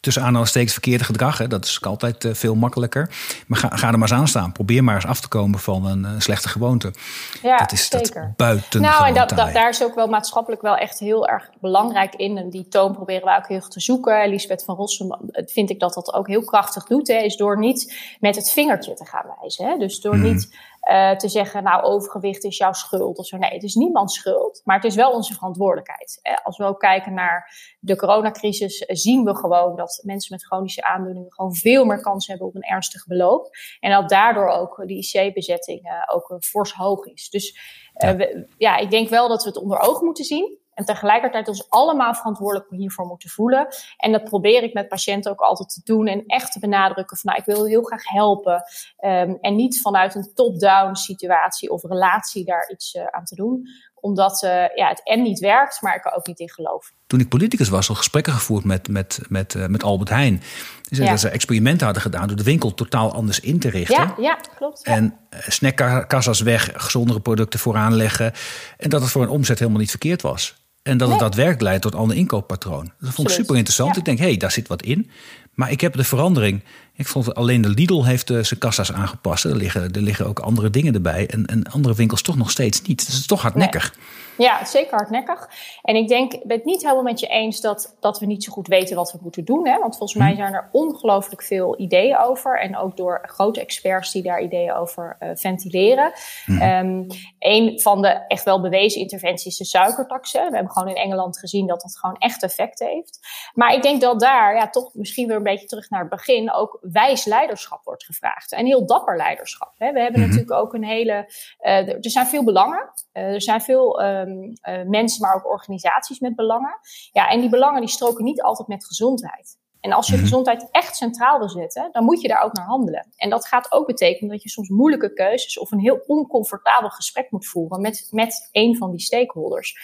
tussen 0.06 0.24
aanhalingstekens 0.24 0.74
verkeerde 0.74 1.04
gedrag. 1.04 1.38
Hè. 1.38 1.48
Dat 1.48 1.66
is 1.66 1.82
altijd 1.82 2.24
uh, 2.24 2.34
veel 2.34 2.56
makkelijker. 2.56 3.10
Maar 3.48 3.60
ga, 3.60 3.68
ga 3.68 3.88
er 3.88 4.00
maar 4.00 4.10
eens 4.10 4.20
aan 4.20 4.28
staan. 4.28 4.52
Probeer 4.52 4.84
maar 4.84 4.96
eens 4.96 5.06
af 5.06 5.22
te 5.22 5.28
komen 5.28 5.60
van 5.60 5.86
een, 5.86 6.04
een 6.04 6.22
slechte 6.22 6.50
gewoonte. 6.50 6.94
Ja, 7.42 7.58
dat 7.58 7.72
is 7.72 7.88
zeker. 7.88 8.22
Dat 8.22 8.36
buiten. 8.36 8.82
Nou, 8.82 9.08
en 9.08 9.14
dat, 9.14 9.30
dat, 9.30 9.54
daar 9.54 9.70
is 9.70 9.84
ook 9.84 9.96
wel 9.96 10.08
maatschappelijk 10.08 10.62
wel 10.62 10.76
echt 10.76 11.00
heel 11.00 11.28
erg 11.28 11.50
belangrijk 11.62 12.16
in. 12.16 12.38
En 12.38 12.50
die 12.50 12.68
toon 12.68 12.94
proberen 12.94 13.24
we 13.24 13.38
ook 13.38 13.48
heel 13.48 13.58
erg 13.58 13.68
te 13.68 13.80
zoeken. 13.80 14.22
Elisabeth 14.22 14.64
van 14.64 14.76
Rossum 14.76 15.16
vind 15.32 15.70
ik 15.70 15.80
dat 15.80 15.94
dat 15.94 16.14
ook 16.14 16.28
heel 16.28 16.44
krachtig 16.44 16.84
doet. 16.84 17.08
Hè, 17.08 17.18
is 17.18 17.36
door 17.36 17.60
niet 17.60 17.96
met 18.20 18.36
het 18.36 18.52
vingertje 18.52 18.94
te 18.94 19.06
gaan 19.06 19.26
wijzen. 19.40 19.66
Hè. 19.66 19.78
Dus 19.78 20.02
door 20.02 20.14
hmm. 20.14 20.24
niet 20.24 20.50
uh, 20.92 21.12
te 21.12 21.30
zeggen, 21.30 21.64
nou, 21.64 21.84
overgewicht 21.84 22.44
is 22.44 22.58
jouw 22.58 22.74
schuld 22.74 23.18
of 23.18 23.26
zo. 23.26 23.38
Nee, 23.38 23.54
het 23.54 23.64
is 23.64 23.76
niemands 23.76 24.16
schuld, 24.16 24.62
maar 24.64 24.76
het 24.76 24.86
is 24.86 24.96
wel 24.96 25.12
onze 25.12 25.34
verantwoordelijkheid. 25.34 26.20
Uh, 26.24 26.34
als 26.44 26.58
we 26.58 26.64
ook 26.64 26.80
kijken 26.80 27.14
naar 27.14 27.54
de 27.80 27.96
coronacrisis, 27.96 28.82
uh, 28.82 28.88
zien 28.96 29.24
we 29.24 29.36
gewoon 29.36 29.76
dat 29.76 30.02
mensen 30.04 30.36
met 30.36 30.46
chronische 30.46 30.84
aandoeningen 30.84 31.34
gewoon 31.34 31.56
veel 31.56 31.86
meer 31.86 32.02
kans 32.02 32.28
hebben 32.28 32.48
op 32.48 32.56
een 32.56 32.62
ernstig 32.62 33.08
beloop. 33.08 33.50
En 33.80 33.92
dat 33.92 34.10
daardoor 34.10 34.48
ook 34.48 34.84
de 34.86 34.94
IC-bezetting 34.94 36.04
ook 36.14 36.36
fors 36.40 36.74
hoog 36.74 37.06
is. 37.06 37.30
Dus 37.30 37.60
ja. 37.94 38.16
We, 38.16 38.48
ja. 38.58 38.78
ik 38.78 38.90
denk 38.90 39.10
wel 39.10 39.28
dat 39.28 39.44
we 39.44 39.50
het 39.50 39.58
onder 39.58 39.80
ogen 39.80 40.06
moeten 40.06 40.26
zien. 40.26 40.58
En 40.76 40.86
tegelijkertijd 40.86 41.48
ons 41.48 41.70
allemaal 41.70 42.14
verantwoordelijk 42.14 42.70
hiervoor 42.70 43.06
moeten 43.06 43.30
voelen. 43.30 43.68
En 43.98 44.12
dat 44.12 44.24
probeer 44.24 44.64
ik 44.64 44.74
met 44.74 44.88
patiënten 44.88 45.32
ook 45.32 45.40
altijd 45.40 45.70
te 45.70 45.82
doen. 45.84 46.08
En 46.08 46.24
echt 46.26 46.52
te 46.52 46.60
benadrukken 46.60 47.18
van 47.18 47.32
nou, 47.32 47.44
ik 47.46 47.56
wil 47.56 47.66
heel 47.66 47.84
graag 47.84 48.10
helpen. 48.10 48.64
Um, 49.06 49.38
en 49.42 49.56
niet 49.56 49.82
vanuit 49.82 50.16
een 50.16 50.32
top-down 50.34 50.96
situatie 50.96 51.70
of 51.70 51.84
relatie 51.84 52.46
daar 52.46 52.70
iets 52.72 52.94
uh, 52.94 53.06
aan 53.06 53.26
te 53.26 53.36
doen 53.36 53.68
omdat 54.06 54.44
uh, 54.44 54.50
ja, 54.76 54.88
het 54.88 55.04
en 55.04 55.22
niet 55.22 55.40
werkt, 55.40 55.82
maar 55.82 55.96
ik 55.96 56.06
er 56.06 56.14
ook 56.14 56.28
niet 56.28 56.40
in 56.40 56.50
geloof. 56.50 56.92
Toen 57.08 57.20
ik 57.20 57.30
politicus 57.30 57.70
was, 57.70 57.90
al 57.90 57.96
gesprekken 57.96 58.34
gevoerd 58.34 58.64
met, 58.64 58.88
met, 58.88 59.20
met, 59.28 59.54
uh, 59.54 59.66
met 59.66 59.84
Albert 59.84 60.10
Heijn. 60.10 60.42
Die 60.82 60.98
zei 60.98 61.10
dat 61.10 61.20
ze 61.20 61.30
experimenten 61.30 61.86
hadden 61.86 62.04
gedaan 62.04 62.28
door 62.28 62.38
de 62.38 62.44
winkel 62.44 62.74
totaal 62.74 63.14
anders 63.14 63.40
in 63.40 63.60
te 63.60 63.70
richten. 63.70 63.96
Ja, 63.96 64.16
ja 64.18 64.38
klopt. 64.56 64.80
Ja. 64.84 64.94
En 64.94 65.18
snackkassa's 65.30 66.42
weg, 66.42 66.72
gezondere 66.74 67.20
producten 67.20 67.60
vooraan 67.60 67.94
leggen. 67.94 68.34
En 68.78 68.90
dat 68.90 69.02
het 69.02 69.12
voor 69.12 69.22
een 69.22 69.30
omzet 69.30 69.60
helemaal 69.60 69.80
niet 69.80 69.90
verkeerd 69.90 70.22
was. 70.22 70.65
En 70.86 70.98
dat 70.98 71.10
het 71.10 71.20
nee. 71.20 71.28
daadwerkelijk 71.28 71.62
leidt 71.62 71.82
tot 71.82 71.94
een 71.94 72.00
ander 72.00 72.18
inkooppatroon. 72.18 72.92
Dat 73.00 73.14
vond 73.14 73.30
ik 73.30 73.36
super 73.36 73.56
interessant. 73.56 73.92
Ja. 73.94 74.00
Ik 74.00 74.06
denk, 74.06 74.18
hé, 74.18 74.26
hey, 74.26 74.38
daar 74.38 74.52
zit 74.52 74.68
wat 74.68 74.82
in. 74.82 75.10
Maar 75.54 75.72
ik 75.72 75.82
heb 75.82 75.94
de 75.94 76.04
verandering. 76.04 76.64
Ik 76.98 77.08
vond 77.08 77.36
alleen 77.36 77.62
de 77.62 77.70
Lidl 77.70 78.04
heeft 78.04 78.30
uh, 78.30 78.44
zijn 78.44 78.60
kassa's 78.60 78.92
aangepast. 78.92 79.44
Er 79.44 79.56
liggen, 79.56 79.92
er 79.92 80.02
liggen 80.02 80.28
ook 80.28 80.40
andere 80.40 80.70
dingen 80.70 80.94
erbij. 80.94 81.28
En, 81.28 81.46
en 81.46 81.64
andere 81.72 81.96
winkels 81.96 82.22
toch 82.22 82.38
nog 82.38 82.52
steeds 82.52 82.82
niet. 82.82 82.98
Dus 82.98 83.08
het 83.08 83.16
is 83.16 83.28
toch 83.28 83.42
hardnekkig. 83.42 83.96
Nee. 83.96 84.24
Ja, 84.38 84.66
zeker 84.66 84.96
hardnekkig. 84.96 85.50
En 85.82 85.96
ik 85.96 86.08
denk, 86.08 86.34
ik 86.34 86.44
ben 86.44 86.58
het 86.58 86.66
niet 86.66 86.82
helemaal 86.82 87.04
met 87.04 87.20
je 87.20 87.28
eens 87.28 87.62
dat, 87.62 87.96
dat 88.00 88.20
we 88.20 88.26
niet 88.26 88.44
zo 88.44 88.52
goed 88.52 88.68
weten 88.68 88.96
wat 88.96 89.12
we 89.12 89.18
moeten 89.22 89.46
doen. 89.46 89.68
Hè? 89.68 89.80
Want 89.80 89.98
volgens 89.98 90.20
mij 90.20 90.36
zijn 90.36 90.54
er 90.54 90.70
ongelooflijk 90.72 91.44
veel 91.44 91.80
ideeën 91.80 92.18
over. 92.18 92.60
En 92.60 92.78
ook 92.78 92.98
door 92.98 93.24
grote 93.26 93.62
experts 93.62 94.12
die 94.12 94.24
daar 94.24 94.42
ideeën 94.42 94.74
over 94.74 95.18
uh, 95.20 95.30
ventileren. 95.34 96.14
Mm. 96.46 96.62
Um, 96.62 97.08
een 97.40 97.82
van 97.82 98.02
de 98.02 98.08
echt 98.28 98.44
wel 98.44 98.62
bewezen 98.62 99.02
interventies 99.02 99.46
is 99.46 99.58
de 99.58 99.78
suikertaxen. 99.78 100.50
We 100.50 100.56
hebben 100.56 100.72
gewoon 100.72 100.90
in 100.90 101.02
Engeland 101.02 101.40
gezien 101.40 101.68
dat 101.68 101.82
dat 101.82 101.98
gewoon 101.98 102.16
echt 102.18 102.44
effect 102.44 102.80
heeft. 102.80 103.20
Maar 103.54 103.74
ik 103.74 103.82
denk 103.82 104.02
dat 104.02 104.20
daar, 104.20 104.56
ja, 104.56 104.70
toch 104.70 104.90
misschien 104.94 105.28
weer 105.28 105.38
een 105.38 105.44
beetje 105.44 105.68
terug 105.68 105.90
naar 105.90 106.00
het 106.00 106.10
begin, 106.10 106.54
ook 106.54 106.80
wijs 106.92 107.26
leiderschap 107.26 107.84
wordt 107.84 108.06
gevraagd. 108.06 108.52
En 108.52 108.66
heel 108.66 108.86
dapper 108.86 109.18
leiderschap. 109.18 109.74
Hè? 109.78 109.92
We 109.92 110.00
hebben 110.00 110.22
mm-hmm. 110.22 110.36
natuurlijk 110.36 110.66
ook 110.66 110.74
een 110.74 110.84
hele. 110.84 111.32
Uh, 111.62 111.88
er 111.88 112.12
zijn 112.12 112.28
veel 112.28 112.44
belangen. 112.44 112.92
Uh, 113.14 113.24
er 113.24 113.42
zijn 113.42 113.62
veel. 113.62 114.02
Uh, 114.02 114.22
uh, 114.26 114.84
mensen, 114.86 115.22
maar 115.22 115.36
ook 115.36 115.48
organisaties 115.48 116.20
met 116.20 116.36
belangen. 116.36 116.80
Ja, 117.12 117.30
en 117.30 117.40
die 117.40 117.50
belangen 117.50 117.82
die 117.82 117.90
stroken 117.90 118.24
niet 118.24 118.42
altijd 118.42 118.68
met 118.68 118.86
gezondheid. 118.86 119.58
En 119.80 119.92
als 119.92 120.06
je 120.06 120.12
mm-hmm. 120.12 120.28
gezondheid 120.28 120.68
echt 120.72 120.96
centraal 120.96 121.40
wil 121.40 121.50
zetten, 121.50 121.90
dan 121.92 122.04
moet 122.04 122.22
je 122.22 122.28
daar 122.28 122.44
ook 122.44 122.54
naar 122.54 122.66
handelen. 122.66 123.08
En 123.16 123.30
dat 123.30 123.48
gaat 123.48 123.72
ook 123.72 123.88
betekenen 123.88 124.32
dat 124.32 124.44
je 124.44 124.50
soms 124.50 124.70
moeilijke 124.70 125.14
keuzes 125.14 125.60
of 125.60 125.72
een 125.72 125.80
heel 125.80 126.04
oncomfortabel 126.08 126.90
gesprek 126.90 127.32
moet 127.32 127.48
voeren 127.48 127.82
met, 127.82 128.08
met 128.12 128.50
een 128.52 128.78
van 128.78 128.92
die 128.92 129.00
stakeholders. 129.00 129.78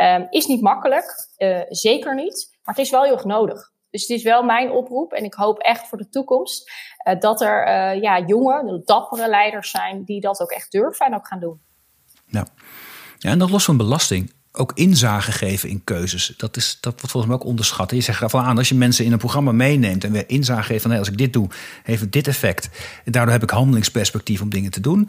Um, 0.00 0.26
is 0.30 0.46
niet 0.46 0.60
makkelijk, 0.60 1.28
uh, 1.38 1.60
zeker 1.68 2.14
niet, 2.14 2.58
maar 2.62 2.74
het 2.74 2.84
is 2.84 2.90
wel 2.90 3.02
heel 3.02 3.12
erg 3.12 3.24
nodig. 3.24 3.72
Dus 3.90 4.00
het 4.00 4.10
is 4.10 4.22
wel 4.22 4.42
mijn 4.42 4.70
oproep 4.70 5.12
en 5.12 5.24
ik 5.24 5.34
hoop 5.34 5.58
echt 5.58 5.88
voor 5.88 5.98
de 5.98 6.08
toekomst 6.08 6.70
uh, 7.08 7.20
dat 7.20 7.40
er 7.40 7.66
uh, 7.66 8.02
ja, 8.02 8.20
jonge, 8.20 8.82
dappere 8.84 9.28
leiders 9.28 9.70
zijn 9.70 10.04
die 10.04 10.20
dat 10.20 10.40
ook 10.40 10.50
echt 10.50 10.72
durven 10.72 11.06
en 11.06 11.14
ook 11.14 11.26
gaan 11.26 11.40
doen. 11.40 11.60
Ja. 12.26 12.46
Ja, 13.18 13.30
en 13.30 13.38
dat 13.38 13.50
los 13.50 13.64
van 13.64 13.76
belasting 13.76 14.32
ook 14.52 14.72
inzage 14.74 15.32
geven 15.32 15.68
in 15.68 15.84
keuzes. 15.84 16.34
Dat, 16.36 16.56
is, 16.56 16.78
dat 16.80 16.92
wordt 16.92 17.10
volgens 17.10 17.26
mij 17.26 17.40
ook 17.40 17.48
onderschat. 17.48 17.90
Je 17.90 18.00
zegt 18.00 18.30
van 18.30 18.44
aan, 18.44 18.58
als 18.58 18.68
je 18.68 18.74
mensen 18.74 19.04
in 19.04 19.12
een 19.12 19.18
programma 19.18 19.52
meeneemt 19.52 20.04
en 20.04 20.12
weer 20.12 20.28
inzage 20.28 20.62
geeft 20.62 20.82
van 20.82 20.90
hey, 20.90 20.98
als 20.98 21.08
ik 21.08 21.18
dit 21.18 21.32
doe, 21.32 21.48
heeft 21.82 22.00
het 22.00 22.12
dit 22.12 22.28
effect. 22.28 22.68
En 23.04 23.12
daardoor 23.12 23.32
heb 23.32 23.42
ik 23.42 23.50
handelingsperspectief 23.50 24.40
om 24.40 24.48
dingen 24.48 24.70
te 24.70 24.80
doen. 24.80 25.08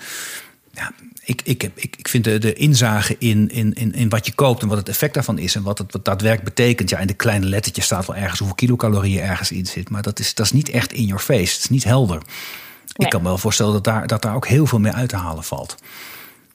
Ja, 0.72 0.92
ik, 1.24 1.42
ik, 1.44 1.62
heb, 1.62 1.78
ik, 1.78 1.96
ik 1.96 2.08
vind 2.08 2.24
de, 2.24 2.38
de 2.38 2.54
inzage 2.54 3.16
in, 3.20 3.50
in, 3.50 3.74
in, 3.74 3.94
in 3.94 4.10
wat 4.10 4.26
je 4.26 4.34
koopt 4.34 4.62
en 4.62 4.68
wat 4.68 4.78
het 4.78 4.90
effect 4.90 5.14
daarvan 5.14 5.38
is 5.38 5.56
en 5.56 5.64
wat 5.64 5.78
het 5.78 5.92
wat 5.92 6.06
daadwerkelijk 6.06 6.56
betekent. 6.56 6.90
Ja, 6.90 6.98
in 6.98 7.08
de 7.08 7.14
kleine 7.14 7.46
lettertjes 7.46 7.86
staat 7.86 8.06
wel 8.06 8.16
ergens 8.16 8.40
hoeveel 8.40 8.58
kilocalorieën 8.58 9.24
ergens 9.24 9.52
in 9.52 9.66
zit. 9.66 9.90
Maar 9.90 10.02
dat 10.02 10.20
is, 10.20 10.34
dat 10.34 10.46
is 10.46 10.52
niet 10.52 10.70
echt 10.70 10.94
in 10.94 11.06
your 11.06 11.22
face. 11.22 11.54
Het 11.54 11.64
is 11.64 11.70
niet 11.70 11.84
helder. 11.84 12.18
Nee. 12.18 12.26
Ik 12.96 13.10
kan 13.10 13.22
me 13.22 13.28
wel 13.28 13.38
voorstellen 13.38 13.74
dat 13.74 13.84
daar, 13.84 14.08
dat 14.08 14.22
daar 14.22 14.36
ook 14.36 14.48
heel 14.48 14.66
veel 14.66 14.80
mee 14.80 14.92
uit 14.92 15.10
te 15.10 15.16
halen 15.16 15.44
valt. 15.44 15.76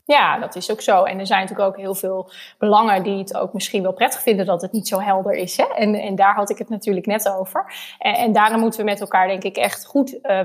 Ja, 0.06 0.38
dat 0.38 0.56
is 0.56 0.70
ook 0.70 0.80
zo. 0.80 1.02
En 1.02 1.18
er 1.18 1.26
zijn 1.26 1.40
natuurlijk 1.40 1.68
ook 1.68 1.76
heel 1.76 1.94
veel 1.94 2.32
belangen 2.58 3.02
die 3.02 3.18
het 3.18 3.36
ook 3.36 3.52
misschien 3.52 3.82
wel 3.82 3.92
prettig 3.92 4.22
vinden 4.22 4.46
dat 4.46 4.62
het 4.62 4.72
niet 4.72 4.88
zo 4.88 5.00
helder 5.00 5.32
is. 5.32 5.56
Hè? 5.56 5.64
En, 5.64 5.94
en 5.94 6.14
daar 6.14 6.34
had 6.34 6.50
ik 6.50 6.58
het 6.58 6.68
natuurlijk 6.68 7.06
net 7.06 7.28
over. 7.28 7.72
En, 7.98 8.14
en 8.14 8.32
daarom 8.32 8.60
moeten 8.60 8.80
we 8.80 8.86
met 8.86 9.00
elkaar, 9.00 9.26
denk 9.26 9.42
ik, 9.42 9.56
echt 9.56 9.84
goed 9.84 10.18
uh, 10.22 10.40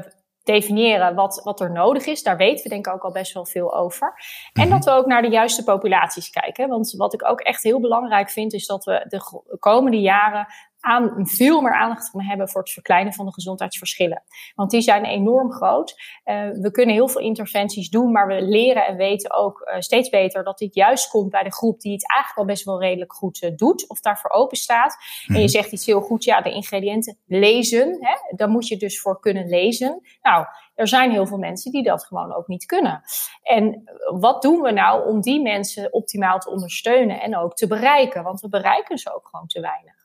definiëren 0.51 1.15
wat, 1.15 1.41
wat 1.43 1.59
er 1.59 1.71
nodig 1.71 2.05
is. 2.05 2.23
Daar 2.23 2.37
weten 2.37 2.63
we 2.63 2.69
denk 2.69 2.87
ik 2.87 2.93
ook 2.93 3.03
al 3.03 3.11
best 3.11 3.33
wel 3.33 3.45
veel 3.45 3.75
over. 3.75 4.13
En 4.53 4.63
mm-hmm. 4.63 4.71
dat 4.71 4.85
we 4.85 4.91
ook 4.91 5.05
naar 5.05 5.21
de 5.21 5.29
juiste 5.29 5.63
populaties 5.63 6.29
kijken. 6.29 6.69
Want 6.69 6.93
wat 6.97 7.13
ik 7.13 7.25
ook 7.25 7.39
echt 7.39 7.63
heel 7.63 7.79
belangrijk 7.79 8.29
vind, 8.29 8.53
is 8.53 8.65
dat 8.65 8.83
we 8.85 9.05
de 9.07 9.57
komende 9.59 10.01
jaren 10.01 10.47
aan, 10.79 11.27
veel 11.27 11.61
meer 11.61 11.75
aandacht 11.75 12.09
gaan 12.09 12.21
hebben 12.21 12.49
voor 12.49 12.61
het 12.61 12.71
verkleinen 12.71 13.13
van 13.13 13.25
de 13.25 13.33
gezondheidsverschillen. 13.33 14.23
Want 14.55 14.71
die 14.71 14.81
zijn 14.81 15.05
enorm 15.05 15.51
groot. 15.51 15.91
Uh, 16.25 16.49
we 16.49 16.71
kunnen 16.71 16.95
heel 16.95 17.07
veel 17.07 17.21
interventies 17.21 17.89
doen, 17.89 18.11
maar 18.11 18.27
we 18.27 18.41
leren 18.41 18.85
en 18.85 18.95
weten 18.95 19.33
ook 19.33 19.61
uh, 19.61 19.79
steeds 19.79 20.09
beter 20.09 20.43
dat 20.43 20.57
dit 20.57 20.75
juist 20.75 21.09
komt 21.09 21.29
bij 21.29 21.43
de 21.43 21.53
groep 21.53 21.81
die 21.81 21.91
het 21.91 22.11
eigenlijk 22.11 22.39
al 22.39 22.53
best 22.53 22.65
wel 22.65 22.79
redelijk 22.79 23.13
goed 23.13 23.41
uh, 23.41 23.51
doet 23.55 23.89
of 23.89 23.99
daarvoor 23.99 24.31
open 24.31 24.57
staat. 24.57 24.97
En 25.27 25.41
je 25.41 25.47
zegt 25.47 25.71
iets 25.71 25.85
heel 25.85 26.01
goed, 26.01 26.23
ja, 26.23 26.41
de 26.41 26.51
ingrediënten 26.51 27.17
lezen. 27.25 27.97
Hè? 27.99 28.35
Daar 28.35 28.49
moet 28.49 28.67
je 28.67 28.77
dus 28.77 29.01
voor 29.01 29.19
kunnen 29.19 29.47
lezen. 29.47 30.01
Nou, 30.21 30.45
er 30.75 30.87
zijn 30.87 31.11
heel 31.11 31.27
veel 31.27 31.37
mensen 31.37 31.71
die 31.71 31.83
dat 31.83 32.05
gewoon 32.05 32.33
ook 32.33 32.47
niet 32.47 32.65
kunnen. 32.65 33.01
En 33.43 33.83
wat 34.19 34.41
doen 34.41 34.61
we 34.61 34.71
nou 34.71 35.07
om 35.07 35.21
die 35.21 35.41
mensen 35.41 35.93
optimaal 35.93 36.39
te 36.39 36.49
ondersteunen 36.49 37.21
en 37.21 37.37
ook 37.37 37.55
te 37.55 37.67
bereiken? 37.67 38.23
Want 38.23 38.41
we 38.41 38.49
bereiken 38.49 38.97
ze 38.97 39.15
ook 39.15 39.27
gewoon 39.31 39.47
te 39.47 39.61
weinig. 39.61 39.98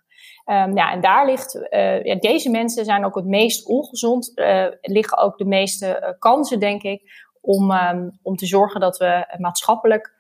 Um, 0.47 0.77
ja, 0.77 0.93
en 0.93 1.01
daar 1.01 1.27
ligt, 1.27 1.55
uh, 1.55 2.05
ja, 2.05 2.15
deze 2.15 2.51
mensen 2.51 2.85
zijn 2.85 3.05
ook 3.05 3.15
het 3.15 3.25
meest 3.25 3.67
ongezond, 3.67 4.33
uh, 4.35 4.67
liggen 4.81 5.19
ook 5.19 5.39
de 5.39 5.45
meeste 5.45 6.01
uh, 6.03 6.09
kansen, 6.19 6.61
denk 6.61 6.83
ik, 6.83 7.03
om, 7.41 7.71
um, 7.71 8.19
om 8.23 8.37
te 8.37 8.47
zorgen 8.47 8.81
dat 8.81 8.97
we 8.97 9.37
maatschappelijk 9.39 10.13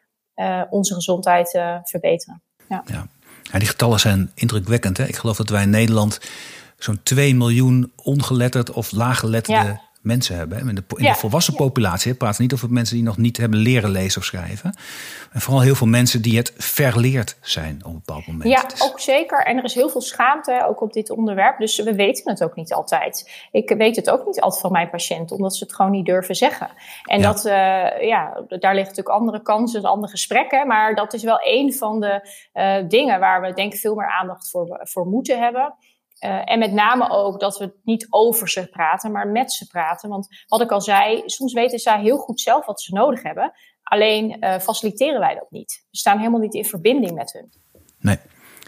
onze 0.70 0.94
gezondheid 0.94 1.50
verbeteren. 1.82 2.42
Ja. 2.68 2.82
Ja. 2.86 3.06
ja. 3.52 3.58
die 3.58 3.68
getallen 3.68 4.00
zijn 4.00 4.30
indrukwekkend. 4.34 4.96
Hè? 4.96 5.04
Ik 5.04 5.16
geloof 5.16 5.36
dat 5.36 5.48
wij 5.48 5.62
in 5.62 5.70
Nederland 5.70 6.20
zo'n 6.78 7.02
2 7.02 7.34
miljoen 7.34 7.92
ongeletterd 7.96 8.70
of 8.70 8.92
laaggeletterde 8.92 9.66
ja 9.66 9.83
mensen 10.04 10.36
hebben. 10.36 10.68
In 10.68 10.74
de, 10.74 10.82
in 10.96 11.04
ja. 11.04 11.12
de 11.12 11.18
volwassen 11.18 11.54
populatie. 11.54 12.12
Ik 12.12 12.18
praat 12.18 12.38
niet 12.38 12.52
over 12.52 12.72
mensen 12.72 12.94
die 12.94 13.04
nog 13.04 13.16
niet 13.16 13.36
hebben 13.36 13.58
leren 13.58 13.90
lezen 13.90 14.20
of 14.20 14.26
schrijven. 14.26 14.76
En 15.32 15.40
vooral 15.40 15.62
heel 15.62 15.74
veel 15.74 15.86
mensen 15.86 16.22
die 16.22 16.36
het 16.36 16.52
verleerd 16.56 17.36
zijn 17.40 17.80
op 17.84 17.86
een 17.86 18.02
bepaald 18.04 18.26
moment. 18.26 18.50
Ja, 18.50 18.62
dus... 18.62 18.82
ook 18.82 19.00
zeker. 19.00 19.44
En 19.44 19.56
er 19.56 19.64
is 19.64 19.74
heel 19.74 19.88
veel 19.88 20.00
schaamte 20.00 20.64
ook 20.68 20.80
op 20.80 20.92
dit 20.92 21.10
onderwerp. 21.10 21.58
Dus 21.58 21.82
we 21.82 21.94
weten 21.94 22.30
het 22.30 22.44
ook 22.44 22.56
niet 22.56 22.72
altijd. 22.72 23.30
Ik 23.50 23.74
weet 23.76 23.96
het 23.96 24.10
ook 24.10 24.26
niet 24.26 24.40
altijd 24.40 24.62
van 24.62 24.72
mijn 24.72 24.90
patiënten, 24.90 25.36
omdat 25.36 25.56
ze 25.56 25.64
het 25.64 25.74
gewoon 25.74 25.90
niet 25.90 26.06
durven 26.06 26.34
zeggen. 26.34 26.68
En 27.04 27.20
ja. 27.20 27.32
dat, 27.32 27.46
uh, 27.46 27.52
ja, 28.08 28.44
daar 28.48 28.74
liggen 28.74 28.94
natuurlijk 28.94 29.08
andere 29.08 29.42
kansen, 29.42 29.84
andere 29.84 30.12
gesprekken. 30.12 30.66
Maar 30.66 30.94
dat 30.94 31.12
is 31.12 31.22
wel 31.22 31.40
een 31.42 31.72
van 31.72 32.00
de 32.00 32.28
uh, 32.54 32.88
dingen 32.88 33.20
waar 33.20 33.40
we 33.40 33.52
denk 33.52 33.72
ik 33.72 33.80
veel 33.80 33.94
meer 33.94 34.10
aandacht 34.20 34.50
voor, 34.50 34.80
voor 34.82 35.06
moeten 35.06 35.38
hebben. 35.38 35.74
Uh, 36.24 36.40
en 36.44 36.58
met 36.58 36.72
name 36.72 37.10
ook 37.10 37.40
dat 37.40 37.58
we 37.58 37.72
niet 37.82 38.06
over 38.10 38.48
ze 38.48 38.66
praten, 38.66 39.12
maar 39.12 39.28
met 39.28 39.52
ze 39.52 39.66
praten. 39.66 40.08
Want 40.08 40.28
wat 40.46 40.60
ik 40.60 40.70
al 40.70 40.80
zei, 40.80 41.22
soms 41.26 41.52
weten 41.52 41.78
zij 41.78 42.00
heel 42.00 42.16
goed 42.16 42.40
zelf 42.40 42.66
wat 42.66 42.82
ze 42.82 42.94
nodig 42.94 43.22
hebben. 43.22 43.52
Alleen 43.82 44.36
uh, 44.40 44.58
faciliteren 44.58 45.20
wij 45.20 45.34
dat 45.34 45.50
niet. 45.50 45.84
We 45.90 45.96
staan 45.96 46.18
helemaal 46.18 46.40
niet 46.40 46.54
in 46.54 46.64
verbinding 46.64 47.14
met 47.14 47.32
hun. 47.32 47.52
Nee. 48.00 48.18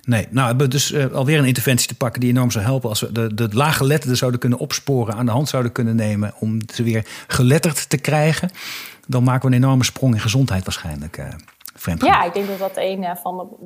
Nee, 0.03 0.27
nou, 0.31 0.57
we 0.57 0.69
dus 0.69 0.91
uh, 0.91 1.13
alweer 1.13 1.39
een 1.39 1.45
interventie 1.45 1.89
te 1.89 1.97
pakken 1.97 2.21
die 2.21 2.31
enorm 2.31 2.51
zou 2.51 2.65
helpen. 2.65 2.89
Als 2.89 3.01
we 3.01 3.13
de, 3.13 3.35
de 3.35 3.49
laaggeletterden 3.53 4.17
zouden 4.17 4.41
kunnen 4.41 4.59
opsporen, 4.59 5.15
aan 5.15 5.27
de 5.27 5.33
hand 5.33 5.49
zouden 5.49 5.73
kunnen 5.73 5.97
nemen 5.97 6.35
om 6.39 6.59
ze 6.75 6.83
weer 6.83 7.07
geletterd 7.27 7.91
te 7.91 7.99
krijgen. 7.99 8.51
Dan 9.07 9.25
maken 9.25 9.49
we 9.49 9.57
een 9.57 9.63
enorme 9.63 9.85
sprong 9.85 10.15
in 10.15 10.21
gezondheid 10.21 10.65
waarschijnlijk. 10.65 11.19
Uh. 11.77 12.09
Ja, 12.09 12.25
ik 12.25 12.35
denk 12.35 12.49
dat 12.49 12.59
dat 12.59 12.77
een 12.77 13.03
uh, 13.03 13.15
van 13.15 13.57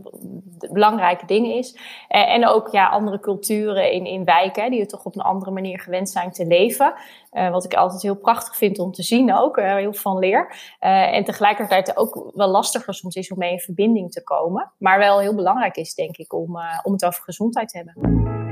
de 0.58 0.68
belangrijke 0.72 1.26
dingen 1.26 1.54
is. 1.54 1.74
Uh, 1.74 2.34
en 2.34 2.46
ook 2.46 2.68
ja, 2.68 2.88
andere 2.88 3.20
culturen 3.20 3.92
in, 3.92 4.04
in 4.04 4.24
wijken, 4.24 4.70
die 4.70 4.80
er 4.80 4.86
toch 4.86 5.04
op 5.04 5.14
een 5.14 5.22
andere 5.22 5.50
manier 5.50 5.80
gewend 5.80 6.10
zijn 6.10 6.30
te 6.30 6.46
leven. 6.46 6.94
Uh, 7.32 7.50
wat 7.50 7.64
ik 7.64 7.74
altijd 7.74 8.02
heel 8.02 8.16
prachtig 8.16 8.56
vind 8.56 8.78
om 8.78 8.92
te 8.92 9.02
zien 9.02 9.34
ook, 9.34 9.56
heel 9.60 9.94
van 9.94 10.18
leer. 10.18 10.54
en 10.78 11.24
tegelijkertijd 11.24 11.96
ook 11.96 12.30
wel 12.34 12.48
lastiger 12.48 12.94
soms 12.94 13.14
is 13.14 13.32
om 13.32 13.38
mee 13.38 13.52
in 13.52 13.58
verbinding 13.58 14.12
te 14.12 14.22
komen. 14.22 14.72
Maar 14.78 14.98
wel 14.98 15.18
heel 15.18 15.34
belangrijk 15.34 15.76
is, 15.76 15.94
denk 15.94 16.16
ik, 16.16 16.32
om, 16.32 16.58
om 16.82 16.92
het 16.92 17.04
over 17.04 17.22
gezondheid 17.22 17.68
te 17.68 17.76
hebben. 17.76 18.49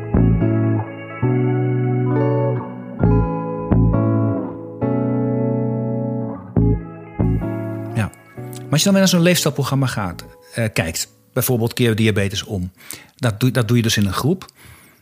Maar 8.69 8.77
als 8.77 8.87
je 8.87 8.91
dan 8.91 8.99
naar 8.99 9.09
zo'n 9.09 9.23
leefstijlprogramma 9.23 9.87
gaat, 9.87 10.25
uh, 10.59 10.65
kijkt, 10.73 11.09
bijvoorbeeld 11.33 11.73
keer 11.73 11.95
diabetes 11.95 12.45
om, 12.45 12.71
dat 13.17 13.41
doe, 13.41 13.51
dat 13.51 13.69
doe 13.69 13.77
je 13.77 13.83
dus 13.83 13.97
in 13.97 14.07
een 14.07 14.13
groep. 14.13 14.47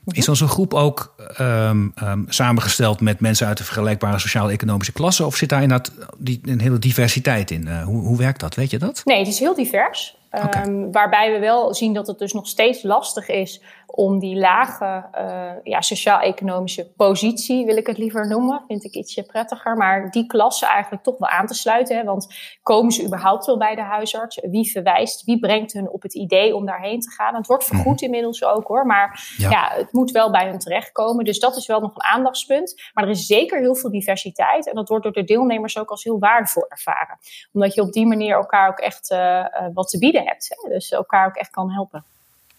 Is 0.07 0.25
dan 0.25 0.37
zo'n 0.37 0.49
groep 0.49 0.75
ook 0.75 1.15
um, 1.41 1.93
um, 2.03 2.25
samengesteld 2.29 3.01
met 3.01 3.21
mensen 3.21 3.47
uit 3.47 3.59
de 3.59 3.65
vergelijkbare 3.65 4.19
sociaal-economische 4.19 4.93
klasse? 4.93 5.27
Of 5.27 5.37
zit 5.37 5.49
daar 5.49 5.63
inderdaad 5.63 5.93
die, 6.19 6.41
een 6.45 6.61
hele 6.61 6.79
diversiteit 6.79 7.51
in? 7.51 7.67
Uh, 7.67 7.83
hoe, 7.83 8.03
hoe 8.03 8.19
werkt 8.19 8.41
dat? 8.41 8.55
Weet 8.55 8.71
je 8.71 8.79
dat? 8.79 9.03
Nee, 9.05 9.19
het 9.19 9.29
is 9.29 9.39
heel 9.39 9.55
divers. 9.55 10.17
Ehm, 10.37 10.91
waarbij 10.91 11.33
we 11.33 11.39
wel 11.39 11.75
zien 11.75 11.95
dat 11.95 12.07
het 12.07 12.19
dus 12.19 12.33
nog 12.33 12.47
steeds 12.47 12.83
lastig 12.83 13.29
is 13.29 13.63
om 13.87 14.19
die 14.19 14.37
lage 14.37 15.05
uh, 15.19 15.51
ja, 15.63 15.81
sociaal-economische 15.81 16.93
positie, 16.97 17.67
wil 17.67 17.77
ik 17.77 17.87
het 17.87 17.99
liever 17.99 18.29
noemen, 18.29 18.65
vind 18.67 18.85
ik 18.85 18.95
ietsje 18.95 19.23
prettiger, 19.23 19.77
maar 19.77 20.11
die 20.11 20.27
klasse 20.27 20.67
eigenlijk 20.67 21.03
toch 21.03 21.19
wel 21.19 21.29
aan 21.29 21.47
te 21.47 21.55
sluiten. 21.55 21.97
Hè? 21.97 22.05
Want 22.05 22.35
komen 22.63 22.93
ze 22.93 23.05
überhaupt 23.05 23.47
wel 23.47 23.59
bij 23.59 23.75
de 23.75 23.83
huisarts? 23.83 24.41
Wie 24.51 24.71
verwijst, 24.71 25.25
wie 25.25 25.39
brengt 25.39 25.73
hun 25.73 25.91
op 25.91 26.03
het 26.03 26.15
idee 26.15 26.57
om 26.57 26.67
daarheen 26.67 27.01
te 27.01 27.11
gaan? 27.11 27.35
Het 27.35 27.47
wordt 27.47 27.65
vergoed 27.65 27.95
mhm. 27.95 28.05
inmiddels 28.05 28.45
ook 28.45 28.67
hoor, 28.67 28.87
maar 28.87 29.35
ja. 29.37 29.51
ja. 29.51 29.71
het 29.75 29.93
moet 29.93 30.11
wel 30.11 30.31
bij 30.31 30.49
hun 30.49 30.59
terechtkomen. 30.59 31.25
Dus 31.25 31.39
dat 31.39 31.57
is 31.57 31.67
wel 31.67 31.81
nog 31.81 31.95
een 31.95 32.05
aandachtspunt. 32.05 32.91
Maar 32.95 33.05
er 33.05 33.11
is 33.11 33.27
zeker 33.27 33.61
heel 33.61 33.75
veel 33.75 33.91
diversiteit 33.91 34.69
en 34.69 34.75
dat 34.75 34.89
wordt 34.89 35.05
door 35.05 35.13
de 35.13 35.25
deelnemers 35.25 35.79
ook 35.79 35.91
als 35.91 36.05
heel 36.05 36.19
waardevol 36.19 36.67
ervaren. 36.69 37.19
Omdat 37.53 37.75
je 37.75 37.83
op 37.83 37.93
die 37.93 38.07
manier 38.07 38.35
elkaar 38.35 38.69
ook 38.69 38.79
echt 38.79 39.11
uh, 39.11 39.47
wat 39.75 39.89
te 39.89 39.99
bieden 39.99 40.26
hebt. 40.27 40.49
Hè? 40.49 40.69
Dus 40.69 40.91
elkaar 40.91 41.27
ook 41.27 41.35
echt 41.37 41.51
kan 41.51 41.71
helpen. 41.71 42.05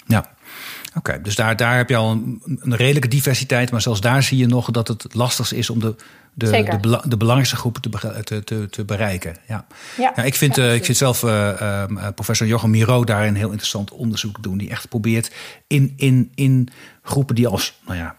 Ja, 0.08 0.26
oké. 0.96 1.22
dus 1.22 1.36
daar, 1.36 1.56
daar 1.56 1.78
heb 1.78 1.90
je 1.90 1.96
al 1.96 2.12
een, 2.12 2.42
een, 2.46 2.76
redelijke 2.76 3.08
diversiteit. 3.08 3.72
Maar 3.72 3.82
zelfs 3.82 4.02
daar 4.02 4.24
zie 4.24 4.38
je 4.38 4.48
nog 4.48 4.72
dat 4.72 4.88
het 4.88 5.14
lastig 5.14 5.54
is 5.54 5.70
om 5.70 5.80
de, 5.80 5.96
de, 6.34 6.78
de, 6.82 7.02
de, 7.08 7.18
belangrijkste 7.18 7.56
groepen 7.56 7.82
te, 7.82 8.24
te, 8.24 8.44
te, 8.44 8.68
te 8.70 8.86
bereiken. 8.86 9.36
Ja. 9.48 9.66
Ja, 9.98 10.14
ja 10.16 10.24
ik, 10.24 10.36
vind, 10.36 10.58
uh, 10.58 10.76
ik 10.76 10.86
vind 10.86 10.98
zelf 10.98 11.24
uh, 11.24 11.54
uh, 11.92 12.08
professor 12.16 12.48
Jochem 12.48 12.70
Miro 12.70 13.04
daar 13.04 13.28
een 13.28 13.36
heel 13.36 13.50
interessant 13.50 13.92
onderzoek 13.92 14.44
doen. 14.44 14.58
Die 14.58 14.70
echt 14.70 14.90
probeert 14.90 15.32
in, 15.68 15.94
in, 15.96 16.32
in 16.36 16.70
groepen 17.02 17.36
die 17.36 17.48
als 17.48 17.80
nou 17.86 17.98
ja, 17.98 18.16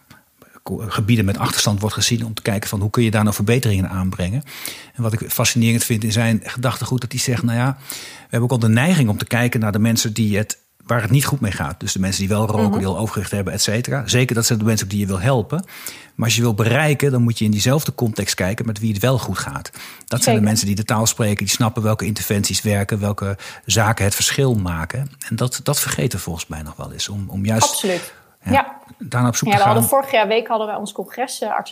gebieden 0.87 1.25
met 1.25 1.37
achterstand 1.37 1.79
wordt 1.79 1.95
gezien 1.95 2.25
om 2.25 2.33
te 2.33 2.41
kijken 2.41 2.69
van 2.69 2.81
hoe 2.81 2.89
kun 2.89 3.03
je 3.03 3.11
daar 3.11 3.23
nou 3.23 3.35
verbeteringen 3.35 3.89
aanbrengen. 3.89 4.43
En 4.93 5.03
wat 5.03 5.13
ik 5.13 5.31
fascinerend 5.31 5.83
vind 5.83 6.03
in 6.03 6.11
zijn 6.11 6.39
gedachtegoed, 6.43 7.01
dat 7.01 7.11
hij 7.11 7.21
zegt, 7.21 7.43
nou 7.43 7.57
ja, 7.57 7.77
we 7.89 7.95
hebben 8.21 8.49
ook 8.49 8.51
al 8.51 8.67
de 8.67 8.73
neiging 8.73 9.09
om 9.09 9.17
te 9.17 9.25
kijken 9.25 9.59
naar 9.59 9.71
de 9.71 9.79
mensen 9.79 10.13
die 10.13 10.37
het 10.37 10.57
waar 10.89 11.01
het 11.01 11.11
niet 11.11 11.25
goed 11.25 11.39
mee 11.39 11.51
gaat. 11.51 11.79
Dus 11.79 11.93
de 11.93 11.99
mensen 11.99 12.19
die 12.19 12.29
wel 12.29 12.45
roken, 12.45 12.71
mm 12.71 12.77
die 12.77 12.87
al 12.87 12.97
overgewicht 12.97 13.31
hebben, 13.31 13.53
et 13.53 13.61
cetera. 13.61 14.07
Zeker 14.07 14.35
dat 14.35 14.45
zijn 14.45 14.59
de 14.59 14.65
mensen 14.65 14.87
die 14.87 14.99
je 14.99 15.05
wil 15.05 15.19
helpen. 15.19 15.63
Maar 16.15 16.27
als 16.27 16.35
je 16.35 16.41
wil 16.41 16.53
bereiken, 16.53 17.11
dan 17.11 17.21
moet 17.21 17.37
je 17.37 17.45
in 17.45 17.51
diezelfde 17.51 17.95
context 17.95 18.35
kijken 18.35 18.65
met 18.65 18.79
wie 18.79 18.93
het 18.93 19.01
wel 19.01 19.17
goed 19.17 19.37
gaat. 19.37 19.71
Dat 20.07 20.23
zijn 20.23 20.35
de 20.35 20.41
mensen 20.41 20.65
die 20.65 20.75
de 20.75 20.83
taal 20.83 21.05
spreken, 21.05 21.45
die 21.45 21.53
snappen 21.53 21.83
welke 21.83 22.05
interventies 22.05 22.61
werken, 22.61 22.99
welke 22.99 23.37
zaken 23.65 24.05
het 24.05 24.15
verschil 24.15 24.55
maken. 24.55 25.09
En 25.29 25.35
dat, 25.35 25.59
dat 25.63 25.79
vergeten 25.79 26.19
volgens 26.19 26.47
mij 26.47 26.61
nog 26.61 26.75
wel 26.75 26.91
eens. 26.91 27.09
Om, 27.09 27.25
om 27.27 27.45
juist 27.45 27.69
Absoluut. 27.69 28.13
Ja, 28.43 28.51
ja. 28.51 28.79
daarna 28.97 29.27
op 29.27 29.35
zoek 29.35 29.49
ja, 29.49 29.55
gaan. 29.55 29.65
Hadden, 29.65 29.83
vorig 29.83 30.11
jaar 30.11 30.27
week 30.27 30.47
hadden 30.47 30.67
we 30.67 30.77
ons 30.77 30.91
congres, 30.91 31.41
uh, 31.41 31.55
Arts 31.55 31.71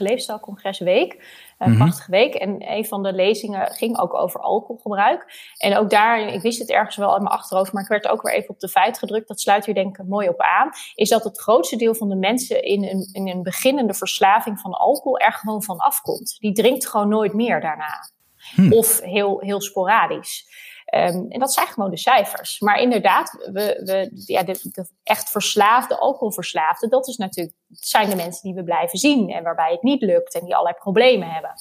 Week. 0.80 1.45
Een 1.58 1.71
mm 1.71 1.77
prachtige 1.77 2.12
week. 2.12 2.34
En 2.34 2.71
een 2.71 2.86
van 2.86 3.03
de 3.03 3.13
lezingen 3.13 3.71
ging 3.71 3.99
ook 3.99 4.13
over 4.13 4.39
alcoholgebruik. 4.39 5.25
En 5.58 5.77
ook 5.77 5.89
daar, 5.89 6.19
ik 6.19 6.41
wist 6.41 6.60
het 6.60 6.69
ergens 6.69 6.95
wel 6.95 7.15
in 7.15 7.23
mijn 7.23 7.36
achterhoofd, 7.36 7.71
maar 7.71 7.84
ik 7.84 7.89
werd 7.89 8.08
ook 8.08 8.21
weer 8.21 8.34
even 8.34 8.49
op 8.49 8.60
de 8.60 8.69
feit 8.69 8.97
gedrukt. 8.97 9.27
Dat 9.27 9.39
sluit 9.39 9.65
hier 9.65 9.75
denk 9.75 9.97
ik 9.97 10.06
mooi 10.08 10.30
op 10.30 10.41
aan. 10.41 10.69
Is 10.95 11.10
dat 11.10 11.23
het 11.23 11.39
grootste 11.39 11.75
deel 11.75 11.95
van 11.95 12.10
de 12.10 12.15
mensen 12.15 12.63
in 12.63 12.84
een, 12.84 13.10
in 13.12 13.27
een 13.27 13.43
beginnende 13.43 13.93
verslaving 13.93 14.60
van 14.60 14.71
alcohol 14.71 15.19
er 15.19 15.34
gewoon 15.34 15.63
van 15.63 15.77
afkomt. 15.77 16.38
Die 16.39 16.53
drinkt 16.53 16.88
gewoon 16.88 17.10
nooit 17.10 17.34
meer 17.34 17.62
daarna. 17.62 18.10
Hm. 18.56 18.71
Of 18.71 19.01
heel, 19.01 19.39
heel 19.39 19.62
sporadisch. 19.62 20.46
Um, 20.95 21.26
en 21.30 21.39
dat 21.39 21.54
zijn 21.54 21.67
gewoon 21.67 21.89
de 21.89 21.97
cijfers. 21.97 22.60
Maar 22.60 22.80
inderdaad, 22.80 23.32
we, 23.32 23.82
we, 23.84 24.23
ja, 24.26 24.43
de, 24.43 24.60
de 24.71 24.89
echt 25.04 25.30
verslaafde, 25.30 26.00
alcoholverslaafde, 26.00 26.88
dat 26.88 27.08
is 27.08 27.17
natuurlijk, 27.17 27.56
zijn 27.69 28.10
de 28.10 28.15
mensen 28.15 28.41
die 28.43 28.54
we 28.54 28.63
blijven 28.63 29.00
zien 29.00 29.30
en 29.30 29.43
waarbij 29.43 29.71
het 29.71 29.84
niet 29.84 30.02
lukt 30.02 30.34
en 30.34 30.45
die 30.45 30.54
allerlei 30.54 30.76
problemen 30.80 31.30
hebben. 31.30 31.52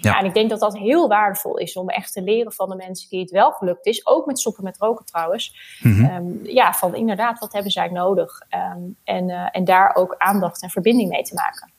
Ja. 0.00 0.10
ja. 0.10 0.18
en 0.18 0.24
ik 0.24 0.34
denk 0.34 0.50
dat 0.50 0.60
dat 0.60 0.78
heel 0.78 1.08
waardevol 1.08 1.56
is 1.56 1.76
om 1.76 1.88
echt 1.88 2.12
te 2.12 2.22
leren 2.22 2.52
van 2.52 2.68
de 2.68 2.76
mensen 2.76 3.08
die 3.08 3.20
het 3.20 3.30
wel 3.30 3.52
gelukt 3.52 3.86
is. 3.86 4.06
Ook 4.06 4.26
met 4.26 4.38
stoppen 4.38 4.64
met 4.64 4.78
roken 4.78 5.04
trouwens. 5.04 5.78
Mm 5.82 6.04
-hmm. 6.04 6.40
ja, 6.42 6.72
van 6.72 6.94
inderdaad, 6.94 7.38
wat 7.38 7.52
hebben 7.52 7.72
zij 7.72 7.88
nodig? 7.88 8.40
Um, 8.50 8.96
en, 9.04 9.28
uh, 9.28 9.48
en 9.50 9.64
daar 9.64 9.94
ook 9.94 10.14
aandacht 10.18 10.62
en 10.62 10.70
verbinding 10.70 11.08
mee 11.08 11.22
te 11.22 11.34
maken. 11.34 11.72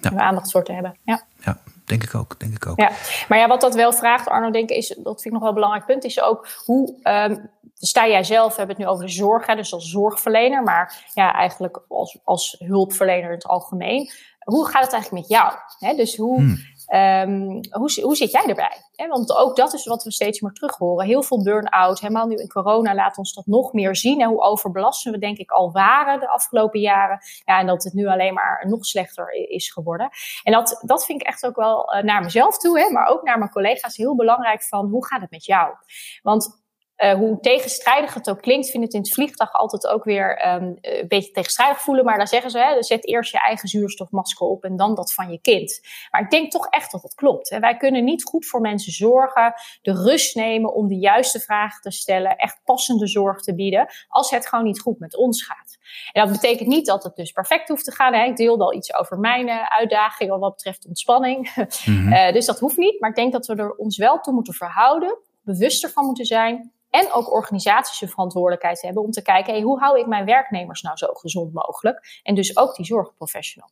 Ja. 0.00 0.10
Om 0.10 0.18
aandacht 0.18 0.50
voor 0.50 0.64
te 0.64 0.72
hebben. 0.72 0.96
Ja. 1.02 1.22
ja 1.44 1.60
denk 1.88 2.02
ik 2.02 2.14
ook. 2.14 2.40
Denk 2.40 2.54
ik 2.54 2.66
ook. 2.66 2.80
Ja, 2.80 2.90
maar 3.28 3.38
ja, 3.38 3.48
wat 3.48 3.60
dat 3.60 3.74
wel 3.74 3.92
vraagt, 3.92 4.28
Arno, 4.28 4.50
denk 4.50 4.70
ik, 4.70 4.76
is, 4.76 4.88
dat 4.88 5.22
vind 5.22 5.24
ik 5.24 5.32
nog 5.32 5.40
wel 5.40 5.48
een 5.48 5.54
belangrijk 5.54 5.86
punt, 5.86 6.04
is 6.04 6.20
ook 6.20 6.48
hoe 6.64 6.94
um, 7.02 7.50
sta 7.74 8.08
jij 8.08 8.24
zelf, 8.24 8.50
we 8.50 8.58
hebben 8.58 8.76
het 8.76 8.84
nu 8.84 8.90
over 8.92 9.06
de 9.06 9.12
zorg, 9.12 9.46
hè, 9.46 9.54
dus 9.54 9.72
als 9.72 9.90
zorgverlener, 9.90 10.62
maar 10.62 11.10
ja, 11.14 11.32
eigenlijk 11.32 11.80
als, 11.88 12.18
als 12.24 12.56
hulpverlener 12.58 13.28
in 13.28 13.34
het 13.34 13.46
algemeen. 13.46 14.10
Hoe 14.38 14.68
gaat 14.68 14.84
het 14.84 14.92
eigenlijk 14.92 15.22
met 15.22 15.38
jou? 15.38 15.52
Hè? 15.78 15.94
Dus 15.94 16.16
hoe, 16.16 16.36
hmm. 16.36 16.58
Um, 16.94 17.60
hoe, 17.70 18.02
hoe 18.02 18.16
zit 18.16 18.30
jij 18.30 18.44
erbij? 18.46 18.76
want 19.08 19.36
ook 19.36 19.56
dat 19.56 19.74
is 19.74 19.86
wat 19.86 20.02
we 20.04 20.12
steeds 20.12 20.40
meer 20.40 20.52
terug 20.52 20.76
horen. 20.76 21.06
Heel 21.06 21.22
veel 21.22 21.42
burn-out, 21.42 22.00
helemaal 22.00 22.26
nu 22.26 22.36
in 22.36 22.48
corona, 22.48 22.94
laat 22.94 23.18
ons 23.18 23.34
dat 23.34 23.46
nog 23.46 23.72
meer 23.72 23.96
zien. 23.96 24.20
En 24.20 24.28
hoe 24.28 24.42
overbelasten 24.42 25.12
we 25.12 25.18
denk 25.18 25.38
ik 25.38 25.50
al 25.50 25.72
waren 25.72 26.20
de 26.20 26.28
afgelopen 26.28 26.80
jaren. 26.80 27.18
Ja, 27.44 27.58
en 27.58 27.66
dat 27.66 27.84
het 27.84 27.92
nu 27.92 28.06
alleen 28.06 28.34
maar 28.34 28.64
nog 28.68 28.86
slechter 28.86 29.30
is 29.32 29.72
geworden. 29.72 30.08
En 30.42 30.52
dat, 30.52 30.82
dat 30.86 31.04
vind 31.04 31.20
ik 31.20 31.26
echt 31.26 31.46
ook 31.46 31.56
wel 31.56 31.94
uh, 31.94 32.02
naar 32.02 32.22
mezelf 32.22 32.58
toe, 32.58 32.90
maar 32.92 33.06
ook 33.06 33.22
naar 33.22 33.38
mijn 33.38 33.50
collega's 33.50 33.96
heel 33.96 34.16
belangrijk 34.16 34.62
van 34.62 34.88
hoe 34.88 35.06
gaat 35.06 35.20
het 35.20 35.30
met 35.30 35.44
jou? 35.44 35.74
Want 36.22 36.66
uh, 36.98 37.12
hoe 37.12 37.40
tegenstrijdig 37.40 38.14
het 38.14 38.30
ook 38.30 38.40
klinkt, 38.40 38.70
vind 38.70 38.76
ik 38.76 38.82
het 38.82 38.92
in 38.92 39.00
het 39.00 39.12
vliegtuig 39.12 39.52
altijd 39.52 39.86
ook 39.86 40.04
weer 40.04 40.54
um, 40.54 40.78
een 40.80 41.08
beetje 41.08 41.30
tegenstrijdig 41.30 41.80
voelen. 41.80 42.04
Maar 42.04 42.16
dan 42.16 42.26
zeggen 42.26 42.50
ze, 42.50 42.58
hè, 42.58 42.82
zet 42.82 43.06
eerst 43.06 43.32
je 43.32 43.40
eigen 43.40 43.68
zuurstofmasker 43.68 44.46
op 44.46 44.64
en 44.64 44.76
dan 44.76 44.94
dat 44.94 45.14
van 45.14 45.30
je 45.30 45.40
kind. 45.40 45.80
Maar 46.10 46.20
ik 46.20 46.30
denk 46.30 46.50
toch 46.50 46.66
echt 46.66 46.92
dat 46.92 47.02
het 47.02 47.14
klopt. 47.14 47.50
Hè. 47.50 47.58
Wij 47.58 47.76
kunnen 47.76 48.04
niet 48.04 48.24
goed 48.24 48.46
voor 48.46 48.60
mensen 48.60 48.92
zorgen, 48.92 49.54
de 49.82 49.92
rust 49.92 50.34
nemen 50.34 50.74
om 50.74 50.88
de 50.88 50.98
juiste 50.98 51.40
vragen 51.40 51.80
te 51.80 51.90
stellen, 51.90 52.36
echt 52.36 52.60
passende 52.64 53.06
zorg 53.06 53.40
te 53.40 53.54
bieden, 53.54 53.88
als 54.08 54.30
het 54.30 54.48
gewoon 54.48 54.64
niet 54.64 54.80
goed 54.80 54.98
met 54.98 55.16
ons 55.16 55.44
gaat. 55.44 55.78
En 56.12 56.22
dat 56.22 56.32
betekent 56.32 56.68
niet 56.68 56.86
dat 56.86 57.02
het 57.02 57.16
dus 57.16 57.32
perfect 57.32 57.68
hoeft 57.68 57.84
te 57.84 57.92
gaan. 57.92 58.14
Hè. 58.14 58.24
Ik 58.24 58.36
deelde 58.36 58.64
al 58.64 58.74
iets 58.74 58.94
over 58.94 59.18
mijn 59.18 59.48
uh, 59.48 59.62
uitdagingen 59.68 60.38
wat 60.38 60.54
betreft 60.54 60.86
ontspanning. 60.86 61.54
Uh, 61.88 62.32
dus 62.36 62.46
dat 62.46 62.58
hoeft 62.58 62.76
niet. 62.76 63.00
Maar 63.00 63.10
ik 63.10 63.16
denk 63.16 63.32
dat 63.32 63.46
we 63.46 63.54
er 63.54 63.74
ons 63.74 63.96
wel 63.96 64.20
toe 64.20 64.34
moeten 64.34 64.54
verhouden, 64.54 65.18
bewuster 65.42 65.90
van 65.90 66.04
moeten 66.04 66.24
zijn 66.24 66.72
en 66.90 67.12
ook 67.12 67.32
organisaties 67.32 68.00
een 68.00 68.08
verantwoordelijkheid 68.08 68.82
hebben 68.82 69.02
om 69.02 69.10
te 69.10 69.22
kijken, 69.22 69.52
hey, 69.52 69.62
hoe 69.62 69.78
hou 69.78 70.00
ik 70.00 70.06
mijn 70.06 70.24
werknemers 70.24 70.82
nou 70.82 70.96
zo 70.96 71.06
gezond 71.12 71.52
mogelijk? 71.52 72.20
En 72.22 72.34
dus 72.34 72.56
ook 72.56 72.76
die 72.76 72.86
zorgprofessional. 72.86 73.70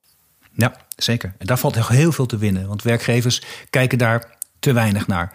Ja, 0.53 0.77
zeker. 0.97 1.35
En 1.39 1.47
daar 1.47 1.59
valt 1.59 1.89
heel 1.89 2.13
veel 2.13 2.27
te 2.27 2.37
winnen, 2.37 2.69
want 2.69 2.83
werkgevers 2.83 3.43
kijken 3.71 3.99
daar 3.99 4.37
te 4.59 4.73
weinig 4.73 5.07
naar 5.07 5.33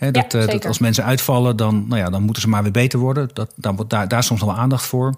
dat, 0.00 0.34
eh, 0.34 0.46
dat, 0.46 0.66
als 0.66 0.78
mensen 0.78 1.04
uitvallen, 1.04 1.56
dan, 1.56 1.84
nou 1.88 2.00
ja, 2.00 2.10
dan 2.10 2.22
moeten 2.22 2.42
ze 2.42 2.48
maar 2.48 2.62
weer 2.62 2.72
beter 2.72 2.98
worden. 2.98 3.28
Dat, 3.32 3.52
dan 3.56 3.76
wordt 3.76 3.90
daar, 3.90 4.08
daar 4.08 4.22
soms 4.22 4.40
nog 4.40 4.48
wel 4.48 4.58
aandacht 4.58 4.86
voor. 4.86 5.14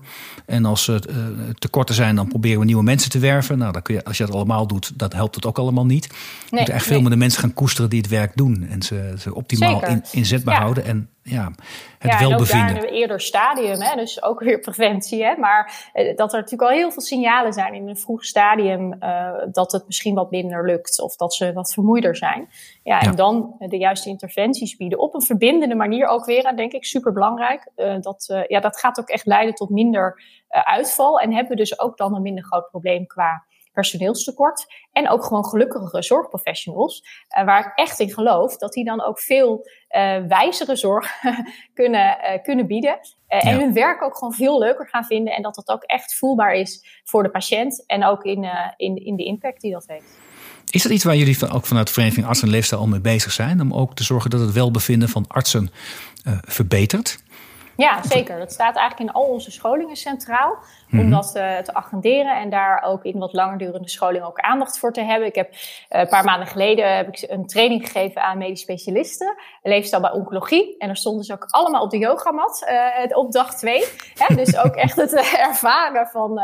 En 0.46 0.64
als 0.64 0.84
ze 0.84 1.02
uh, 1.10 1.16
tekorten 1.58 1.94
zijn, 1.94 2.16
dan 2.16 2.28
proberen 2.28 2.58
we 2.58 2.64
nieuwe 2.64 2.82
mensen 2.82 3.10
te 3.10 3.18
werven. 3.18 3.58
Nou, 3.58 3.72
dan 3.72 3.82
kun 3.82 3.94
je, 3.94 4.04
als 4.04 4.16
je 4.16 4.26
dat 4.26 4.34
allemaal 4.34 4.66
doet, 4.66 4.98
dat 4.98 5.12
helpt 5.12 5.34
het 5.34 5.46
ook 5.46 5.58
allemaal 5.58 5.86
niet. 5.86 6.04
Je 6.04 6.10
nee, 6.50 6.60
moet 6.60 6.70
echt 6.70 6.86
veel 6.86 7.00
meer 7.00 7.10
de 7.10 7.16
mensen 7.16 7.40
gaan 7.40 7.54
koesteren 7.54 7.90
die 7.90 8.00
het 8.00 8.10
werk 8.10 8.32
doen. 8.34 8.66
En 8.68 8.82
ze, 8.82 9.14
ze 9.18 9.34
optimaal 9.34 9.86
in, 9.86 10.04
inzetbaar 10.10 10.60
houden. 10.60 10.84
En 10.84 11.08
ja, 11.22 11.52
het 11.98 12.12
ja, 12.12 12.18
welbevinden. 12.18 12.66
En 12.66 12.74
ook 12.74 12.74
daar 12.74 12.84
in 12.84 12.88
een 12.88 13.00
eerder 13.00 13.20
stadium, 13.20 13.80
hè, 13.80 13.96
dus 13.96 14.22
ook 14.22 14.40
weer 14.40 14.58
preventie. 14.58 15.24
Hè, 15.24 15.36
maar 15.36 15.90
eh, 15.92 16.16
dat 16.16 16.32
er 16.32 16.40
natuurlijk 16.40 16.70
al 16.70 16.76
heel 16.76 16.90
veel 16.90 17.02
signalen 17.02 17.52
zijn 17.52 17.74
in 17.74 17.88
een 17.88 17.96
vroeg 17.96 18.24
stadium 18.24 18.94
uh, 19.00 19.32
dat 19.52 19.72
het 19.72 19.86
misschien 19.86 20.14
wat 20.14 20.30
minder 20.30 20.66
lukt 20.66 21.00
of 21.00 21.16
dat 21.16 21.34
ze 21.34 21.52
wat 21.52 21.72
vermoeider 21.72 22.16
zijn. 22.16 22.48
Ja, 22.82 23.00
en 23.00 23.16
dan 23.16 23.54
de 23.58 23.76
juiste 23.76 24.08
interventies 24.08 24.76
bieden 24.76 24.98
op 24.98 25.14
een 25.14 25.22
verbindende 25.22 25.74
manier 25.74 26.06
ook 26.06 26.24
weer. 26.24 26.44
En 26.44 26.56
denk 26.56 26.72
ik 26.72 26.84
super 26.84 27.12
belangrijk. 27.12 27.70
Uh, 27.76 28.00
dat, 28.00 28.44
ja, 28.48 28.60
dat 28.60 28.78
gaat 28.78 28.98
ook 28.98 29.08
echt 29.08 29.26
leiden 29.26 29.54
tot 29.54 29.70
minder 29.70 30.22
uitval. 30.48 31.20
En 31.20 31.32
hebben 31.32 31.50
we 31.50 31.56
dus 31.56 31.78
ook 31.78 31.96
dan 31.96 32.14
een 32.14 32.22
minder 32.22 32.44
groot 32.44 32.70
probleem 32.70 33.06
qua 33.06 33.44
personeelstekort. 33.72 34.66
En 34.92 35.08
ook 35.08 35.24
gewoon 35.24 35.44
gelukkige 35.44 36.02
zorgprofessionals. 36.02 37.04
Uh, 37.38 37.44
waar 37.44 37.66
ik 37.66 37.72
echt 37.74 38.00
in 38.00 38.12
geloof 38.12 38.56
dat 38.56 38.72
die 38.72 38.84
dan 38.84 39.02
ook 39.02 39.20
veel 39.20 39.66
uh, 39.90 40.16
wijzere 40.28 40.76
zorg 40.76 41.10
kunnen, 41.74 42.16
uh, 42.22 42.42
kunnen 42.42 42.66
bieden. 42.66 42.98
En 43.28 43.58
hun 43.58 43.72
werk 43.72 44.02
ook 44.02 44.16
gewoon 44.16 44.32
veel 44.32 44.58
leuker 44.58 44.88
gaan 44.88 45.04
vinden. 45.04 45.34
En 45.34 45.42
dat 45.42 45.54
dat 45.54 45.68
ook 45.68 45.82
echt 45.82 46.14
voelbaar 46.14 46.54
is 46.54 47.00
voor 47.04 47.22
de 47.22 47.30
patiënt. 47.30 47.84
En 47.86 48.04
ook 48.04 48.24
in, 48.24 48.46
in, 48.76 48.96
in 48.96 49.16
de 49.16 49.24
impact 49.24 49.60
die 49.60 49.72
dat 49.72 49.84
heeft. 49.86 50.18
Is 50.70 50.82
dat 50.82 50.92
iets 50.92 51.04
waar 51.04 51.16
jullie 51.16 51.50
ook 51.50 51.66
vanuit 51.66 51.86
de 51.86 51.92
Vereniging 51.92 52.26
Artsen 52.26 52.46
en 52.46 52.52
Leefstijl 52.52 52.80
al 52.80 52.86
mee 52.86 53.00
bezig 53.00 53.32
zijn? 53.32 53.60
Om 53.60 53.72
ook 53.72 53.94
te 53.94 54.04
zorgen 54.04 54.30
dat 54.30 54.40
het 54.40 54.52
welbevinden 54.52 55.08
van 55.08 55.24
artsen 55.28 55.70
verbetert? 56.46 57.22
Ja, 57.76 58.02
zeker. 58.02 58.38
Dat 58.38 58.52
staat 58.52 58.76
eigenlijk 58.76 59.10
in 59.10 59.16
al 59.16 59.28
onze 59.28 59.50
scholingen 59.50 59.96
centraal. 59.96 60.56
Om 60.92 60.98
mhm. 60.98 61.10
dat 61.10 61.36
uh, 61.36 61.58
te 61.58 61.74
agenderen 61.74 62.36
en 62.36 62.50
daar 62.50 62.82
ook 62.82 63.04
in 63.04 63.18
wat 63.18 63.32
langer 63.32 63.58
durende 63.58 63.88
scholing 63.88 64.24
ook 64.24 64.38
aandacht 64.38 64.78
voor 64.78 64.92
te 64.92 65.00
hebben. 65.00 65.28
Ik 65.28 65.34
heb 65.34 65.52
uh, 65.52 65.58
een 65.88 66.08
paar 66.08 66.24
maanden 66.24 66.46
geleden 66.46 66.96
heb 66.96 67.08
ik 67.08 67.30
een 67.30 67.46
training 67.46 67.84
gegeven 67.86 68.22
aan 68.22 68.38
medisch 68.38 68.60
specialisten. 68.60 69.36
Leefstijl 69.62 70.02
bij 70.02 70.10
oncologie. 70.10 70.74
En 70.78 70.88
er 70.88 70.96
stonden 70.96 71.24
ze 71.24 71.32
ook 71.32 71.46
allemaal 71.50 71.82
op 71.82 71.90
de 71.90 71.98
yogamat 71.98 72.66
uh, 72.70 73.16
op 73.16 73.32
dag 73.32 73.54
twee. 73.54 73.84
dus 74.34 74.56
ook 74.56 74.74
echt 74.74 74.96
het 74.96 75.12
ervaren 75.48 76.06
van, 76.06 76.40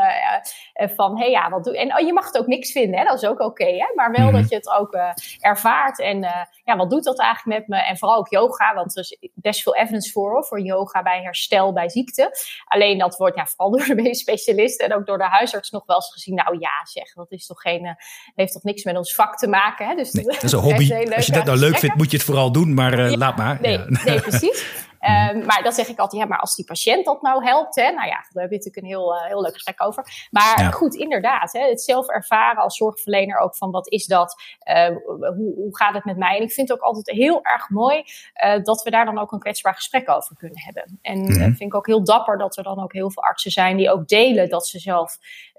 van 0.87 1.17
hey, 1.17 1.29
ja, 1.29 1.49
wat 1.49 1.63
doe 1.63 1.77
En 1.77 1.97
oh, 1.97 2.05
je 2.05 2.13
mag 2.13 2.25
het 2.25 2.37
ook 2.37 2.47
niks 2.47 2.71
vinden, 2.71 2.99
hè? 2.99 3.05
dat 3.05 3.21
is 3.21 3.29
ook 3.29 3.39
oké. 3.39 3.63
Okay, 3.63 3.91
maar 3.95 4.11
wel 4.11 4.25
mhm. 4.25 4.35
dat 4.41 4.49
je 4.49 4.55
het 4.55 4.69
ook 4.69 4.97
ervaart. 5.39 5.99
En 5.99 6.19
ja, 6.63 6.75
wat 6.75 6.89
doet 6.89 7.03
dat 7.03 7.19
eigenlijk 7.19 7.59
met 7.59 7.67
me? 7.67 7.85
En 7.85 7.97
vooral 7.97 8.17
ook 8.17 8.29
yoga, 8.29 8.73
want 8.73 8.95
er 8.95 9.01
is 9.01 9.17
best 9.33 9.61
veel 9.61 9.75
evidence 9.75 10.11
voor, 10.11 10.31
hoor, 10.31 10.45
voor 10.45 10.59
yoga 10.61 11.01
bij 11.01 11.21
herstel 11.21 11.73
bij 11.73 11.89
ziekte. 11.89 12.31
Alleen 12.65 12.97
dat 12.97 13.17
wordt 13.17 13.35
ja, 13.35 13.45
vooral 13.45 13.71
door 13.77 13.85
de 13.85 13.95
meeste 13.95 14.23
specialisten 14.23 14.85
en 14.85 14.95
ook 14.95 15.05
door 15.05 15.17
de 15.17 15.27
huisarts 15.27 15.69
nog 15.69 15.85
wel 15.85 15.95
eens 15.95 16.11
gezien. 16.11 16.35
Nou 16.35 16.59
ja, 16.59 16.71
zeg, 16.83 17.13
dat 17.13 17.31
is 17.31 17.45
toch 17.45 17.61
geen, 17.61 17.97
heeft 18.35 18.53
toch 18.53 18.63
niks 18.63 18.83
met 18.83 18.97
ons 18.97 19.15
vak 19.15 19.37
te 19.37 19.47
maken. 19.47 19.87
Hè? 19.87 19.95
Dus 19.95 20.11
dat 20.11 20.43
is 20.43 20.51
een 20.51 20.59
hobby. 20.59 20.93
Als 21.15 21.25
je 21.25 21.31
dat 21.31 21.45
nou 21.45 21.57
leuk 21.57 21.77
vindt, 21.77 21.95
moet 21.95 22.11
je 22.11 22.17
het 22.17 22.25
vooral 22.25 22.51
doen, 22.51 22.73
maar 22.73 22.97
laat 22.97 23.37
maar. 23.37 23.57
Nee, 23.61 23.77
nee 23.77 24.21
precies. 24.21 24.65
Um, 25.01 25.45
maar 25.45 25.63
dan 25.63 25.71
zeg 25.71 25.87
ik 25.87 25.99
altijd, 25.99 26.21
ja, 26.21 26.27
maar 26.27 26.39
als 26.39 26.55
die 26.55 26.65
patiënt 26.65 27.05
dat 27.05 27.21
nou 27.21 27.43
helpt, 27.43 27.75
hè, 27.75 27.91
nou 27.91 28.07
ja, 28.07 28.25
daar 28.29 28.43
heb 28.43 28.51
je 28.51 28.57
natuurlijk 28.57 28.77
een 28.77 28.85
heel, 28.85 29.15
uh, 29.15 29.25
heel 29.25 29.41
leuk 29.41 29.53
gesprek 29.53 29.83
over. 29.83 30.27
Maar 30.31 30.73
goed, 30.73 30.95
inderdaad, 30.95 31.53
hè, 31.53 31.69
het 31.69 31.81
zelf 31.81 32.07
ervaren 32.07 32.63
als 32.63 32.77
zorgverlener 32.77 33.37
ook 33.37 33.55
van 33.55 33.71
wat 33.71 33.91
is 33.91 34.05
dat, 34.05 34.41
uh, 34.69 34.87
hoe, 34.87 35.53
hoe 35.55 35.77
gaat 35.77 35.93
het 35.93 36.05
met 36.05 36.17
mij? 36.17 36.37
En 36.37 36.43
ik 36.43 36.51
vind 36.51 36.69
het 36.69 36.77
ook 36.77 36.83
altijd 36.83 37.09
heel 37.09 37.43
erg 37.43 37.69
mooi 37.69 38.03
uh, 38.43 38.63
dat 38.63 38.83
we 38.83 38.89
daar 38.89 39.05
dan 39.05 39.19
ook 39.19 39.31
een 39.31 39.39
kwetsbaar 39.39 39.75
gesprek 39.75 40.09
over 40.09 40.35
kunnen 40.35 40.59
hebben. 40.59 40.99
En 41.01 41.19
mm 41.19 41.37
vind 41.39 41.71
ik 41.71 41.75
ook 41.75 41.87
heel 41.87 42.03
dapper 42.03 42.37
dat 42.37 42.57
er 42.57 42.63
dan 42.63 42.83
ook 42.83 42.93
heel 42.93 43.11
veel 43.11 43.23
artsen 43.23 43.51
zijn 43.51 43.77
die 43.77 43.91
ook 43.91 44.07
delen 44.07 44.49
dat 44.49 44.67
ze 44.67 44.79
zelf 44.79 45.17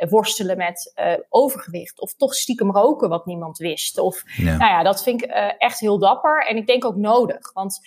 worstelen 0.09 0.57
met 0.57 0.95
overgewicht 1.29 2.01
of 2.01 2.15
toch 2.15 2.35
stiekem 2.35 2.71
roken 2.71 3.09
wat 3.09 3.27
niemand 3.27 3.59
wist. 3.59 3.99
Of, 3.99 4.23
ja. 4.37 4.57
nou 4.57 4.71
ja, 4.71 4.83
dat 4.83 5.03
vind 5.03 5.23
ik 5.23 5.31
echt 5.59 5.81
heel 5.81 5.99
dapper 5.99 6.47
en 6.47 6.57
ik 6.57 6.67
denk 6.67 6.85
ook 6.85 6.97
nodig, 6.97 7.53
want 7.53 7.81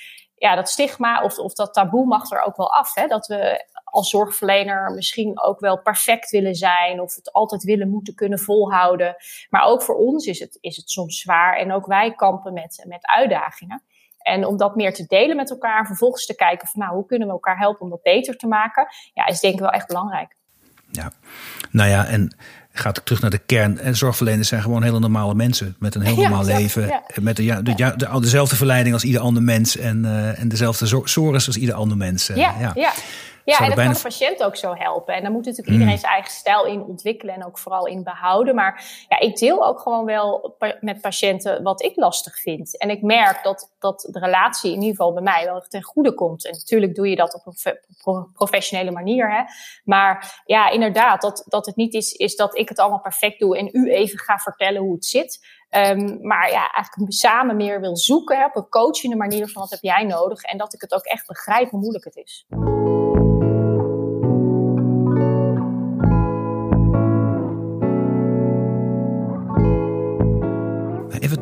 ja, 0.44 0.56
dat 0.56 0.70
stigma 0.70 1.24
of, 1.24 1.38
of 1.38 1.54
dat 1.54 1.74
taboe 1.74 2.06
mag 2.06 2.32
er 2.32 2.42
ook 2.42 2.58
wel 2.58 2.74
af. 2.74 2.96
Hè? 2.96 3.08
Dat 3.08 3.28
we 3.28 3.66
als 3.84 4.10
zorgverlener 4.10 4.92
misschien 4.92 5.42
ook 5.42 5.60
wel 5.60 5.82
perfect 5.82 6.30
willen 6.30 6.56
zijn 6.56 7.02
of 7.02 7.16
het 7.16 7.32
altijd 7.32 7.64
willen 7.64 7.90
moeten 7.90 8.16
kunnen 8.16 8.40
volhouden. 8.40 9.16
Maar 9.50 9.64
ook 9.64 9.84
voor 9.84 9.96
ons 9.96 10.26
is 10.26 10.40
het, 10.40 10.58
is 10.62 10.76
het 10.76 10.90
soms 10.90 11.20
zwaar 11.20 11.58
en 11.58 11.72
ook 11.72 11.86
wij 11.86 12.14
kampen 12.16 12.54
met, 12.54 12.86
met 12.88 13.08
uitdagingen. 13.08 13.84
En 14.18 14.46
om 14.46 14.58
dat 14.58 14.76
meer 14.76 14.94
te 14.94 15.06
delen 15.08 15.36
met 15.36 15.50
elkaar 15.50 15.80
en 15.80 15.86
vervolgens 15.86 16.26
te 16.26 16.36
kijken 16.36 16.68
van 16.68 16.82
nou, 16.82 16.96
hoe 16.96 17.06
kunnen 17.06 17.28
we 17.28 17.34
elkaar 17.34 17.58
helpen 17.58 17.82
om 17.82 17.90
dat 17.90 18.02
beter 18.02 18.38
te 18.38 18.48
maken, 18.48 18.88
ja, 19.14 19.28
is 19.28 19.40
denk 19.40 19.54
ik 19.54 19.60
wel 19.60 19.70
echt 19.70 19.88
belangrijk. 19.88 20.36
Ja, 20.92 21.12
nou 21.72 21.90
ja, 21.90 22.06
en 22.06 22.36
gaat 22.74 23.02
terug 23.04 23.22
naar 23.22 23.30
de 23.30 23.42
kern. 23.46 23.80
En 23.80 23.96
zorgverleners 23.96 24.48
zijn 24.48 24.62
gewoon 24.62 24.84
hele 24.84 25.00
normale 25.00 25.36
mensen 25.36 25.76
met 25.80 25.96
een 25.96 26.02
heel 26.02 26.16
normaal 26.16 26.46
leven. 26.46 27.02
Met 27.22 27.36
de, 27.36 27.44
ja, 27.44 27.62
de, 27.62 27.76
de, 27.76 28.20
dezelfde 28.22 28.56
verleiding 28.56 28.94
als 28.94 29.04
ieder 29.04 29.22
ander 29.22 29.44
mens 29.44 29.78
en, 29.78 30.04
uh, 30.06 30.40
en 30.40 30.48
dezelfde 30.48 30.88
zorgen 31.04 31.34
als 31.34 31.58
ieder 31.58 31.76
ander 31.76 31.98
mens. 31.98 32.30
Uh, 32.30 32.38
ja, 32.38 32.72
ja. 32.76 32.94
Ja, 33.46 33.60
en 33.60 33.70
dat 33.70 33.78
kan 33.78 33.94
de 33.94 34.00
patiënt 34.02 34.44
ook 34.44 34.56
zo 34.56 34.76
helpen. 34.76 35.14
En 35.14 35.24
dan 35.24 35.32
moet 35.32 35.46
natuurlijk 35.46 35.72
iedereen 35.72 35.94
mm. 35.94 36.00
zijn 36.00 36.12
eigen 36.12 36.32
stijl 36.32 36.66
in 36.66 36.84
ontwikkelen 36.84 37.36
en 37.36 37.46
ook 37.46 37.58
vooral 37.58 37.88
in 37.88 38.04
behouden. 38.04 38.56
Maar 38.56 39.06
ja, 39.10 39.20
ik 39.20 39.38
deel 39.38 39.66
ook 39.66 39.80
gewoon 39.80 40.06
wel 40.06 40.56
met 40.80 41.02
patiënten 41.02 41.64
wat 41.64 41.84
ik 41.84 41.96
lastig 41.96 42.40
vind. 42.40 42.78
En 42.78 42.90
ik 42.90 43.02
merk 43.02 43.44
dat, 43.44 43.74
dat 43.80 44.08
de 44.12 44.20
relatie 44.20 44.70
in 44.72 44.82
ieder 44.82 44.96
geval 44.96 45.14
bij 45.14 45.24
mij 45.24 45.46
wel 45.46 45.66
ten 45.68 45.84
goede 45.84 46.14
komt. 46.14 46.46
En 46.46 46.52
natuurlijk 46.52 46.96
doe 46.96 47.10
je 47.10 47.16
dat 47.16 47.34
op 47.34 47.56
een 48.04 48.32
professionele 48.34 48.92
manier. 48.92 49.32
Hè? 49.32 49.44
Maar 49.84 50.42
ja, 50.46 50.70
inderdaad, 50.70 51.22
dat, 51.22 51.44
dat 51.48 51.66
het 51.66 51.76
niet 51.76 51.94
is, 51.94 52.12
is 52.12 52.36
dat 52.36 52.58
ik 52.58 52.70
het 52.70 52.80
allemaal 52.80 53.02
perfect 53.02 53.40
doe 53.40 53.58
en 53.58 53.70
u 53.72 53.92
even 53.92 54.20
ga 54.20 54.38
vertellen 54.38 54.82
hoe 54.82 54.94
het 54.94 55.06
zit. 55.06 55.62
Um, 55.70 56.28
maar 56.28 56.52
ja, 56.52 56.72
eigenlijk 56.72 57.14
samen 57.14 57.56
meer 57.56 57.82
wil 57.82 57.98
zoeken 57.98 58.38
hè, 58.38 58.46
op 58.46 58.56
een 58.56 58.70
coachende 58.70 59.16
manier 59.16 59.48
van 59.48 59.62
wat 59.62 59.72
heb 59.72 59.82
jij 59.82 60.04
nodig. 60.04 60.42
En 60.42 60.58
dat 60.58 60.74
ik 60.74 60.82
het 60.82 60.94
ook 60.94 61.06
echt 61.06 61.28
begrijp 61.28 61.70
hoe 61.70 61.80
moeilijk 61.80 62.04
het 62.04 62.16
is. 62.16 62.46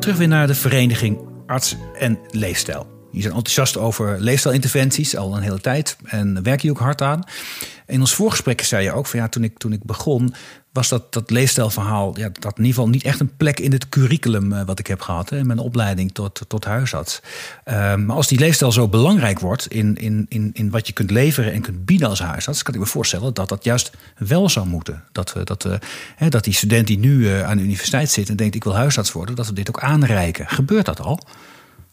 Terug 0.02 0.16
weer 0.16 0.28
naar 0.28 0.46
de 0.46 0.54
vereniging 0.54 1.18
Arts 1.46 1.76
en 1.98 2.18
Leefstijl. 2.30 3.01
Je 3.12 3.20
zijn 3.20 3.34
enthousiast 3.34 3.76
over 3.76 4.20
leefstijlinterventies 4.20 5.16
al 5.16 5.36
een 5.36 5.42
hele 5.42 5.60
tijd 5.60 5.96
en 6.04 6.42
werk 6.42 6.60
je 6.60 6.70
ook 6.70 6.78
hard 6.78 7.02
aan. 7.02 7.24
In 7.86 8.00
ons 8.00 8.14
voorgesprek 8.14 8.62
zei 8.62 8.84
je 8.84 8.92
ook 8.92 9.06
van 9.06 9.18
ja, 9.18 9.28
toen 9.28 9.44
ik, 9.44 9.58
toen 9.58 9.72
ik 9.72 9.84
begon, 9.84 10.34
was 10.72 10.88
dat, 10.88 11.12
dat 11.12 11.30
leefstijlverhaal, 11.30 12.18
ja, 12.18 12.28
dat 12.28 12.58
in 12.58 12.64
ieder 12.64 12.74
geval 12.74 12.88
niet 12.88 13.02
echt 13.02 13.20
een 13.20 13.36
plek 13.36 13.60
in 13.60 13.72
het 13.72 13.88
curriculum 13.88 14.52
uh, 14.52 14.62
wat 14.64 14.78
ik 14.78 14.86
heb 14.86 15.00
gehad 15.00 15.32
in 15.32 15.46
mijn 15.46 15.58
opleiding 15.58 16.12
tot, 16.12 16.40
tot 16.48 16.64
huisarts. 16.64 17.20
Uh, 17.68 17.94
maar 17.94 18.16
als 18.16 18.28
die 18.28 18.38
leefstijl 18.38 18.72
zo 18.72 18.88
belangrijk 18.88 19.40
wordt 19.40 19.66
in, 19.66 19.96
in, 19.96 20.26
in, 20.28 20.50
in 20.52 20.70
wat 20.70 20.86
je 20.86 20.92
kunt 20.92 21.10
leveren 21.10 21.52
en 21.52 21.60
kunt 21.60 21.84
bieden 21.84 22.08
als 22.08 22.20
huisarts, 22.20 22.62
kan 22.62 22.74
ik 22.74 22.80
me 22.80 22.86
voorstellen 22.86 23.34
dat 23.34 23.48
dat 23.48 23.64
juist 23.64 23.90
wel 24.18 24.48
zou 24.48 24.66
moeten. 24.66 25.04
Dat, 25.12 25.32
we, 25.32 25.44
dat, 25.44 25.62
we, 25.62 25.78
hè, 26.16 26.28
dat 26.28 26.44
die 26.44 26.54
student 26.54 26.86
die 26.86 26.98
nu 26.98 27.28
aan 27.28 27.56
de 27.56 27.62
universiteit 27.62 28.10
zit 28.10 28.28
en 28.28 28.36
denkt 28.36 28.54
ik 28.54 28.64
wil 28.64 28.76
huisarts 28.76 29.12
worden, 29.12 29.34
dat 29.34 29.46
we 29.46 29.52
dit 29.52 29.68
ook 29.68 29.80
aanreiken. 29.80 30.48
Gebeurt 30.48 30.86
dat 30.86 31.00
al? 31.00 31.20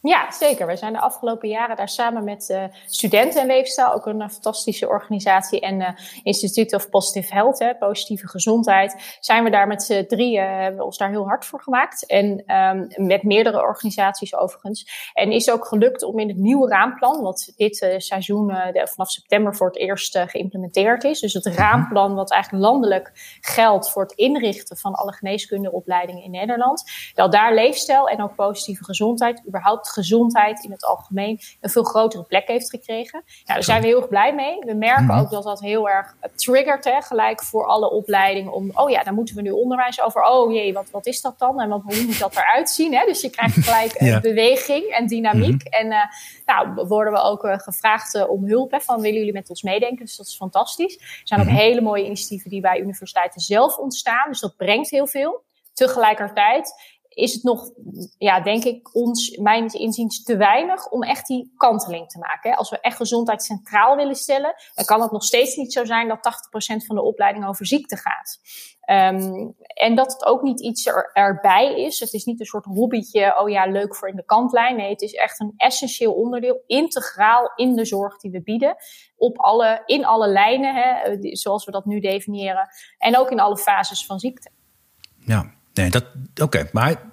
Ja, 0.01 0.31
zeker. 0.31 0.67
We 0.67 0.75
zijn 0.75 0.93
de 0.93 0.99
afgelopen 0.99 1.49
jaren 1.49 1.75
daar 1.75 1.89
samen 1.89 2.23
met 2.23 2.49
uh, 2.49 2.63
Studenten 2.85 3.41
en 3.41 3.47
Leefstijl, 3.47 3.93
ook 3.93 4.05
een 4.05 4.29
fantastische 4.31 4.87
organisatie, 4.87 5.59
en 5.59 5.79
uh, 5.79 5.89
Institute 6.23 6.75
of 6.75 6.89
Positive 6.89 7.33
Health, 7.33 7.59
hè, 7.59 7.75
positieve 7.75 8.27
gezondheid, 8.27 9.17
zijn 9.19 9.43
we 9.43 9.49
daar 9.49 9.67
met 9.67 9.83
z'n 9.83 10.05
drieën, 10.05 10.43
hebben 10.43 10.79
we 10.79 10.85
ons 10.85 10.97
daar 10.97 11.09
heel 11.09 11.27
hard 11.27 11.45
voor 11.45 11.61
gemaakt. 11.61 12.05
En 12.05 12.55
um, 12.55 13.07
met 13.07 13.23
meerdere 13.23 13.61
organisaties 13.61 14.35
overigens. 14.35 15.11
En 15.13 15.31
is 15.31 15.51
ook 15.51 15.67
gelukt 15.67 16.03
om 16.03 16.19
in 16.19 16.27
het 16.27 16.37
nieuwe 16.37 16.69
raamplan, 16.69 17.21
wat 17.21 17.53
dit 17.55 17.95
seizoen 17.97 18.47
de, 18.47 18.87
vanaf 18.91 19.09
september 19.09 19.55
voor 19.55 19.67
het 19.67 19.77
eerst 19.77 20.17
geïmplementeerd 20.17 21.03
is, 21.03 21.19
dus 21.19 21.33
het 21.33 21.45
mhm. 21.45 21.55
raamplan 21.55 22.15
wat 22.15 22.31
eigenlijk 22.31 22.63
landelijk 22.63 23.37
geldt 23.41 23.89
voor 23.89 24.01
het 24.01 24.11
inrichten 24.11 24.77
van 24.77 24.93
alle 24.93 25.13
geneeskundeopleidingen 25.13 26.23
in 26.23 26.31
Nederland, 26.31 26.83
dat 27.13 27.31
daar 27.31 27.53
leefstijl 27.53 28.07
en 28.07 28.23
ook 28.23 28.35
positieve 28.35 28.83
gezondheid 28.83 29.41
überhaupt 29.47 29.88
gezondheid 29.91 30.63
in 30.63 30.71
het 30.71 30.85
algemeen 30.85 31.39
een 31.61 31.69
veel 31.69 31.83
grotere 31.83 32.23
plek 32.23 32.47
heeft 32.47 32.69
gekregen. 32.69 33.23
Ja, 33.25 33.53
daar 33.53 33.63
zijn 33.63 33.81
we 33.81 33.87
heel 33.87 33.97
erg 33.97 34.07
blij 34.07 34.35
mee. 34.35 34.59
We 34.59 34.73
merken 34.73 35.05
mhm. 35.05 35.19
ook 35.19 35.29
dat 35.29 35.43
dat 35.43 35.59
heel 35.59 35.89
erg 35.89 36.15
triggert, 36.35 36.83
hè, 36.83 37.01
gelijk 37.01 37.43
voor 37.43 37.65
alle 37.65 37.91
opleidingen. 37.91 38.53
Om, 38.53 38.71
oh 38.73 38.89
ja, 38.89 39.03
daar 39.03 39.13
moeten 39.13 39.35
we 39.35 39.41
nu 39.41 39.51
onderwijs 39.51 40.01
over. 40.01 40.23
Oh 40.23 40.53
jee, 40.53 40.73
wat, 40.73 40.89
wat 40.91 41.05
is 41.05 41.21
dat 41.21 41.39
dan? 41.39 41.61
En 41.61 41.69
wat, 41.69 41.81
hoe 41.83 42.05
moet 42.05 42.19
dat 42.19 42.35
eruit 42.35 42.69
zien? 42.69 42.93
Hè? 42.93 43.05
Dus 43.05 43.21
je 43.21 43.29
krijgt 43.29 43.55
gelijk 43.67 44.01
ja. 44.01 44.19
beweging 44.19 44.85
en 44.85 45.07
dynamiek. 45.07 45.63
Mhm. 45.63 45.73
En 45.73 45.85
uh, 45.85 46.03
nou, 46.45 46.87
worden 46.87 47.13
we 47.13 47.21
ook 47.21 47.43
uh, 47.43 47.59
gevraagd 47.59 48.15
uh, 48.15 48.29
om 48.29 48.47
hulp. 48.47 48.71
Hè, 48.71 48.79
van 48.79 49.01
willen 49.01 49.17
jullie 49.17 49.33
met 49.33 49.49
ons 49.49 49.61
meedenken? 49.61 50.05
Dus 50.05 50.15
dat 50.15 50.25
is 50.25 50.35
fantastisch. 50.35 50.95
Er 50.95 51.21
zijn 51.23 51.39
ook 51.39 51.45
mhm. 51.45 51.55
hele 51.55 51.81
mooie 51.81 52.05
initiatieven 52.05 52.49
die 52.49 52.61
bij 52.61 52.79
universiteiten 52.79 53.41
zelf 53.41 53.77
ontstaan. 53.77 54.29
Dus 54.29 54.39
dat 54.39 54.55
brengt 54.57 54.89
heel 54.89 55.07
veel. 55.07 55.43
Tegelijkertijd 55.73 56.73
is 57.19 57.33
het 57.33 57.43
nog, 57.43 57.71
ja, 58.17 58.41
denk 58.41 58.63
ik, 58.63 58.95
ons, 58.95 59.37
mijn 59.37 59.67
inziens, 59.67 60.23
te 60.23 60.37
weinig 60.37 60.89
om 60.89 61.03
echt 61.03 61.27
die 61.27 61.53
kanteling 61.57 62.09
te 62.09 62.19
maken. 62.19 62.55
Als 62.55 62.69
we 62.69 62.79
echt 62.79 62.95
gezondheid 62.95 63.43
centraal 63.43 63.95
willen 63.95 64.15
stellen, 64.15 64.55
dan 64.75 64.85
kan 64.85 65.01
het 65.01 65.11
nog 65.11 65.23
steeds 65.23 65.55
niet 65.55 65.73
zo 65.73 65.85
zijn 65.85 66.07
dat 66.07 66.17
80% 66.81 66.85
van 66.85 66.95
de 66.95 67.01
opleiding 67.01 67.47
over 67.47 67.65
ziekte 67.65 67.97
gaat. 67.97 68.39
Um, 69.13 69.55
en 69.73 69.95
dat 69.95 70.11
het 70.11 70.25
ook 70.25 70.41
niet 70.41 70.61
iets 70.61 70.85
er, 70.85 71.09
erbij 71.13 71.81
is. 71.81 71.99
Het 71.99 72.13
is 72.13 72.25
niet 72.25 72.39
een 72.39 72.45
soort 72.45 72.65
hobbytje, 72.65 73.39
oh 73.39 73.49
ja, 73.49 73.65
leuk 73.65 73.95
voor 73.95 74.09
in 74.09 74.15
de 74.15 74.25
kantlijn. 74.25 74.75
Nee, 74.75 74.89
het 74.89 75.01
is 75.01 75.13
echt 75.13 75.39
een 75.39 75.53
essentieel 75.57 76.13
onderdeel, 76.13 76.63
integraal 76.67 77.51
in 77.55 77.75
de 77.75 77.85
zorg 77.85 78.17
die 78.17 78.31
we 78.31 78.41
bieden. 78.41 78.75
Op 79.17 79.37
alle, 79.37 79.83
in 79.85 80.05
alle 80.05 80.27
lijnen, 80.27 80.75
hè, 80.75 81.17
zoals 81.35 81.65
we 81.65 81.71
dat 81.71 81.85
nu 81.85 81.99
definiëren. 81.99 82.69
En 82.97 83.17
ook 83.17 83.31
in 83.31 83.39
alle 83.39 83.57
fases 83.57 84.05
van 84.05 84.19
ziekte. 84.19 84.51
Ja, 85.25 85.57
Nee, 85.79 85.89
dat 85.89 86.05
oké. 86.41 86.69
Maar 86.71 87.08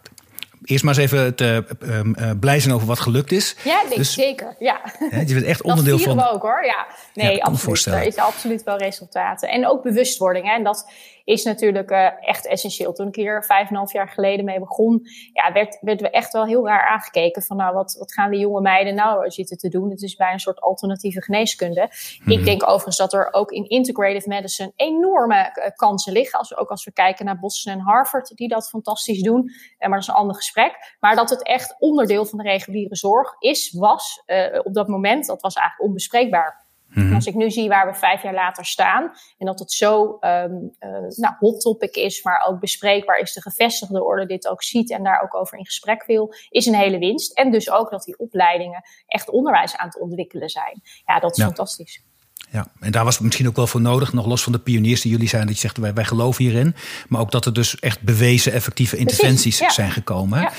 eerst 0.67 0.85
maar 0.85 0.99
eens 0.99 1.13
even 1.13 1.35
te, 1.35 1.65
uh, 1.83 2.31
blij 2.41 2.61
zijn 2.61 2.75
over 2.75 2.87
wat 2.87 3.01
gelukt 3.01 3.33
is. 3.33 3.57
Ja, 3.65 3.83
denk 3.83 3.97
dus, 3.97 4.13
zeker. 4.13 4.55
Ja. 4.59 4.81
Hè, 4.99 5.21
je 5.21 5.35
bent 5.35 5.47
echt 5.47 5.63
onderdeel 5.63 5.99
van. 5.99 6.17
Dat 6.17 6.33
ook 6.33 6.43
hoor. 6.43 6.65
Ja, 6.65 6.87
nee, 7.15 7.37
ja, 7.37 7.43
absoluut. 7.43 7.87
Er 7.87 8.03
is 8.03 8.17
absoluut 8.17 8.63
wel 8.63 8.77
resultaten. 8.77 9.49
En 9.49 9.67
ook 9.67 9.83
bewustwording. 9.83 10.47
Hè. 10.47 10.53
En 10.53 10.65
dat 10.65 10.91
is 11.27 11.45
natuurlijk 11.45 11.91
uh, 11.91 12.29
echt 12.29 12.47
essentieel. 12.47 12.93
Toen 12.93 13.09
ik 13.09 13.15
hier 13.15 13.45
vijf 13.45 13.63
en 13.63 13.71
een 13.71 13.77
half 13.77 13.93
jaar 13.93 14.09
geleden 14.09 14.45
mee 14.45 14.59
begon, 14.59 15.07
ja, 15.33 15.53
werd, 15.53 15.79
werden 15.81 16.07
we 16.07 16.13
echt 16.13 16.33
wel 16.33 16.47
heel 16.47 16.67
raar 16.67 16.89
aangekeken 16.89 17.43
van 17.43 17.57
nou, 17.57 17.75
wat, 17.75 17.97
wat 17.99 18.13
gaan 18.13 18.31
die 18.31 18.41
jonge 18.41 18.61
meiden 18.61 18.95
nou 18.95 19.31
zitten 19.31 19.59
te 19.59 19.69
doen? 19.69 19.91
Het 19.91 20.03
is 20.03 20.17
bij 20.17 20.33
een 20.33 20.41
soort 20.41 20.61
alternatieve 20.61 21.23
geneeskunde. 21.23 21.83
Ik 21.83 22.37
mhm. 22.37 22.45
denk 22.45 22.63
overigens 22.63 22.97
dat 22.97 23.13
er 23.13 23.29
ook 23.33 23.51
in 23.51 23.69
integrative 23.69 24.29
medicine 24.29 24.73
enorme 24.77 25.35
uh, 25.35 25.65
kansen 25.75 26.13
liggen. 26.13 26.39
Als 26.39 26.49
we, 26.49 26.57
ook 26.57 26.71
als 26.71 26.85
we 26.85 26.93
kijken 26.93 27.25
naar 27.25 27.39
Boston 27.39 27.73
en 27.73 27.81
Harvard, 27.81 28.33
die 28.35 28.49
dat 28.49 28.69
fantastisch 28.69 29.23
doen. 29.23 29.43
Uh, 29.45 29.53
maar 29.79 29.91
dat 29.91 30.01
is 30.01 30.09
een 30.09 30.15
ander 30.15 30.37
gesprek. 30.37 30.56
Maar 31.01 31.17
dat 31.17 31.31
het 31.31 31.43
echt 31.43 31.77
onderdeel 31.79 32.27
van 32.27 32.39
de 32.39 32.45
reguliere 32.45 32.97
zorg 32.97 33.35
is, 33.39 33.73
was 33.73 34.23
op 34.63 34.75
dat 34.75 34.89
moment, 34.89 35.27
dat 35.27 35.43
was 35.43 35.55
eigenlijk 35.55 35.89
onbespreekbaar. 35.89 36.65
Mhm. 36.97 37.15
Als 37.15 37.27
ik 37.27 37.35
nu 37.35 37.51
zie 37.51 37.69
waar 37.69 37.87
we 37.87 37.99
vijf 37.99 38.23
jaar 38.23 38.35
later 38.35 38.65
staan 38.65 39.13
en 39.39 39.47
dat 39.47 39.59
het 39.59 39.73
zo 39.73 40.19
um, 40.21 40.77
uh, 40.81 40.91
nou, 41.17 41.35
hot 41.39 41.61
topic 41.61 41.97
is, 41.97 42.23
maar 42.23 42.45
ook 42.49 42.61
bespreekbaar 42.61 43.19
is, 43.19 43.33
de 43.33 43.43
gevestigde 43.43 44.05
orde 44.05 44.27
dit 44.27 44.49
ook 44.49 44.63
ziet 44.63 44.91
en 44.91 45.03
daar 45.03 45.23
ook 45.23 45.35
over 45.35 45.59
in 45.59 45.65
gesprek 45.65 46.05
wil, 46.05 46.35
is 46.49 46.67
een 46.67 46.75
hele 46.75 46.99
winst. 46.99 47.39
En 47.39 47.51
dus 47.51 47.71
ook 47.71 47.91
dat 47.91 48.05
die 48.05 48.19
opleidingen 48.19 48.83
echt 49.07 49.31
onderwijs 49.31 49.77
aan 49.77 49.87
het 49.87 50.01
ontwikkelen 50.01 50.49
zijn. 50.49 50.83
Ja, 51.05 51.19
dat 51.19 51.39
is 51.39 51.45
fantastisch. 51.45 52.05
Ja, 52.53 52.67
en 52.81 52.93
daar 52.93 53.05
was 53.05 53.15
het 53.15 53.25
misschien 53.25 53.49
ook 53.49 53.57
wel 53.57 53.67
voor 53.67 53.81
nodig, 53.81 54.13
nog 54.13 54.27
los 54.27 54.43
van 54.43 54.53
de 54.53 54.59
pioniers 54.59 55.01
die 55.01 55.11
jullie 55.11 55.29
zijn, 55.29 55.47
dat 55.47 55.55
je 55.55 55.61
zegt 55.61 55.77
wij, 55.77 55.95
wij 55.95 56.05
geloven 56.05 56.45
hierin, 56.45 56.75
maar 57.09 57.21
ook 57.21 57.31
dat 57.31 57.47
er 57.47 57.53
dus 57.53 57.79
echt 57.79 58.01
bewezen 58.01 58.53
effectieve 58.53 58.97
interventies 58.97 59.57
zijn 59.57 59.91
gekomen. 59.91 60.41
Ja. 60.41 60.53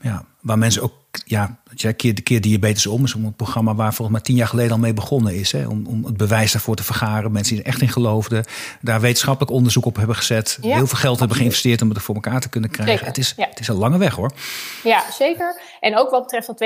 ja. 0.00 0.24
waar 0.40 0.58
mensen 0.58 0.82
ook 0.82 0.94
ja, 1.24 1.60
je 1.74 1.92
keer, 1.92 2.14
de 2.14 2.22
keer 2.22 2.40
diabetes 2.40 2.86
om 2.86 3.04
is 3.04 3.14
een 3.14 3.34
programma 3.36 3.74
waar 3.74 3.94
volgens 3.94 4.16
mij 4.16 4.20
tien 4.20 4.36
jaar 4.36 4.48
geleden 4.48 4.72
al 4.72 4.78
mee 4.78 4.94
begonnen 4.94 5.34
is. 5.34 5.52
Hè, 5.52 5.66
om, 5.66 5.86
om 5.86 6.04
het 6.04 6.16
bewijs 6.16 6.52
daarvoor 6.52 6.76
te 6.76 6.84
vergaren. 6.84 7.32
Mensen 7.32 7.54
die 7.54 7.64
er 7.64 7.70
echt 7.70 7.80
in 7.80 7.88
geloofden. 7.88 8.44
Daar 8.80 9.00
wetenschappelijk 9.00 9.52
onderzoek 9.52 9.84
op 9.84 9.96
hebben 9.96 10.16
gezet. 10.16 10.58
heel 10.60 10.86
veel 10.86 10.98
geld 10.98 11.18
hebben 11.18 11.36
geïnvesteerd 11.36 11.82
om 11.82 11.88
het 11.88 12.02
voor 12.02 12.14
elkaar 12.14 12.40
te 12.40 12.48
kunnen 12.48 12.70
krijgen. 12.70 13.06
Het 13.06 13.18
is, 13.18 13.34
het 13.36 13.60
is 13.60 13.68
een 13.68 13.76
lange 13.76 13.98
weg 13.98 14.14
hoor. 14.14 14.32
Ja, 14.82 15.10
zeker. 15.10 15.60
En 15.80 15.96
ook 15.96 16.10
wat 16.10 16.22
betreft 16.22 16.46
dat 16.46 16.58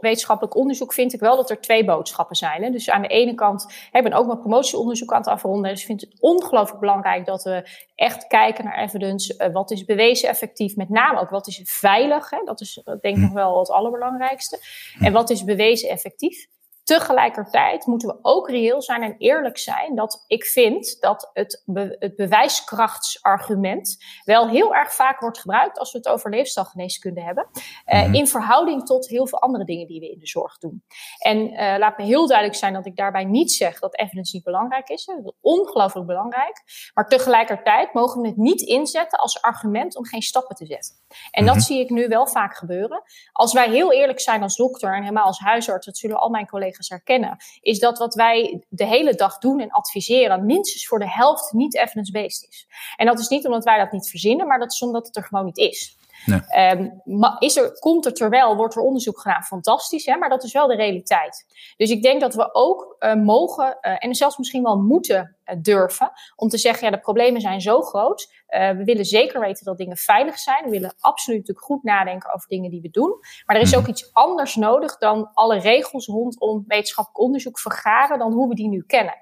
wetenschappelijk 0.00 0.56
onderzoek 0.56 0.92
vind 0.92 1.12
ik 1.14 1.20
wel 1.20 1.36
dat 1.36 1.50
er 1.50 1.60
twee 1.60 1.84
boodschappen 1.84 2.36
zijn. 2.36 2.62
Hè. 2.62 2.70
Dus 2.70 2.90
aan 2.90 3.02
de 3.02 3.08
ene 3.08 3.34
kant, 3.34 3.66
ik 3.92 4.02
ben 4.02 4.12
ook 4.12 4.26
mijn 4.26 4.38
promotieonderzoek 4.38 5.12
aan 5.12 5.18
het 5.18 5.28
afronden. 5.28 5.70
Dus 5.70 5.80
ik 5.80 5.86
vind 5.86 6.00
het 6.00 6.16
ongelooflijk 6.20 6.80
belangrijk 6.80 7.26
dat 7.26 7.42
we 7.42 7.68
echt 7.94 8.26
kijken 8.26 8.64
naar 8.64 8.78
evidence. 8.78 9.34
Uh, 9.38 9.52
wat 9.52 9.70
is 9.70 9.84
bewezen 9.84 10.28
effectief? 10.28 10.76
Met 10.76 10.88
name 10.88 11.20
ook 11.20 11.30
wat 11.30 11.46
is 11.46 11.60
veilig? 11.64 12.30
Hè? 12.30 12.38
Dat 12.44 12.60
is 12.60 12.80
denk 12.84 13.02
ik 13.02 13.14
hm. 13.14 13.20
nog 13.20 13.32
wel 13.32 13.58
het 13.58 13.70
allerbelangrijkste. 13.70 14.53
En 15.00 15.12
wat 15.12 15.30
is 15.30 15.44
bewezen 15.44 15.88
effectief? 15.88 16.46
Tegelijkertijd 16.84 17.86
moeten 17.86 18.08
we 18.08 18.18
ook 18.22 18.48
reëel 18.48 18.82
zijn 18.82 19.02
en 19.02 19.14
eerlijk 19.18 19.58
zijn 19.58 19.94
dat 19.94 20.24
ik 20.26 20.44
vind 20.44 21.00
dat 21.00 21.30
het, 21.32 21.62
het 21.98 22.16
bewijskrachtsargument 22.16 23.96
wel 24.24 24.48
heel 24.48 24.74
erg 24.74 24.94
vaak 24.94 25.20
wordt 25.20 25.38
gebruikt 25.38 25.78
als 25.78 25.92
we 25.92 25.98
het 25.98 26.08
over 26.08 26.30
leefstijlgeneeskunde 26.30 27.22
hebben. 27.22 27.48
Uh, 27.86 28.12
in 28.12 28.26
verhouding 28.26 28.86
tot 28.86 29.08
heel 29.08 29.26
veel 29.26 29.40
andere 29.40 29.64
dingen 29.64 29.86
die 29.86 30.00
we 30.00 30.10
in 30.10 30.18
de 30.18 30.26
zorg 30.26 30.58
doen. 30.58 30.84
En 31.18 31.52
uh, 31.52 31.74
laat 31.78 31.98
me 31.98 32.04
heel 32.04 32.26
duidelijk 32.26 32.58
zijn 32.58 32.72
dat 32.72 32.86
ik 32.86 32.96
daarbij 32.96 33.24
niet 33.24 33.52
zeg 33.52 33.78
dat 33.78 33.98
evidence 33.98 34.34
niet 34.34 34.44
belangrijk 34.44 34.88
is. 34.88 35.04
Dat 35.04 35.18
is 35.24 35.32
ongelooflijk 35.40 36.06
belangrijk. 36.06 36.62
Maar 36.94 37.08
tegelijkertijd 37.08 37.94
mogen 37.94 38.20
we 38.20 38.28
het 38.28 38.36
niet 38.36 38.60
inzetten 38.60 39.18
als 39.18 39.42
argument 39.42 39.96
om 39.96 40.06
geen 40.06 40.22
stappen 40.22 40.56
te 40.56 40.66
zetten. 40.66 40.94
En 41.30 41.44
dat 41.44 41.54
mhm. 41.54 41.64
zie 41.64 41.80
ik 41.80 41.90
nu 41.90 42.08
wel 42.08 42.26
vaak 42.26 42.56
gebeuren. 42.56 43.02
Als 43.32 43.52
wij 43.52 43.70
heel 43.70 43.92
eerlijk 43.92 44.20
zijn 44.20 44.42
als 44.42 44.56
dokter 44.56 44.94
en 44.94 45.02
helemaal 45.02 45.24
als 45.24 45.38
huisarts, 45.38 45.86
dat 45.86 45.96
zullen 45.96 46.20
al 46.20 46.30
mijn 46.30 46.46
collega's 46.46 46.72
herkennen, 46.78 47.36
is 47.60 47.78
dat 47.78 47.98
wat 47.98 48.14
wij 48.14 48.64
de 48.68 48.86
hele 48.86 49.14
dag 49.14 49.38
doen 49.38 49.60
en 49.60 49.70
adviseren, 49.70 50.46
minstens 50.46 50.86
voor 50.86 50.98
de 50.98 51.10
helft 51.10 51.52
niet 51.52 51.76
evidence-based 51.76 52.48
is. 52.50 52.66
En 52.96 53.06
dat 53.06 53.18
is 53.18 53.28
niet 53.28 53.46
omdat 53.46 53.64
wij 53.64 53.78
dat 53.78 53.92
niet 53.92 54.08
verzinnen, 54.08 54.46
maar 54.46 54.58
dat 54.58 54.72
is 54.72 54.82
omdat 54.82 55.06
het 55.06 55.16
er 55.16 55.24
gewoon 55.24 55.44
niet 55.44 55.58
is. 55.58 55.96
Nee. 56.24 56.70
Um, 56.70 57.02
is 57.38 57.56
er, 57.56 57.78
komt 57.78 58.06
er 58.06 58.12
terwijl, 58.12 58.56
wordt 58.56 58.74
er 58.74 58.82
onderzoek 58.82 59.20
gedaan, 59.20 59.42
fantastisch, 59.42 60.06
hè, 60.06 60.16
maar 60.16 60.28
dat 60.28 60.44
is 60.44 60.52
wel 60.52 60.66
de 60.66 60.76
realiteit. 60.76 61.44
Dus 61.76 61.90
ik 61.90 62.02
denk 62.02 62.20
dat 62.20 62.34
we 62.34 62.54
ook 62.54 62.96
uh, 62.98 63.14
mogen 63.14 63.78
uh, 63.80 63.96
en 63.98 64.14
zelfs 64.14 64.38
misschien 64.38 64.62
wel 64.62 64.76
moeten 64.76 65.36
uh, 65.44 65.56
durven 65.62 66.12
om 66.36 66.48
te 66.48 66.58
zeggen, 66.58 66.84
ja, 66.84 66.94
de 66.94 67.00
problemen 67.00 67.40
zijn 67.40 67.60
zo 67.60 67.80
groot. 67.80 68.32
we 68.48 68.82
willen 68.84 69.04
zeker 69.04 69.40
weten 69.40 69.64
dat 69.64 69.76
dingen 69.76 69.96
veilig 69.96 70.38
zijn. 70.38 70.64
We 70.64 70.70
willen 70.70 70.94
absoluut 71.00 71.38
natuurlijk 71.38 71.66
goed 71.66 71.82
nadenken 71.82 72.34
over 72.34 72.48
dingen 72.48 72.70
die 72.70 72.80
we 72.80 72.90
doen. 72.90 73.18
Maar 73.46 73.56
er 73.56 73.62
is 73.62 73.70
mhm. 73.70 73.80
ook 73.80 73.86
iets 73.86 74.12
anders 74.12 74.54
nodig 74.54 74.98
dan 74.98 75.30
alle 75.32 75.58
regels 75.58 76.06
rondom 76.06 76.64
wetenschappelijk 76.66 77.24
onderzoek 77.24 77.58
vergaren 77.58 78.18
dan 78.18 78.32
hoe 78.32 78.48
we 78.48 78.54
die 78.54 78.68
nu 78.68 78.84
kennen. 78.86 79.14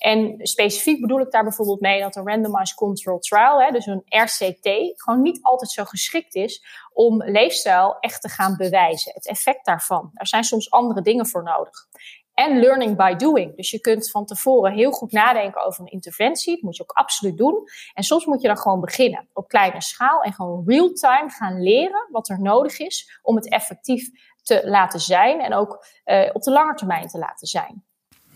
En 0.00 0.34
specifiek 0.38 1.00
bedoel 1.00 1.20
ik 1.20 1.30
daar 1.30 1.42
bijvoorbeeld 1.42 1.80
mee 1.80 2.00
dat 2.00 2.16
een 2.16 2.26
randomized 2.26 2.76
control 2.76 3.18
trial, 3.18 3.62
hè, 3.62 3.70
dus 3.70 3.86
een 3.86 4.02
RCT, 4.04 4.68
gewoon 4.94 5.22
niet 5.22 5.38
altijd 5.42 5.70
zo 5.70 5.84
geschikt 5.84 6.34
is 6.34 6.64
om 6.92 7.22
leefstijl 7.22 7.96
echt 7.98 8.22
te 8.22 8.28
gaan 8.28 8.56
bewijzen. 8.56 9.12
Het 9.14 9.26
effect 9.26 9.64
daarvan. 9.64 10.10
Er 10.14 10.26
zijn 10.26 10.44
soms 10.44 10.70
andere 10.70 11.02
dingen 11.02 11.26
voor 11.26 11.42
nodig. 11.42 11.88
En 12.34 12.58
learning 12.58 12.96
by 12.96 13.14
doing. 13.14 13.56
Dus 13.56 13.70
je 13.70 13.80
kunt 13.80 14.10
van 14.10 14.24
tevoren 14.24 14.72
heel 14.72 14.90
goed 14.90 15.12
nadenken 15.12 15.64
over 15.66 15.80
een 15.80 15.92
interventie. 15.92 16.54
Dat 16.54 16.62
moet 16.62 16.76
je 16.76 16.82
ook 16.82 16.96
absoluut 16.96 17.36
doen. 17.36 17.64
En 17.94 18.02
soms 18.02 18.24
moet 18.24 18.40
je 18.40 18.48
dan 18.48 18.58
gewoon 18.58 18.80
beginnen 18.80 19.28
op 19.32 19.48
kleine 19.48 19.82
schaal 19.82 20.22
en 20.22 20.32
gewoon 20.32 20.62
real-time 20.66 21.30
gaan 21.30 21.62
leren 21.62 22.08
wat 22.10 22.28
er 22.28 22.40
nodig 22.40 22.78
is 22.78 23.20
om 23.22 23.36
het 23.36 23.50
effectief 23.50 24.08
te 24.42 24.62
laten 24.64 25.00
zijn 25.00 25.40
en 25.40 25.54
ook 25.54 25.86
uh, 26.04 26.30
op 26.32 26.42
de 26.42 26.50
lange 26.50 26.74
termijn 26.74 27.08
te 27.08 27.18
laten 27.18 27.46
zijn. 27.46 27.84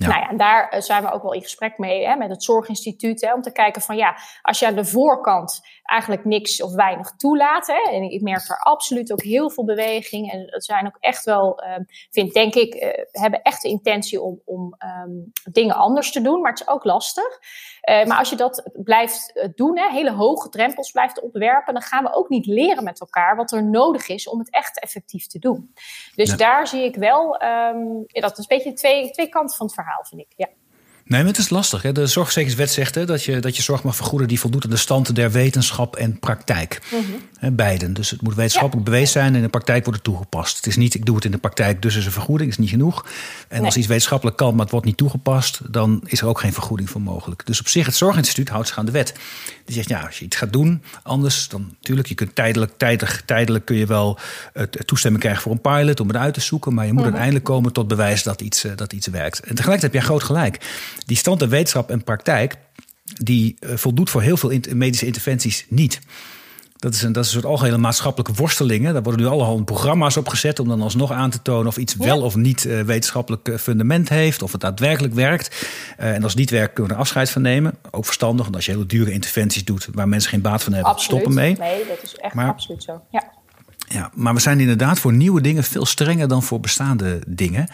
Nou 0.09 0.21
ja, 0.21 0.29
en 0.29 0.37
daar 0.37 0.69
eh, 0.69 0.81
zijn 0.81 1.03
we 1.03 1.13
ook 1.13 1.23
wel 1.23 1.33
in 1.33 1.43
gesprek 1.43 1.79
mee 1.79 2.07
hè, 2.07 2.17
met 2.17 2.31
het 2.31 2.45
Zorginstituut. 2.45 3.21
Hè, 3.21 3.33
om 3.33 3.43
te 3.43 3.53
kijken 3.53 3.83
van 3.83 3.97
ja, 3.97 4.17
als 4.43 4.59
je 4.59 4.67
aan 4.67 4.75
de 4.75 4.85
voorkant 4.85 5.61
eigenlijk 5.85 6.25
niks 6.25 6.63
of 6.63 6.75
weinig 6.75 7.17
toelaat. 7.17 7.67
Hè, 7.67 7.91
en 7.91 8.03
ik 8.03 8.21
merk 8.21 8.49
daar 8.49 8.63
absoluut 8.63 9.13
ook 9.13 9.23
heel 9.23 9.51
veel 9.51 9.65
beweging. 9.65 10.33
En 10.33 10.47
het 10.47 10.65
zijn 10.65 10.87
ook 10.87 10.97
echt 11.01 11.25
wel, 11.25 11.65
um, 11.65 11.87
vind 12.11 12.33
denk 12.33 12.55
ik, 12.55 12.75
uh, 12.75 12.91
hebben 13.11 13.43
echt 13.43 13.63
de 13.63 13.69
intentie 13.69 14.21
om, 14.21 14.41
om 14.45 14.77
um, 15.05 15.33
dingen 15.53 15.75
anders 15.75 16.13
te 16.13 16.21
doen. 16.21 16.41
Maar 16.41 16.51
het 16.51 16.61
is 16.61 16.69
ook 16.69 16.85
lastig. 16.85 17.39
Uh, 17.91 18.05
maar 18.05 18.19
als 18.19 18.31
je 18.31 18.37
dat 18.37 18.71
blijft 18.73 19.49
doen, 19.55 19.79
hè, 19.79 19.91
hele 19.91 20.13
hoge 20.13 20.49
drempels 20.49 20.91
blijft 20.91 21.21
opwerpen, 21.21 21.75
dan 21.75 21.83
gaan 21.83 22.05
we 22.05 22.15
ook 22.15 22.29
niet 22.29 22.47
leren 22.47 22.85
met 22.85 23.01
elkaar 23.01 23.37
wat 23.37 23.53
er 23.53 23.65
nodig 23.65 24.09
is 24.09 24.29
om 24.29 24.39
het 24.39 24.51
echt 24.51 24.81
effectief 24.81 25.27
te 25.27 25.39
doen. 25.39 25.73
Dus 26.15 26.37
daar 26.37 26.67
zie 26.67 26.85
ik 26.85 26.97
wel, 26.97 27.43
um, 27.43 28.05
dat 28.07 28.33
is 28.33 28.39
een 28.39 28.57
beetje 28.57 28.73
twee, 28.73 29.11
twee 29.11 29.29
kanten 29.29 29.57
van 29.57 29.67
het 29.67 29.75
verhaal, 29.75 30.05
vind 30.05 30.21
ik. 30.21 30.33
Ja. 30.37 30.49
Nee, 31.07 31.21
maar 31.21 31.31
het 31.31 31.39
is 31.39 31.51
lastig. 31.51 31.83
Hè? 31.83 31.93
De 31.93 32.07
zorgverzekeringswet 32.07 32.71
zegt 32.71 32.95
hè, 32.95 33.05
dat, 33.07 33.25
je, 33.25 33.41
dat 33.41 33.57
je 33.57 33.63
zorg 33.63 33.83
mag 33.83 33.97
vergoeden 33.97 34.29
die 34.29 34.41
voldoet 34.41 34.65
aan 34.65 34.71
de 34.71 34.77
standen 34.77 35.15
der 35.15 35.31
wetenschap 35.31 35.97
en 35.97 36.19
praktijk. 36.19 36.81
Mm 36.91 37.05
beiden. 37.53 37.95
Dus 37.95 38.11
het 38.11 38.23
moet 38.23 38.35
wetenschappelijk 38.35 38.85
bewezen 38.85 39.09
zijn 39.09 39.27
en 39.27 39.35
in 39.35 39.43
de 39.43 39.49
praktijk 39.49 39.85
wordt 39.85 39.99
het 39.99 40.09
toegepast. 40.09 40.57
Het 40.57 40.67
is 40.67 40.77
niet, 40.77 40.95
ik 40.95 41.07
doe 41.07 41.15
het 41.15 41.25
in 41.25 41.31
de 41.31 41.39
praktijk, 41.39 41.83
dus 41.83 41.97
is 41.97 42.07
een 42.07 42.13
vergoeding, 42.13 42.51
is 42.51 42.59
niet 42.59 42.69
genoeg. 42.69 43.07
En 43.49 43.65
als 43.65 43.77
iets 43.77 43.87
wetenschappelijk 43.87 44.37
kan, 44.37 44.51
maar 44.51 44.63
het 44.63 44.71
wordt 44.71 44.87
niet 44.87 44.97
toegepast, 44.97 45.61
dan 45.73 46.01
is 46.05 46.21
er 46.21 46.27
ook 46.27 46.41
geen 46.41 46.53
vergoeding 46.53 46.91
voor 46.91 47.01
mogelijk. 47.01 47.47
Dus 47.47 47.61
op 47.61 47.69
zich, 47.69 47.87
het 47.87 47.97
Zorginstituut 47.97 48.49
houdt 48.49 48.69
zich 48.69 48.79
aan 48.79 48.87
de 48.87 48.93
wet. 48.93 49.15
Die 49.65 49.75
zegt, 49.75 49.89
ja, 49.89 50.01
als 50.01 50.19
je 50.19 50.25
iets 50.25 50.37
gaat 50.37 50.53
doen, 50.53 50.83
anders, 51.03 51.49
dan 51.49 51.67
natuurlijk, 51.71 52.09
je 52.09 52.15
kunt 52.15 52.35
tijdelijk, 52.35 52.73
tijdelijk, 52.77 53.23
tijdelijk 53.27 53.65
kun 53.65 53.77
je 53.77 53.87
wel 53.87 54.19
het 54.53 54.83
toestemming 54.87 55.23
krijgen 55.23 55.43
voor 55.43 55.53
een 55.53 55.61
pilot 55.61 56.01
om 56.01 56.09
het 56.09 56.17
uit 56.17 56.35
te 56.35 56.41
zoeken, 56.41 56.75
maar 56.75 56.87
je 56.87 56.93
moet 56.93 57.01
mhm. 57.01 57.11
uiteindelijk 57.11 57.45
komen 57.45 57.73
tot 57.73 57.89
bewijs 57.89 58.23
dat 58.23 58.41
iets, 58.41 58.65
eh, 58.65 58.73
dat 58.77 58.93
iets 58.93 59.07
werkt. 59.07 59.41
En 59.41 59.55
tegelijkertijd 59.55 59.83
heb 59.83 59.93
jij 59.93 60.03
groot 60.03 60.23
gelijk 60.23 60.59
die 61.07 61.17
stand 61.17 61.43
wetenschap 61.45 61.91
en 61.91 62.05
praktijk, 62.05 62.57
die 63.05 63.57
uh, 63.61 63.77
voldoet 63.77 64.11
voor 64.11 64.23
heel 64.23 64.37
veel 64.37 64.61
medische 64.75 65.07
interventies 65.07 65.67
niet. 65.69 66.01
Dat 66.85 66.95
is, 66.95 67.03
een, 67.03 67.13
dat 67.13 67.25
is 67.25 67.35
een 67.35 67.41
soort 67.41 67.53
algehele 67.53 67.79
maatschappelijke 67.79 68.33
worstelingen. 68.33 68.93
Daar 68.93 69.03
worden 69.03 69.21
nu 69.21 69.27
allerhande 69.27 69.65
programma's 69.65 70.17
op 70.17 70.29
gezet 70.29 70.59
om 70.59 70.69
dan 70.69 70.83
alsnog 70.83 71.13
aan 71.13 71.31
te 71.31 71.43
tonen 71.43 71.67
of 71.67 71.77
iets 71.77 71.95
wel 71.95 72.23
of 72.23 72.37
niet 72.37 72.65
uh, 72.65 72.81
wetenschappelijk 72.81 73.49
eh, 73.49 73.57
fundament 73.57 74.09
heeft, 74.09 74.43
of 74.43 74.53
het 74.53 74.61
daadwerkelijk 74.61 75.15
werkt. 75.15 75.67
En 75.97 76.23
als 76.23 76.33
het 76.33 76.41
niet 76.41 76.51
werkt, 76.51 76.73
kunnen 76.73 76.91
we 76.93 76.95
er 76.95 77.03
afscheid 77.03 77.31
van 77.31 77.43
nemen. 77.43 77.75
Ook 77.91 78.05
verstandig, 78.05 78.45
want 78.45 78.57
als 78.57 78.65
je 78.67 78.73
hele 78.73 78.87
dure 78.87 79.13
interventies 79.13 79.65
doet 79.65 79.89
waar 79.93 80.09
mensen 80.09 80.31
geen 80.31 80.41
baat 80.41 80.63
van 80.63 80.73
hebben, 80.73 80.93
absoluut. 80.93 81.21
stoppen 81.21 81.43
mee. 81.43 81.57
Nee, 81.59 81.85
dat 81.89 82.03
is 82.03 82.15
echt 82.15 82.37
absoluut 82.37 82.83
zo. 82.83 83.01
Ja. 83.11 83.33
Ja, 83.89 84.11
maar 84.15 84.35
we 84.35 84.41
zijn 84.41 84.61
inderdaad 84.61 84.99
voor 84.99 85.13
nieuwe 85.13 85.41
dingen 85.41 85.65
veel 85.65 85.87
strenger 85.87 86.29
dan 86.29 86.43
voor 86.43 86.61
bestaande 86.61 87.19
dingen. 87.27 87.69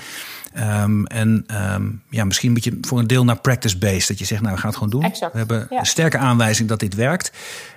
Um, 0.59 1.07
en 1.07 1.47
um, 1.75 2.03
ja, 2.09 2.25
misschien 2.25 2.49
een 2.49 2.55
beetje 2.55 2.79
voor 2.81 2.99
een 2.99 3.07
deel 3.07 3.25
naar 3.25 3.41
practice-based. 3.41 4.09
Dat 4.09 4.19
je 4.19 4.25
zegt, 4.25 4.41
nou, 4.43 4.55
we 4.55 4.61
gaan 4.61 4.69
het 4.69 4.79
gewoon 4.79 4.93
doen. 4.93 5.05
Exact. 5.05 5.33
We 5.33 5.39
hebben 5.39 5.67
een 5.71 5.87
sterke 5.87 6.19
aanwijzing 6.19 6.69
dat 6.69 6.81
dit 6.81 6.95
werkt. 6.95 7.33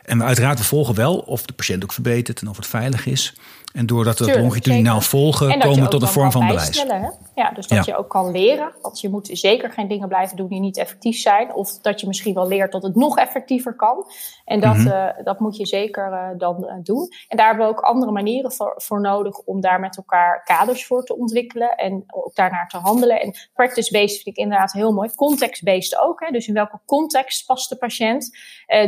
En 0.05 0.17
we 0.17 0.23
uiteraard 0.23 0.57
we 0.57 0.63
volgen 0.63 0.95
wel 0.95 1.17
of 1.17 1.45
de 1.45 1.53
patiënt 1.53 1.83
ook 1.83 1.93
verbetert 1.93 2.41
en 2.41 2.47
of 2.47 2.57
het 2.57 2.67
veilig 2.67 3.05
is. 3.05 3.33
En 3.73 3.85
doordat 3.85 4.19
we 4.19 4.25
het 4.25 4.39
longitudinaal 4.39 5.01
volgen, 5.01 5.59
komen 5.59 5.83
we 5.83 5.87
tot 5.87 6.01
een 6.01 6.07
vorm 6.07 6.31
van 6.31 6.47
bewijs. 6.47 6.83
Hè? 6.83 7.09
Ja, 7.35 7.51
dus 7.51 7.67
dat 7.67 7.85
je 7.85 7.97
ook 7.97 8.09
kan 8.09 8.31
leren. 8.31 8.71
Want 8.81 9.01
je 9.01 9.09
moet 9.09 9.29
zeker 9.31 9.71
geen 9.71 9.87
dingen 9.87 10.07
blijven 10.07 10.37
doen 10.37 10.47
die 10.47 10.59
niet 10.59 10.77
effectief 10.77 11.17
zijn. 11.17 11.53
Of 11.53 11.79
dat 11.81 12.01
je 12.01 12.07
misschien 12.07 12.33
wel 12.33 12.47
leert 12.47 12.71
dat 12.71 12.83
het 12.83 12.95
nog 12.95 13.17
effectiever 13.17 13.75
kan. 13.75 14.05
En 14.45 14.59
dat, 14.59 14.75
mm 14.75 14.87
-hmm. 14.87 14.91
uh, 14.91 15.23
dat 15.23 15.39
moet 15.39 15.57
je 15.57 15.65
zeker 15.65 16.11
uh, 16.11 16.27
dan 16.37 16.63
uh, 16.63 16.73
doen. 16.83 17.07
En 17.27 17.37
daar 17.37 17.47
hebben 17.47 17.65
we 17.65 17.71
ook 17.71 17.79
andere 17.79 18.11
manieren 18.11 18.51
voor, 18.51 18.73
voor, 18.75 19.01
nodig 19.01 19.37
om 19.37 19.61
daar 19.61 19.79
met 19.79 19.97
elkaar 19.97 20.43
kaders 20.43 20.85
voor 20.85 21.03
te 21.03 21.17
ontwikkelen. 21.17 21.75
En 21.75 22.03
ook 22.07 22.35
daarnaar 22.35 22.67
te 22.67 22.77
handelen. 22.77 23.21
En 23.21 23.35
practice-based 23.53 24.21
vind 24.21 24.37
ik 24.37 24.43
inderdaad 24.43 24.71
heel 24.71 24.91
mooi. 24.91 25.15
Context-based 25.15 25.99
ook. 25.99 26.19
Hè? 26.19 26.31
Dus 26.31 26.47
in 26.47 26.53
welke 26.53 26.79
context 26.85 27.45
past 27.45 27.69
de 27.69 27.75
patiënt? 27.75 28.37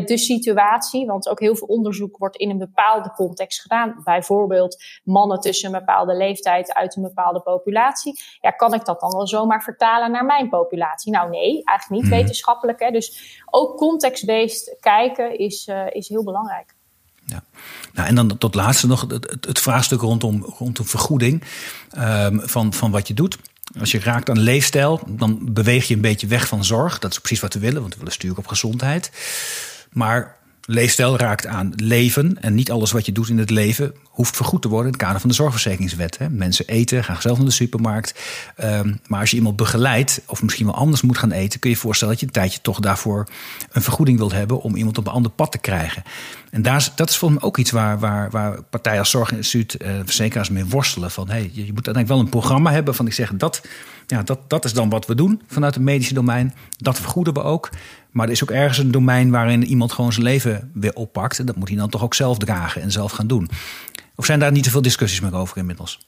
de 0.06 0.18
situatie. 0.18 1.06
Want 1.06 1.30
ook 1.30 1.40
heel 1.40 1.56
veel 1.56 1.68
onderzoek 1.68 2.18
wordt 2.18 2.36
in 2.36 2.50
een 2.50 2.58
bepaalde 2.58 3.12
context 3.12 3.62
gedaan. 3.62 4.02
Bijvoorbeeld 4.04 4.75
mannen 5.04 5.40
tussen 5.40 5.74
een 5.74 5.80
bepaalde 5.80 6.16
leeftijd 6.16 6.74
uit 6.74 6.96
een 6.96 7.02
bepaalde 7.02 7.40
populatie. 7.40 8.20
Ja, 8.42 8.50
kan 8.50 8.74
ik 8.74 8.86
dat 8.86 9.00
dan 9.00 9.12
wel 9.12 9.28
zomaar 9.28 9.64
vertalen 9.64 10.12
naar 10.12 10.26
mijn 10.26 10.50
populatie? 10.50 11.12
Nou 11.12 11.30
nee, 11.30 11.64
eigenlijk 11.64 11.90
niet 11.90 12.12
mhm. 12.12 12.22
wetenschappelijk. 12.22 12.80
Hè? 12.80 12.92
Dus 12.92 13.40
ook 13.46 13.78
context-based 13.78 14.78
kijken 14.80 15.40
is, 15.40 15.68
uh, 15.68 15.86
is 15.90 16.10
heel 16.10 16.24
belangrijk. 16.24 16.76
Ja. 17.26 17.44
Nou, 17.94 18.08
en 18.08 18.16
dan 18.16 18.38
tot 18.38 18.56
laatste 18.56 18.88
nog 18.88 19.02
het, 19.02 19.46
het 19.46 19.60
vraagstuk 19.60 20.02
rondom, 20.02 20.44
rondom 20.58 20.86
vergoeding 20.86 21.44
um, 21.98 22.42
van, 22.42 22.74
van 22.74 22.92
wat 22.92 23.08
je 23.08 23.14
doet. 23.14 23.38
Als 23.80 23.92
je 23.92 24.00
raakt 24.00 24.30
aan 24.30 24.40
leefstijl, 24.40 25.00
dan 25.08 25.54
beweeg 25.54 25.88
je 25.88 25.96
een 25.96 26.02
beetje 26.02 26.28
weg 26.28 26.48
van 26.48 26.64
zorg. 26.64 27.00
Dat 27.00 27.12
is 27.12 27.20
precies 27.20 27.40
wat 27.40 27.54
we 27.54 27.60
willen, 27.60 27.82
want 27.82 27.94
we 27.94 28.00
willen 28.00 28.14
sturen 28.14 28.38
op 28.38 28.48
gezondheid. 28.48 29.12
Maar 29.92 30.38
leefstijl 30.66 31.18
raakt 31.18 31.48
aan 31.48 31.74
leven. 31.76 32.42
En 32.42 32.56
niet 32.56 32.72
alles 32.72 32.92
wat 32.92 33.06
je 33.06 33.12
doet 33.12 33.30
in 33.30 33.38
het 33.38 33.50
leven 33.50 33.94
hoeft 34.04 34.36
vergoed 34.36 34.62
te 34.62 34.68
worden 34.68 34.88
in 34.88 34.94
het 34.94 35.02
kader 35.02 35.20
van 35.20 35.30
de 35.30 35.36
zorgverzekeringswet. 35.36 36.18
Hè. 36.18 36.30
Mensen 36.30 36.68
eten, 36.68 37.04
gaan 37.04 37.22
zelf 37.22 37.38
naar 37.38 37.46
de 37.46 37.52
supermarkt. 37.52 38.20
Um, 38.64 39.00
maar 39.08 39.20
als 39.20 39.30
je 39.30 39.38
iemand 39.38 39.56
begeleidt, 39.56 40.22
of 40.28 40.44
misschien 40.44 40.66
wel 40.66 40.76
anders 40.76 41.02
moet 41.02 41.18
gaan 41.18 41.32
eten, 41.32 41.60
kun 41.60 41.70
je 41.70 41.76
je 41.76 41.82
voorstellen 41.82 42.14
dat 42.14 42.22
je 42.22 42.28
een 42.28 42.34
tijdje 42.42 42.62
toch 42.62 42.80
daarvoor 42.80 43.28
een 43.72 43.82
vergoeding 43.82 44.18
wilt 44.18 44.32
hebben 44.32 44.62
om 44.62 44.76
iemand 44.76 44.98
op 44.98 45.08
een 45.08 45.14
ander 45.14 45.32
pad 45.32 45.52
te 45.52 45.58
krijgen. 45.58 46.04
En 46.50 46.62
daar 46.62 46.92
dat 46.96 47.10
is 47.10 47.18
volgens 47.18 47.40
mij 47.40 47.50
ook 47.50 47.58
iets 47.58 47.72
waar, 47.72 48.00
waar, 48.00 48.30
waar 48.30 48.64
partijen 48.64 49.00
als 49.00 49.10
Zorginstituut, 49.10 49.76
uh, 49.82 49.90
verzekeraars 50.06 50.50
mee 50.50 50.66
worstelen. 50.66 51.12
Van 51.12 51.30
hey, 51.30 51.42
je, 51.42 51.66
je 51.66 51.74
moet 51.74 51.86
uiteindelijk 51.86 52.08
wel 52.08 52.20
een 52.20 52.30
programma 52.30 52.72
hebben 52.72 52.96
van 52.96 53.08
ik 53.08 53.14
zeg 53.14 53.32
dat, 53.34 53.62
ja, 54.08 54.24
dat, 54.24 54.40
dat 54.48 54.66
is 54.66 54.74
dan 54.74 54.90
wat 54.90 55.06
we 55.06 55.16
doen 55.16 55.42
vanuit 55.48 55.74
het 55.74 55.84
medische 55.84 56.14
domein. 56.14 56.54
Dat 56.78 57.00
vergoeden 57.00 57.34
we 57.34 57.42
ook. 57.42 57.70
Maar 58.16 58.26
er 58.26 58.32
is 58.32 58.44
ook 58.44 58.52
ergens 58.52 58.78
een 58.78 58.92
domein 58.92 59.30
waarin 59.30 59.64
iemand 59.64 59.92
gewoon 59.92 60.14
zijn 60.14 60.26
leven 60.26 60.72
weer 60.74 60.94
oppakt. 60.94 61.40
En 61.40 61.46
dat 61.46 61.56
moet 61.56 61.68
hij 61.68 61.78
dan 61.78 61.90
toch 61.90 62.04
ook 62.04 62.14
zelf 62.14 62.38
dragen 62.38 62.82
en 62.82 62.92
zelf 62.92 63.12
gaan 63.12 63.28
doen. 63.28 63.50
Of 64.16 64.26
zijn 64.26 64.40
daar 64.40 64.52
niet 64.52 64.64
te 64.64 64.70
veel 64.70 64.82
discussies 64.82 65.20
meer 65.20 65.36
over 65.36 65.58
inmiddels? 65.58 66.08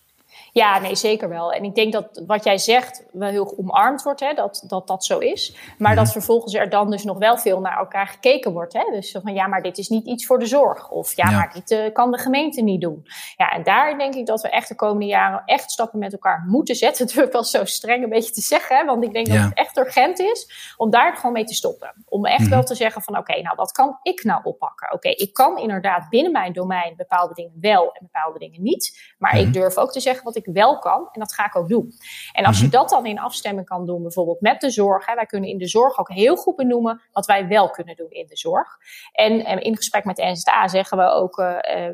Ja, 0.58 0.80
nee, 0.80 0.96
zeker 0.96 1.30
wel. 1.30 1.52
En 1.52 1.64
ik 1.64 1.76
denk 1.76 1.94
dat 1.94 2.24
wat 2.26 2.44
jij 2.44 2.58
zegt 2.58 3.04
wel 3.12 3.30
heel 3.30 3.54
omarmd 3.58 4.04
wordt, 4.04 4.20
hè, 4.20 4.34
dat, 4.34 4.64
dat 4.68 4.88
dat 4.88 5.06
zo 5.06 5.18
is. 5.18 5.56
Maar 5.78 5.96
dat 5.96 6.04
mhm. 6.04 6.14
vervolgens 6.14 6.54
er 6.54 6.70
dan 6.70 6.92
dus 6.92 7.04
nog 7.04 7.18
wel 7.18 7.38
veel 7.38 7.60
naar 7.60 7.78
elkaar 7.78 8.08
gekeken 8.08 8.52
wordt. 8.52 8.74
Hè? 8.74 8.84
Dus 8.92 9.18
van 9.24 9.34
ja, 9.34 9.48
maar 9.48 9.62
dit 9.62 9.78
is 9.78 9.88
niet 9.88 10.06
iets 10.06 10.26
voor 10.26 10.40
de 10.40 10.46
zorg. 10.46 10.90
Of 10.90 11.16
ja, 11.16 11.32
maar 11.32 11.52
dit 11.54 11.72
uh, 11.72 11.94
kan 11.94 12.12
de 12.12 12.18
gemeente 12.18 12.62
niet 12.62 12.82
doen. 12.82 13.08
Ja, 13.36 13.50
en 13.50 13.64
daar 13.64 13.98
denk 13.98 14.16
ik 14.16 14.26
dat 14.26 14.42
we 14.42 14.50
echt 14.50 14.68
de 14.68 14.76
komende 14.76 15.06
jaren 15.06 15.42
echt 15.46 15.72
stappen 15.72 16.00
met 16.00 16.12
elkaar 16.12 16.46
moeten 16.48 16.76
zetten. 16.76 17.06
Het 17.06 17.16
durf 17.16 17.32
wel 17.32 17.44
zo 17.44 17.66
streng 17.66 18.04
een 18.04 18.10
beetje 18.10 18.34
te 18.34 18.42
zeggen. 18.42 18.78
Hè? 18.78 18.86
Want 18.86 19.04
ik 19.04 19.14
denk 19.14 19.28
dat 19.28 19.38
het 19.38 19.54
echt 19.54 19.78
urgent 19.78 20.20
is 20.20 20.74
om 20.78 20.90
daar 20.90 21.16
gewoon 21.16 21.32
mee 21.32 21.46
te 21.46 21.54
stoppen. 21.54 22.06
Om 22.06 22.26
echt 22.26 22.40
mhm. 22.40 22.50
wel 22.50 22.64
te 22.64 22.76
zeggen 22.76 23.02
van 23.02 23.18
oké, 23.18 23.42
nou 23.42 23.56
wat 23.56 23.72
kan 23.72 24.00
ik 24.04 24.24
nou 24.24 24.42
oppakken? 24.44 24.94
Oké, 24.94 25.10
ik 25.10 25.34
kan 25.34 25.58
inderdaad 25.58 26.10
binnen 26.10 26.32
mijn 26.32 26.54
domein 26.54 26.94
bepaalde 26.96 27.34
dingen 27.34 27.58
wel 27.62 27.92
en 27.94 28.10
bepaalde 28.12 28.40
dingen 28.40 28.64
niet. 28.64 29.16
Maar 29.18 29.38
ik 29.38 29.44
mhm. 29.44 29.54
durf 29.54 29.78
ook 29.78 29.92
te 29.92 30.00
zeggen 30.00 30.24
wat 30.24 30.36
ik 30.36 30.47
wel 30.54 30.80
kan. 30.80 31.10
En 31.12 31.20
dat 31.20 31.34
ga 31.34 31.46
ik 31.46 31.56
ook 31.56 31.70
doen. 31.70 31.94
En 32.32 32.46
als 32.46 32.58
je 32.58 32.68
mhm. 32.68 32.72
dat 32.72 32.90
dan 32.90 33.06
in 33.06 33.20
afstemming 33.20 33.68
kan 33.68 33.86
doen, 33.86 34.02
bijvoorbeeld 34.02 34.42
met 34.42 34.62
de 34.62 34.70
zorg. 34.70 35.06
Hè, 35.06 35.16
wij 35.16 35.26
kunnen 35.26 35.50
in 35.50 35.58
de 35.58 35.68
zorg 35.68 36.00
ook 36.00 36.10
heel 36.10 36.36
goed 36.36 36.56
benoemen 36.56 37.02
wat 37.12 37.26
wij 37.26 37.48
wel 37.48 37.70
kunnen 37.70 37.96
doen 37.96 38.10
in 38.10 38.28
de 38.28 38.38
zorg. 38.38 38.78
En, 39.12 39.46
en 39.46 39.62
in 39.62 39.76
gesprek 39.76 40.06
met 40.06 40.16
de 40.16 40.26
NZA 40.26 40.68
zeggen 40.68 40.98
we 40.98 41.04
ook, 41.04 41.38
uh, 41.38 41.46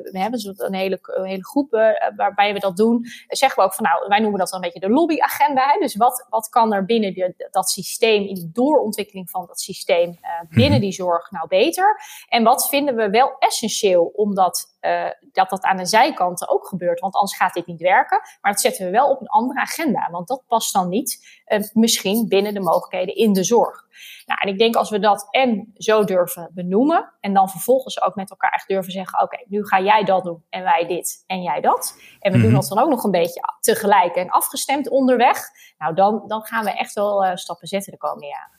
we 0.01 0.19
hebben 0.19 0.55
een 0.57 0.73
hele, 0.73 0.99
een 1.01 1.27
hele 1.27 1.45
groep 1.45 1.73
uh, 1.73 1.89
waarbij 2.15 2.53
we 2.53 2.59
dat 2.59 2.77
doen. 2.77 3.05
Zeggen 3.27 3.59
we 3.59 3.65
ook 3.65 3.73
van 3.73 3.85
nou, 3.85 4.07
wij 4.07 4.19
noemen 4.19 4.39
dat 4.39 4.49
dan 4.49 4.63
een 4.63 4.71
beetje 4.71 4.87
de 4.87 4.93
lobbyagenda. 4.93 5.67
Hè? 5.67 5.79
Dus 5.79 5.95
wat, 5.95 6.25
wat 6.29 6.49
kan 6.49 6.73
er 6.73 6.85
binnen 6.85 7.13
de, 7.13 7.47
dat 7.51 7.69
systeem, 7.69 8.23
in 8.27 8.35
de 8.35 8.51
doorontwikkeling 8.51 9.29
van 9.29 9.45
dat 9.45 9.59
systeem 9.59 10.09
uh, 10.09 10.49
binnen 10.49 10.71
mhm. 10.71 10.81
die 10.81 10.91
zorg 10.91 11.31
nou 11.31 11.47
beter? 11.47 12.01
En 12.27 12.43
wat 12.43 12.69
vinden 12.69 12.95
we 12.95 13.09
wel 13.09 13.35
essentieel 13.39 14.11
omdat 14.15 14.72
uh, 14.85 15.09
dat 15.31 15.49
dat 15.49 15.63
aan 15.63 15.77
de 15.77 15.85
zijkanten 15.85 16.49
ook 16.49 16.67
gebeurt. 16.67 16.99
Want 16.99 17.13
anders 17.13 17.35
gaat 17.35 17.53
dit 17.53 17.65
niet 17.65 17.81
werken. 17.81 18.21
Maar 18.41 18.51
dat 18.51 18.61
zetten 18.61 18.85
we 18.85 18.91
wel 18.91 19.09
op 19.09 19.21
een 19.21 19.27
andere 19.27 19.59
agenda. 19.59 20.09
Want 20.11 20.27
dat 20.27 20.43
past 20.47 20.73
dan 20.73 20.89
niet 20.89 21.41
uh, 21.47 21.59
misschien 21.73 22.27
binnen 22.27 22.53
de 22.53 22.59
mogelijkheden 22.59 23.15
in 23.15 23.33
de 23.33 23.43
zorg. 23.43 23.85
Nou, 24.25 24.39
en 24.41 24.47
ik 24.47 24.57
denk 24.57 24.75
als 24.75 24.89
we 24.89 24.99
dat 24.99 25.27
en 25.31 25.73
zo 25.77 26.03
durven 26.03 26.51
benoemen. 26.53 27.13
En 27.19 27.33
dan 27.33 27.49
vervolgens 27.49 28.01
ook 28.01 28.15
met 28.15 28.29
elkaar 28.29 28.51
echt 28.51 28.67
durven 28.67 28.91
zeggen: 28.91 29.21
Oké, 29.21 29.43
nu 29.47 29.65
ga 29.65 29.81
jij 29.81 30.03
dat 30.03 30.23
doen 30.23 30.43
en 30.49 30.63
wij 30.63 30.85
dit 30.87 31.23
en 31.27 31.41
jij 31.41 31.61
dat. 31.61 31.97
En 32.19 32.31
we 32.31 32.37
doen 32.37 32.51
mhm. 32.51 32.59
dat 32.59 32.67
dan 32.67 32.79
ook 32.79 32.89
nog 32.89 33.03
een 33.03 33.11
beetje 33.11 33.41
tegelijk 33.59 34.15
en 34.15 34.29
afgestemd 34.29 34.89
onderweg. 34.89 35.37
Nou, 35.77 35.95
dan, 35.95 36.23
dan 36.27 36.41
gaan 36.41 36.63
we 36.63 36.71
echt 36.71 36.93
wel 36.93 37.25
uh, 37.25 37.35
stappen 37.35 37.67
zetten 37.67 37.91
de 37.91 37.97
komende 37.97 38.27
jaren. 38.27 38.51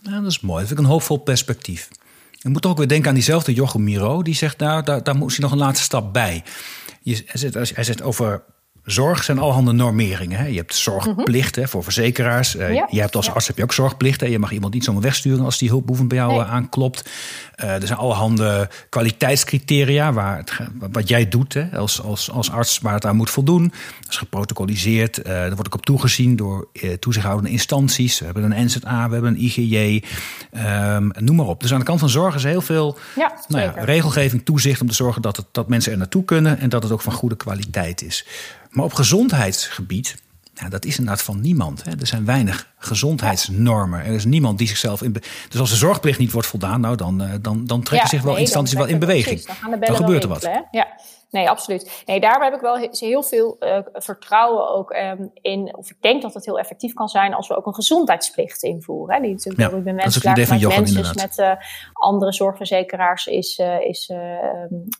Ja, 0.00 0.20
dat 0.20 0.30
is 0.30 0.40
mooi. 0.40 0.58
Dat 0.58 0.68
vind 0.68 0.80
ik 0.80 0.84
een 0.84 0.92
hoopvol 0.92 1.18
perspectief. 1.18 1.88
Ik 2.42 2.50
moet 2.50 2.66
ook 2.66 2.78
weer 2.78 2.88
denken 2.88 3.08
aan 3.08 3.14
diezelfde 3.14 3.54
Jochem 3.54 3.84
Miro. 3.84 4.22
Die 4.22 4.34
zegt, 4.34 4.58
nou, 4.58 4.82
daar, 4.82 5.02
daar 5.02 5.16
moest 5.16 5.36
hij 5.36 5.44
nog 5.44 5.52
een 5.52 5.64
laatste 5.64 5.84
stap 5.84 6.12
bij. 6.12 6.42
Je, 7.02 7.22
hij, 7.26 7.50
zegt, 7.50 7.74
hij 7.74 7.84
zegt 7.84 8.02
over 8.02 8.42
zorg 8.84 9.24
zijn 9.24 9.38
allerhande 9.38 9.72
normeringen. 9.72 10.38
Hè? 10.38 10.46
Je 10.46 10.56
hebt 10.56 10.74
zorgplicht 10.74 11.56
hè, 11.56 11.68
voor 11.68 11.82
verzekeraars. 11.82 12.56
Uh, 12.56 12.74
Je 12.90 13.00
hebt 13.00 13.16
als 13.16 13.30
arts 13.30 13.46
heb 13.46 13.56
je 13.56 13.62
ook 13.62 13.72
zorgplicht. 13.72 14.20
Hè? 14.20 14.26
Je 14.26 14.38
mag 14.38 14.52
iemand 14.52 14.74
niet 14.74 14.84
zomaar 14.84 15.02
wegsturen 15.02 15.44
als 15.44 15.58
die 15.58 15.68
hulpbehoevend 15.68 16.08
bij 16.08 16.18
jou 16.18 16.42
eh, 16.42 16.52
aanklopt. 16.52 17.10
Uh, 17.64 17.74
er 17.74 17.86
zijn 17.86 17.98
allerhande 17.98 18.70
kwaliteitscriteria 18.88 20.12
waar 20.12 20.36
het, 20.36 20.52
wat 20.92 21.08
jij 21.08 21.28
doet 21.28 21.54
hè, 21.54 21.76
als, 21.76 22.02
als, 22.02 22.30
als 22.30 22.50
arts, 22.50 22.78
waar 22.78 22.94
het 22.94 23.04
aan 23.04 23.16
moet 23.16 23.30
voldoen. 23.30 23.62
Dat 24.00 24.10
is 24.10 24.16
geprotocoliseerd. 24.16 25.18
Uh, 25.18 25.24
daar 25.24 25.54
wordt 25.54 25.66
ook 25.66 25.74
op 25.74 25.84
toegezien 25.84 26.36
door 26.36 26.68
toezichthoudende 26.98 27.50
instanties. 27.50 28.18
We 28.18 28.24
hebben 28.24 28.52
een 28.52 28.64
NZA, 28.64 29.06
we 29.06 29.12
hebben 29.12 29.34
een 29.34 29.42
IGJ. 29.42 30.02
Um, 30.52 31.12
noem 31.18 31.36
maar 31.36 31.46
op. 31.46 31.60
Dus 31.60 31.72
aan 31.72 31.78
de 31.78 31.84
kant 31.84 32.00
van 32.00 32.08
zorg 32.08 32.34
is 32.34 32.42
heel 32.42 32.60
veel 32.60 32.98
ja, 33.16 33.32
nou 33.48 33.62
ja, 33.62 33.84
regelgeving, 33.84 34.44
toezicht 34.44 34.80
om 34.80 34.88
te 34.88 34.94
zorgen 34.94 35.22
dat, 35.22 35.36
het, 35.36 35.46
dat 35.52 35.68
mensen 35.68 35.92
er 35.92 35.98
naartoe 35.98 36.24
kunnen 36.24 36.58
en 36.58 36.68
dat 36.68 36.82
het 36.82 36.92
ook 36.92 37.00
van 37.00 37.12
goede 37.12 37.36
kwaliteit 37.36 38.02
is. 38.02 38.26
Maar 38.70 38.84
op 38.84 38.92
gezondheidsgebied, 38.94 40.16
ja, 40.54 40.68
dat 40.68 40.84
is 40.84 40.98
inderdaad 40.98 41.22
van 41.22 41.40
niemand. 41.40 41.84
Hè. 41.84 41.90
Er 42.00 42.06
zijn 42.06 42.24
weinig 42.24 42.72
gezondheidsnormen. 42.78 44.04
Er 44.04 44.14
is 44.14 44.24
niemand 44.24 44.58
die 44.58 44.68
zichzelf 44.68 45.02
in. 45.02 45.16
Dus 45.48 45.60
als 45.60 45.70
de 45.70 45.76
zorgplicht 45.76 46.18
niet 46.18 46.32
wordt 46.32 46.48
voldaan, 46.48 46.80
nou 46.80 46.96
dan, 46.96 47.22
uh, 47.22 47.30
dan, 47.40 47.66
dan 47.66 47.82
trekken 47.82 48.08
zich 48.08 48.22
wel 48.22 48.36
instanties 48.36 48.74
wel 48.74 48.86
in 48.86 48.98
beweging. 48.98 49.44
Dan, 49.44 49.80
dan, 49.80 49.96
gebeurt 49.96 50.22
er 50.22 50.28
wat. 50.28 50.48
ja 50.70 50.86
nee, 51.30 51.50
absoluut. 51.50 52.02
Nee, 52.06 52.20
daar 52.20 52.42
heb 52.42 52.54
ik 52.54 52.60
wel 52.60 52.76
heel 52.90 53.22
veel 53.22 53.56
uh, 53.60 53.78
vertrouwen 53.92 54.68
ook 54.68 54.94
um, 54.94 55.30
in. 55.34 55.76
Of 55.76 55.90
ik 55.90 55.96
denk 56.00 56.22
dat 56.22 56.34
het 56.34 56.44
heel 56.44 56.58
effectief 56.58 56.92
kan 56.92 57.08
zijn 57.08 57.34
als 57.34 57.48
we 57.48 57.56
ook 57.56 57.66
een 57.66 57.74
gezondheidsplicht 57.74 58.62
invoeren. 58.62 59.14
Hè, 59.14 59.20
die 59.20 59.30
natuurlijk 59.30 59.72
ja, 59.72 59.80
bij 59.80 59.92
mensen 59.92 60.20
klaar 60.20 60.58
mensen 60.68 61.14
met 61.14 61.38
uh, 61.38 61.52
andere 61.92 62.32
zorgverzekeraars 62.32 63.26
is, 63.26 63.58
uh, 63.58 63.80
is 63.80 64.12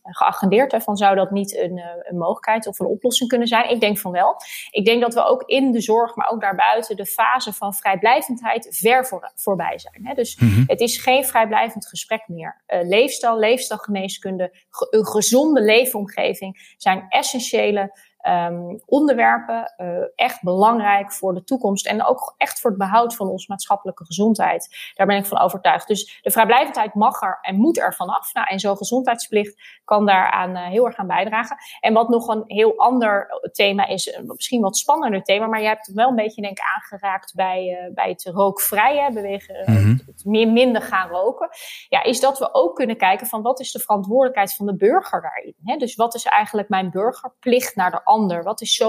geagendeerd. 0.02 0.72
Hè, 0.72 0.80
van 0.80 0.96
zou 0.96 1.16
dat 1.16 1.30
niet 1.30 1.56
een, 1.56 1.82
een 2.02 2.18
mogelijkheid 2.18 2.66
of 2.66 2.78
een 2.78 2.86
oplossing 2.86 3.28
kunnen 3.28 3.48
zijn? 3.48 3.70
Ik 3.70 3.80
denk 3.80 3.98
van 3.98 4.12
wel. 4.12 4.36
Ik 4.70 4.84
denk 4.84 5.00
dat 5.00 5.14
we 5.14 5.24
ook 5.24 5.42
in 5.42 5.72
de 5.72 5.80
zorg, 5.80 6.16
maar 6.16 6.30
ook 6.30 6.40
daarbuiten, 6.40 6.96
de 6.96 7.06
fase 7.06 7.52
van 7.52 7.74
vrijblijvendheid 7.74 8.68
ver 8.70 9.06
voor, 9.06 9.32
voorbij 9.34 9.78
zijn. 9.78 10.06
Hè. 10.06 10.14
Dus 10.14 10.36
mm 10.36 10.48
-hmm. 10.48 10.64
het 10.66 10.80
is 10.80 10.98
geen 10.98 11.24
vrijblijvend 11.24 11.86
gesprek 11.86 12.22
meer. 12.26 12.62
leefstijl, 12.66 13.38
leefstijlgeneeskunde, 13.38 14.52
een 14.90 15.06
gezonde 15.06 15.60
leefomgeving 15.60 16.19
zijn 16.76 17.06
essentiële 17.08 17.92
um, 18.28 18.80
onderwerpen 18.86 19.74
uh, 19.78 19.86
echt 20.14 20.42
belangrijk 20.42 21.12
voor 21.12 21.34
de 21.34 21.44
toekomst 21.44 21.86
en 21.86 22.04
ook 22.04 22.34
echt 22.36 22.60
voor 22.60 22.70
het 22.70 22.78
behoud 22.78 23.16
van 23.16 23.28
onze 23.28 23.46
maatschappelijke 23.48 24.04
gezondheid. 24.04 24.92
Daar 24.94 25.06
ben 25.06 25.16
ik 25.16 25.26
van 25.26 25.38
overtuigd. 25.38 25.86
Dus 25.86 26.20
de 26.22 26.30
vrijblijvendheid 26.30 26.94
mag 26.94 27.22
er 27.22 27.38
en 27.40 27.56
moet 27.56 27.78
er 27.78 27.94
vanaf. 27.94 28.34
Nou, 28.34 28.46
en 28.46 28.58
zo'n 28.58 28.76
gezondheidsplicht 28.76 29.80
kan 29.84 30.06
daaraan 30.06 30.50
uh, 30.50 30.66
heel 30.66 30.86
erg 30.86 30.96
aan 30.96 31.06
bijdragen. 31.06 31.56
En 31.80 31.92
wat 31.92 32.08
nog 32.08 32.28
een 32.28 32.42
heel 32.46 32.78
ander 32.78 33.40
thema 33.52 33.86
is, 33.86 34.18
misschien 34.22 34.60
wat 34.60 34.76
spannender 34.76 35.22
thema, 35.22 35.46
maar 35.46 35.60
je 35.60 35.66
hebt 35.66 35.86
het 35.86 35.96
wel 35.96 36.08
een 36.08 36.14
beetje 36.14 36.42
denk 36.42 36.58
ik 36.58 36.64
aangeraakt 36.76 37.34
bij, 37.34 37.86
uh, 37.86 37.94
bij 37.94 38.08
het 38.08 38.24
rookvrije 38.24 39.12
bewegen, 39.12 39.62
mm 39.66 39.76
-hmm. 39.76 40.00
het 40.06 40.24
meer 40.24 40.48
minder 40.48 40.82
gaan 40.82 41.08
roken. 41.08 41.48
Ja, 41.88 42.02
is 42.02 42.20
dat 42.20 42.38
we 42.38 42.54
ook 42.54 42.76
kunnen 42.76 42.96
kijken 42.96 43.26
van 43.26 43.42
wat 43.42 43.60
is 43.60 43.72
de 43.72 43.78
verantwoordelijkheid 43.78 44.54
van 44.54 44.66
de 44.66 44.76
burger 44.76 45.20
daarin? 45.20 45.54
Hè? 45.64 45.76
Dus 45.76 45.94
wat 45.94 46.14
is 46.14 46.24
eigenlijk 46.24 46.68
mijn 46.68 46.90
burgerplicht 46.90 47.76
naar 47.76 47.90
de 47.90 48.04
ander? 48.10 48.42
Wat 48.42 48.60
is 48.60 48.82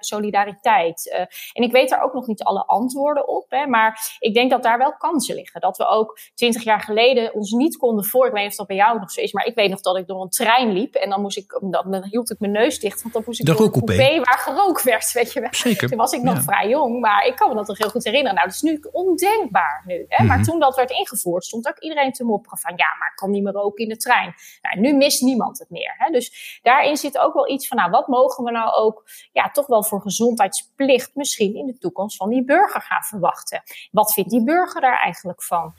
solidariteit? 0.00 1.10
Uh, 1.12 1.20
en 1.52 1.62
ik 1.62 1.72
weet 1.72 1.88
daar 1.88 2.02
ook 2.02 2.14
nog 2.14 2.26
niet 2.26 2.42
alle 2.42 2.64
antwoorden 2.66 3.28
op, 3.28 3.46
hè, 3.48 3.66
maar 3.66 4.16
ik 4.18 4.34
denk 4.34 4.50
dat 4.50 4.62
daar 4.62 4.78
wel 4.78 4.96
kansen 4.96 5.34
liggen. 5.34 5.60
Dat 5.60 5.76
we 5.76 5.86
ook 5.86 6.18
twintig 6.34 6.62
jaar 6.62 6.80
geleden 6.80 7.34
ons 7.34 7.52
niet 7.52 7.76
konden 7.76 8.04
voor. 8.04 8.26
Ik 8.26 8.32
weet 8.32 8.42
niet 8.42 8.50
of 8.50 8.56
dat 8.56 8.66
bij 8.66 8.76
jou 8.76 8.98
nog 8.98 9.10
zo 9.10 9.20
is, 9.20 9.32
maar 9.32 9.46
ik 9.46 9.54
weet 9.54 9.70
nog 9.70 9.80
dat 9.80 9.96
ik 9.96 10.06
door 10.06 10.22
een 10.22 10.28
trein 10.28 10.72
liep 10.72 10.94
en 10.94 11.10
dan 11.10 11.20
moest 11.20 11.36
ik, 11.36 11.58
dan, 11.70 11.90
dan 11.90 12.04
hield 12.04 12.30
ik 12.30 12.38
mijn 12.38 12.52
neus 12.52 12.78
dicht, 12.78 13.02
want 13.02 13.14
dan 13.14 13.22
moest 13.26 13.40
ik 13.40 13.46
de 13.46 13.52
door 13.52 13.60
een 13.64 13.70
coupé 13.70 14.20
waar 14.24 14.38
gerookt 14.38 14.82
werd, 14.82 15.12
weet 15.12 15.32
je 15.32 15.40
wel. 15.40 15.54
Zeker. 15.54 15.88
Toen 15.88 15.98
was 15.98 16.12
ik 16.12 16.22
nog 16.22 16.42
vrij 16.42 16.68
jong, 16.68 17.00
maar 17.00 17.26
ik 17.26 17.36
kan 17.36 17.48
me 17.48 17.54
dat 17.54 17.66
nog 17.66 17.78
heel 17.78 17.90
goed 17.90 18.04
herinneren. 18.04 18.34
Nou, 18.34 18.46
dat 18.46 18.56
is 18.56 18.62
nu 18.62 18.80
ondenkbaar 18.92 19.82
nu. 19.86 20.04
Hè? 20.08 20.24
Maar 20.24 20.36
mhm. 20.38 20.46
toen 20.46 20.60
dat 20.60 20.76
werd 20.76 20.90
ingevoerd, 20.90 21.44
stond 21.44 21.68
ook 21.68 21.78
iedereen 21.78 22.12
te 22.12 22.24
mopperen 22.24 22.58
van, 22.58 22.72
ja, 22.76 22.86
maar 22.98 23.08
ik 23.10 23.16
kan 23.16 23.30
niet 23.30 23.42
meer 23.42 23.52
roken 23.52 23.82
in 23.82 23.88
de 23.88 23.96
trein. 23.96 24.34
Nou, 24.62 24.80
nu 24.80 24.96
mist 24.96 25.22
niemand 25.22 25.58
het 25.58 25.70
meer. 25.70 25.94
Hè? 25.98 26.10
Dus 26.10 26.58
daarin 26.62 26.96
zit 26.96 27.18
ook 27.18 27.34
wel 27.34 27.48
iets 27.48 27.68
van, 27.68 27.76
nou, 27.76 27.90
wat 27.90 28.08
mogen 28.08 28.44
we 28.44 28.50
nou 28.50 28.67
ook 28.74 29.04
ja, 29.32 29.50
toch 29.50 29.66
wel 29.66 29.84
voor 29.84 30.00
gezondheidsplicht 30.00 31.14
misschien 31.14 31.54
in 31.54 31.66
de 31.66 31.78
toekomst 31.78 32.16
van 32.16 32.28
die 32.28 32.44
burger 32.44 32.80
gaan 32.80 33.02
verwachten. 33.02 33.62
Wat 33.90 34.12
vindt 34.12 34.30
die 34.30 34.44
burger 34.44 34.80
daar 34.80 35.00
eigenlijk 35.00 35.42
van? 35.42 35.74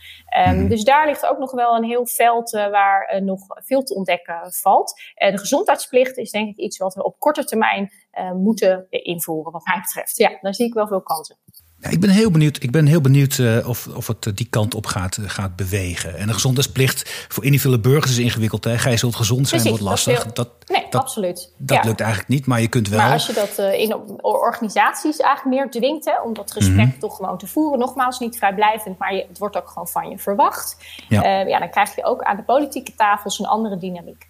Um, 0.47 0.67
dus 0.67 0.83
daar 0.83 1.05
ligt 1.05 1.25
ook 1.25 1.37
nog 1.37 1.51
wel 1.51 1.75
een 1.75 1.83
heel 1.83 2.07
veld 2.07 2.53
uh, 2.53 2.69
waar 2.69 3.15
uh, 3.15 3.21
nog 3.21 3.41
veel 3.47 3.83
te 3.83 3.95
ontdekken 3.95 4.53
valt. 4.53 5.01
Uh, 5.17 5.31
de 5.31 5.37
gezondheidsplicht 5.37 6.17
is 6.17 6.31
denk 6.31 6.49
ik 6.49 6.57
iets 6.57 6.77
wat 6.77 6.93
we 6.93 7.03
op 7.03 7.19
korte 7.19 7.43
termijn 7.43 7.91
moeten 8.33 8.87
invoeren, 8.89 9.51
wat 9.51 9.65
mij 9.65 9.79
betreft. 9.79 10.17
Ja, 10.17 10.37
daar 10.41 10.53
zie 10.53 10.67
ik 10.67 10.73
wel 10.73 10.87
veel 10.87 11.01
kansen. 11.01 11.37
Ja, 11.81 11.89
ik 11.89 11.99
ben 11.99 12.09
heel 12.09 12.31
benieuwd, 12.31 12.63
ik 12.63 12.71
ben 12.71 12.85
heel 12.85 13.01
benieuwd 13.01 13.37
uh, 13.37 13.67
of, 13.67 13.87
of 13.87 14.07
het 14.07 14.25
uh, 14.25 14.35
die 14.35 14.47
kant 14.49 14.75
op 14.75 14.85
gaat, 14.85 15.17
uh, 15.17 15.29
gaat 15.29 15.55
bewegen. 15.55 16.17
En 16.17 16.27
de 16.27 16.33
gezondheidsplicht 16.33 17.25
voor 17.27 17.45
individuele 17.45 17.79
burgers 17.79 18.11
is 18.11 18.17
ingewikkeld. 18.17 18.63
Hè? 18.63 18.77
Gij 18.77 18.97
zult 18.97 19.15
gezond 19.15 19.47
zijn, 19.47 19.61
Precies, 19.61 19.79
wordt 19.79 19.93
lastig. 19.93 20.23
Dat, 20.23 20.35
dat, 20.35 20.49
nee, 20.67 20.85
dat, 20.89 21.01
absoluut. 21.01 21.51
Dat 21.57 21.77
ja. 21.77 21.83
lukt 21.89 21.99
eigenlijk 21.99 22.29
niet, 22.29 22.45
maar 22.45 22.61
je 22.61 22.67
kunt 22.67 22.89
wel. 22.89 22.99
Maar 22.99 23.11
als 23.11 23.27
je 23.27 23.33
dat 23.33 23.73
in 23.73 23.95
organisaties 24.21 25.17
eigenlijk 25.17 25.55
meer 25.55 25.71
dwingt, 25.71 26.05
hè, 26.05 26.21
om 26.21 26.33
dat 26.33 26.51
gesprek 26.51 26.75
mm 26.75 26.91
-hmm. 26.91 26.99
toch 26.99 27.15
gewoon 27.15 27.37
te 27.37 27.47
voeren. 27.47 27.79
Nogmaals, 27.79 28.19
niet 28.19 28.37
vrijblijvend, 28.37 28.97
maar 28.97 29.15
je, 29.15 29.25
het 29.27 29.37
wordt 29.37 29.57
ook 29.57 29.67
gewoon 29.67 29.87
van 29.87 30.09
je 30.09 30.17
verwacht. 30.17 30.77
Ja. 31.09 31.39
ja, 31.39 31.59
dan 31.59 31.69
krijg 31.69 31.95
je 31.95 32.03
ook 32.03 32.21
aan 32.21 32.35
de 32.35 32.43
politieke 32.43 32.95
tafels 32.95 33.39
een 33.39 33.45
andere 33.45 33.77
dynamiek. 33.77 34.27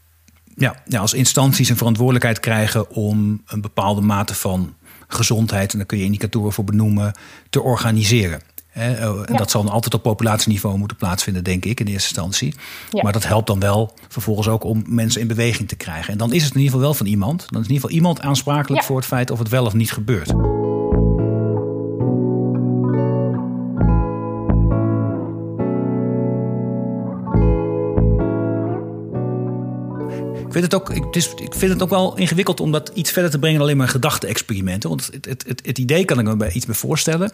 Ja, 0.56 0.76
ja, 0.86 1.00
als 1.00 1.14
instanties 1.14 1.70
een 1.70 1.78
verantwoordelijkheid 1.78 2.40
krijgen 2.40 2.90
om 2.90 3.42
een 3.46 3.62
bepaalde 3.62 4.02
mate 4.02 4.36
van 4.36 4.76
gezondheid, 5.10 5.72
en 5.72 5.78
daar 5.78 5.88
kun 5.88 5.98
je 5.98 6.04
indicatoren 6.04 6.54
voor 6.54 6.64
benoemen, 6.64 7.14
te 7.50 7.62
organiseren. 7.62 8.42
Oh, 8.76 9.22
en 9.26 9.36
dat 9.36 9.52
zal 9.52 9.64
dan 9.64 9.74
altijd 9.74 9.94
op 9.94 10.04
populatieniveau 10.04 10.78
moeten 10.78 10.98
plaatsvinden, 10.98 11.44
denk 11.44 11.66
ik, 11.66 11.80
in 11.80 11.86
eerste 11.86 12.08
instantie. 12.08 12.56
Maar 12.92 13.12
dat 13.12 13.26
helpt 13.26 13.48
dan 13.48 13.60
wel 13.60 13.94
vervolgens 14.08 14.48
ook 14.48 14.64
om 14.64 14.84
mensen 14.88 15.22
in 15.22 15.28
beweging 15.28 15.68
te 15.68 15.76
krijgen. 15.76 16.12
En 16.12 16.18
dan 16.18 16.34
is 16.34 16.44
het 16.44 16.54
in 16.54 16.58
ieder 16.58 16.72
geval 16.72 16.88
wel 16.88 16.94
van 16.94 17.06
iemand. 17.06 17.46
Dan 17.50 17.62
is 17.62 17.68
in 17.68 17.74
ieder 17.74 17.76
geval 17.76 17.96
iemand 17.96 18.22
aansprakelijk 18.22 18.84
voor 18.84 18.98
het 18.98 19.06
feit 19.06 19.32
of 19.32 19.40
het 19.40 19.50
wel 19.50 19.66
of 19.66 19.74
niet 19.74 19.92
gebeurt. 19.92 20.34
Ik 30.60 30.70
vind, 30.70 30.74
het 30.74 30.82
ook, 30.82 31.06
ik, 31.06 31.16
is, 31.16 31.34
ik 31.34 31.54
vind 31.54 31.72
het 31.72 31.82
ook 31.82 31.90
wel 31.90 32.18
ingewikkeld 32.18 32.60
om 32.60 32.72
dat 32.72 32.92
iets 32.94 33.12
verder 33.12 33.32
te 33.32 33.40
brengen 33.40 33.58
dan 33.58 33.66
alleen 33.66 33.80
maar 33.80 33.88
gedachte-experimenten. 33.88 34.90
Want 34.90 35.10
het, 35.12 35.26
het, 35.26 35.44
het, 35.48 35.62
het, 35.66 35.78
idee 35.78 36.06
kan 36.06 36.20
ik 36.20 36.26
me 36.26 36.36
bij 36.36 36.52
iets 36.52 36.66
bij 36.66 36.76
voorstellen. 36.76 37.32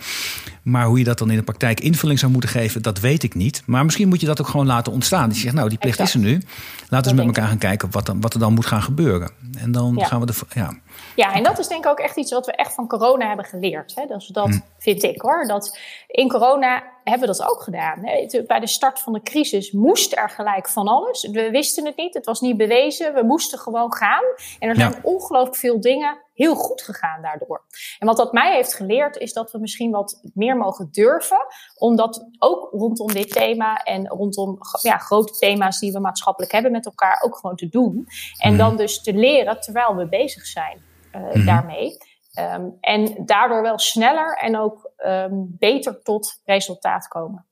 Maar 0.61 0.85
hoe 0.85 0.97
je 0.97 1.03
dat 1.03 1.17
dan 1.17 1.29
in 1.29 1.37
de 1.37 1.43
praktijk 1.43 1.79
invulling 1.79 2.19
zou 2.19 2.31
moeten 2.31 2.49
geven, 2.49 2.81
dat 2.81 2.99
weet 2.99 3.23
ik 3.23 3.35
niet. 3.35 3.63
Maar 3.65 3.83
misschien 3.83 4.07
moet 4.07 4.19
je 4.19 4.25
dat 4.25 4.41
ook 4.41 4.47
gewoon 4.47 4.65
laten 4.65 4.91
ontstaan. 4.91 5.29
Die 5.29 5.39
zegt, 5.39 5.55
nou, 5.55 5.69
die 5.69 5.77
plicht 5.77 5.99
is 5.99 6.13
er 6.13 6.19
nu. 6.19 6.41
Laten 6.89 7.11
we 7.11 7.17
met 7.17 7.25
elkaar 7.25 7.47
gaan 7.47 7.57
kijken 7.57 7.91
wat, 7.91 8.05
dan, 8.05 8.21
wat 8.21 8.33
er 8.33 8.39
dan 8.39 8.53
moet 8.53 8.65
gaan 8.65 8.83
gebeuren. 8.83 9.31
En 9.57 9.71
dan 9.71 10.05
gaan 10.05 10.19
we 10.19 10.25
de. 10.25 10.33
Ja. 10.53 10.73
Ja, 11.15 11.33
en 11.33 11.43
dat 11.43 11.59
is 11.59 11.67
denk 11.67 11.85
ik 11.85 11.91
ook 11.91 11.99
echt 11.99 12.17
iets 12.17 12.31
wat 12.31 12.45
we 12.45 12.51
echt 12.51 12.73
van 12.73 12.87
corona 12.87 13.27
hebben 13.27 13.45
geleerd. 13.45 13.95
Hè? 13.95 14.05
Dus 14.05 14.27
dat 14.27 14.47
hm. 14.47 14.59
vind 14.77 15.03
ik 15.03 15.21
hoor. 15.21 15.45
Dat 15.47 15.79
in 16.07 16.29
corona 16.29 16.83
hebben 17.03 17.27
we 17.27 17.35
dat 17.37 17.49
ook 17.49 17.61
gedaan. 17.61 18.01
Bij 18.47 18.59
de 18.59 18.67
start 18.67 18.99
van 18.99 19.13
de 19.13 19.21
crisis 19.21 19.71
moest 19.71 20.17
er 20.17 20.29
gelijk 20.29 20.69
van 20.69 20.87
alles. 20.87 21.29
We 21.31 21.49
wisten 21.49 21.85
het 21.85 21.97
niet, 21.97 22.13
het 22.13 22.25
was 22.25 22.41
niet 22.41 22.57
bewezen. 22.57 23.13
We 23.13 23.23
moesten 23.23 23.59
gewoon 23.59 23.93
gaan. 23.93 24.23
En 24.59 24.69
er 24.69 24.75
zijn 24.75 24.95
ongelooflijk 25.01 25.55
veel 25.55 25.81
dingen 25.81 26.17
heel 26.33 26.55
goed 26.55 26.81
gegaan 26.81 27.21
daardoor. 27.21 27.63
En 27.99 28.07
wat 28.07 28.17
dat 28.17 28.33
mij 28.33 28.55
heeft 28.55 28.73
geleerd, 28.73 29.17
is 29.17 29.33
dat 29.33 29.51
we 29.51 29.59
misschien 29.59 29.91
wat 29.91 30.21
meer 30.33 30.57
mogen 30.57 30.87
durven. 30.91 31.45
Omdat 31.77 32.27
ook 32.39 32.69
rondom 32.71 33.13
dit 33.13 33.31
thema 33.31 33.75
en 33.75 34.07
rondom 34.07 34.57
ja, 34.81 34.97
grote 34.97 35.33
thema's 35.33 35.79
die 35.79 35.91
we 35.91 35.99
maatschappelijk 35.99 36.51
hebben 36.51 36.71
met 36.71 36.85
elkaar 36.85 37.21
ook 37.25 37.37
gewoon 37.37 37.55
te 37.55 37.69
doen. 37.69 38.07
En 38.37 38.49
mhm. 38.49 38.57
dan 38.57 38.77
dus 38.77 39.01
te 39.01 39.13
leren 39.13 39.61
terwijl 39.61 39.95
we 39.95 40.07
bezig 40.07 40.45
zijn 40.45 40.93
uh, 41.15 41.45
daarmee. 41.45 41.97
Um, 42.39 42.73
en 42.81 43.23
daardoor 43.25 43.61
wel 43.61 43.79
sneller 43.79 44.37
en 44.37 44.57
ook 44.57 44.91
um, 45.05 45.55
beter 45.59 46.01
tot 46.03 46.41
resultaat 46.45 47.07
komen. 47.07 47.45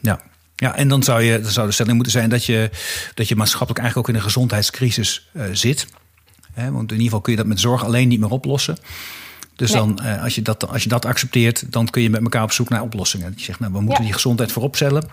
Ja. 0.00 0.20
Ja, 0.56 0.76
en 0.76 0.88
dan 0.88 1.02
zou, 1.02 1.22
je, 1.22 1.40
dan 1.40 1.50
zou 1.50 1.66
de 1.66 1.72
stelling 1.72 1.94
moeten 1.94 2.12
zijn 2.12 2.30
dat 2.30 2.44
je, 2.44 2.70
dat 3.14 3.28
je 3.28 3.36
maatschappelijk 3.36 3.78
eigenlijk 3.78 4.08
ook 4.08 4.14
in 4.14 4.20
een 4.20 4.30
gezondheidscrisis 4.30 5.30
uh, 5.32 5.44
zit. 5.52 5.86
Hè, 6.52 6.70
want 6.72 6.90
in 6.90 6.96
ieder 6.96 7.04
geval 7.04 7.20
kun 7.20 7.32
je 7.32 7.38
dat 7.38 7.46
met 7.46 7.60
zorg 7.60 7.84
alleen 7.84 8.08
niet 8.08 8.20
meer 8.20 8.30
oplossen. 8.30 8.76
Dus 9.56 9.70
dan, 9.70 9.98
uh, 10.02 10.22
als, 10.22 10.34
je 10.34 10.42
dat, 10.42 10.68
als 10.68 10.82
je 10.82 10.88
dat 10.88 11.04
accepteert, 11.04 11.72
dan 11.72 11.86
kun 11.86 12.02
je 12.02 12.10
met 12.10 12.22
elkaar 12.22 12.42
op 12.42 12.52
zoek 12.52 12.68
naar 12.68 12.82
oplossingen. 12.82 13.32
Je 13.36 13.44
zegt, 13.44 13.60
nou, 13.60 13.72
we 13.72 13.80
moeten 13.80 14.04
die 14.04 14.12
gezondheid 14.12 14.52
voorop 14.52 14.76
stellen. 14.76 15.08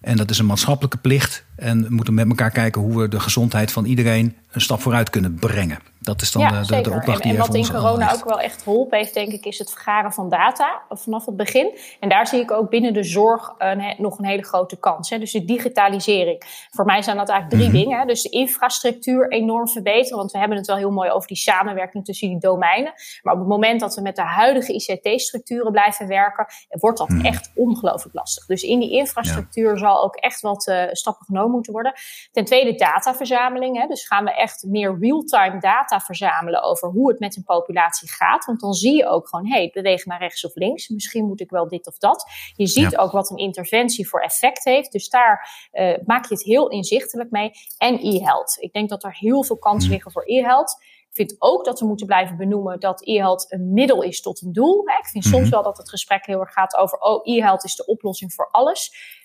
En 0.00 0.16
dat 0.16 0.30
is 0.30 0.38
een 0.38 0.46
maatschappelijke 0.46 0.98
plicht. 0.98 1.44
En 1.56 1.82
we 1.82 1.94
moeten 1.94 2.14
met 2.14 2.28
elkaar 2.28 2.50
kijken 2.50 2.80
hoe 2.80 3.00
we 3.00 3.08
de 3.08 3.20
gezondheid 3.20 3.72
van 3.72 3.84
iedereen 3.84 4.36
een 4.50 4.60
stap 4.60 4.80
vooruit 4.80 5.10
kunnen 5.10 5.34
brengen. 5.34 5.78
Dat 6.08 6.22
is 6.22 6.32
dan 6.32 6.42
ja, 6.42 6.62
de, 6.62 6.80
de, 6.80 6.90
opdracht 6.90 7.20
en, 7.20 7.30
die 7.30 7.32
En 7.32 7.46
wat 7.46 7.54
in 7.54 7.70
corona 7.70 8.12
ook 8.12 8.24
wel 8.24 8.40
echt 8.40 8.62
geholpen 8.62 8.98
heeft, 8.98 9.14
denk 9.14 9.32
ik, 9.32 9.44
is 9.44 9.58
het 9.58 9.70
vergaren 9.70 10.12
van 10.12 10.28
data 10.28 10.82
vanaf 10.88 11.26
het 11.26 11.36
begin. 11.36 11.78
En 12.00 12.08
daar 12.08 12.26
zie 12.26 12.40
ik 12.40 12.50
ook 12.50 12.70
binnen 12.70 12.92
de 12.92 13.02
zorg 13.02 13.54
een, 13.58 13.94
nog 13.98 14.18
een 14.18 14.24
hele 14.24 14.44
grote 14.44 14.78
kans. 14.78 15.10
Hè. 15.10 15.18
Dus 15.18 15.32
de 15.32 15.44
digitalisering. 15.44 16.66
Voor 16.70 16.84
mij 16.84 17.02
zijn 17.02 17.16
dat 17.16 17.28
eigenlijk 17.28 17.60
drie 17.60 17.72
mhm. 17.72 17.88
dingen. 17.88 18.06
Dus 18.06 18.22
de 18.22 18.28
infrastructuur 18.28 19.28
enorm 19.28 19.68
verbeteren, 19.68 20.18
want 20.18 20.32
we 20.32 20.38
hebben 20.38 20.56
het 20.56 20.66
wel 20.66 20.76
heel 20.76 20.90
mooi 20.90 21.10
over 21.10 21.28
die 21.28 21.36
samenwerking 21.36 22.04
tussen 22.04 22.28
die 22.28 22.38
domeinen. 22.38 22.92
Maar 23.22 23.34
op 23.34 23.40
het 23.40 23.48
moment 23.48 23.80
dat 23.80 23.94
we 23.94 24.02
met 24.02 24.16
de 24.16 24.22
huidige 24.22 24.72
ICT-structuren 24.72 25.72
blijven 25.72 26.06
werken, 26.06 26.46
wordt 26.68 26.98
dat 26.98 27.08
mhm. 27.08 27.24
echt 27.24 27.52
ongelooflijk 27.54 28.14
lastig. 28.14 28.46
Dus 28.46 28.62
in 28.62 28.80
die 28.80 28.90
infrastructuur 28.90 29.78
zal 29.78 30.02
ook 30.02 30.16
echt 30.16 30.40
wat 30.40 30.66
uh, 30.66 30.82
stappen 30.90 31.26
genomen 31.26 31.50
moeten 31.50 31.72
worden. 31.72 31.92
Ten 32.32 32.44
tweede 32.44 32.74
dataverzameling. 32.74 33.80
Hè. 33.80 33.86
Dus 33.86 34.06
gaan 34.06 34.24
we 34.24 34.34
echt 34.34 34.64
meer 34.66 34.96
real-time 35.00 35.60
data 35.60 35.97
verzamelen 36.00 36.62
over 36.62 36.88
hoe 36.88 37.08
het 37.08 37.18
met 37.18 37.36
een 37.36 37.44
populatie 37.44 38.10
gaat. 38.10 38.44
Want 38.44 38.60
dan 38.60 38.72
zie 38.72 38.96
je 38.96 39.06
ook 39.06 39.28
gewoon, 39.28 39.46
hé, 39.46 39.58
hey, 39.58 39.70
bewegen 39.72 40.08
naar 40.08 40.20
rechts 40.20 40.44
of 40.44 40.54
links. 40.54 40.88
Misschien 40.88 41.26
moet 41.26 41.40
ik 41.40 41.50
wel 41.50 41.68
dit 41.68 41.86
of 41.86 41.98
dat. 41.98 42.30
Je 42.54 42.66
ziet 42.66 42.96
ook 42.96 43.12
wat 43.12 43.30
een 43.30 43.36
interventie 43.36 44.08
voor 44.08 44.20
effect 44.20 44.64
heeft. 44.64 44.92
Dus 44.92 45.08
daar 45.08 45.68
uh, 45.72 45.96
maak 46.04 46.28
je 46.28 46.34
het 46.34 46.44
heel 46.44 46.68
inzichtelijk 46.68 47.30
mee. 47.30 47.50
En 47.78 47.98
e-health. 48.02 48.56
Ik 48.60 48.72
denk 48.72 48.88
dat 48.88 49.04
er 49.04 49.16
heel 49.18 49.44
veel 49.44 49.58
kansen 49.58 49.90
liggen 49.90 50.12
voor 50.12 50.22
e-health. 50.26 50.76
Ik 51.08 51.14
vind 51.14 51.36
ook 51.38 51.64
dat 51.64 51.80
we 51.80 51.86
moeten 51.86 52.06
blijven 52.06 52.36
benoemen 52.36 52.80
dat 52.80 53.06
e-health 53.06 53.52
een 53.52 53.72
middel 53.72 54.02
is 54.02 54.20
tot 54.20 54.42
een 54.42 54.52
doel. 54.52 54.88
Ik 54.88 55.06
vind 55.06 55.24
soms 55.24 55.42
hmm. 55.42 55.50
wel 55.50 55.62
dat 55.62 55.76
het 55.76 55.88
gesprek 55.88 56.26
heel 56.26 56.40
erg 56.40 56.52
gaat 56.52 56.76
over, 56.76 56.98
oh, 56.98 57.20
e-health 57.22 57.64
is 57.64 57.74
de 57.74 57.86
oplossing 57.86 58.32
voor 58.34 58.48
alles 58.50 59.16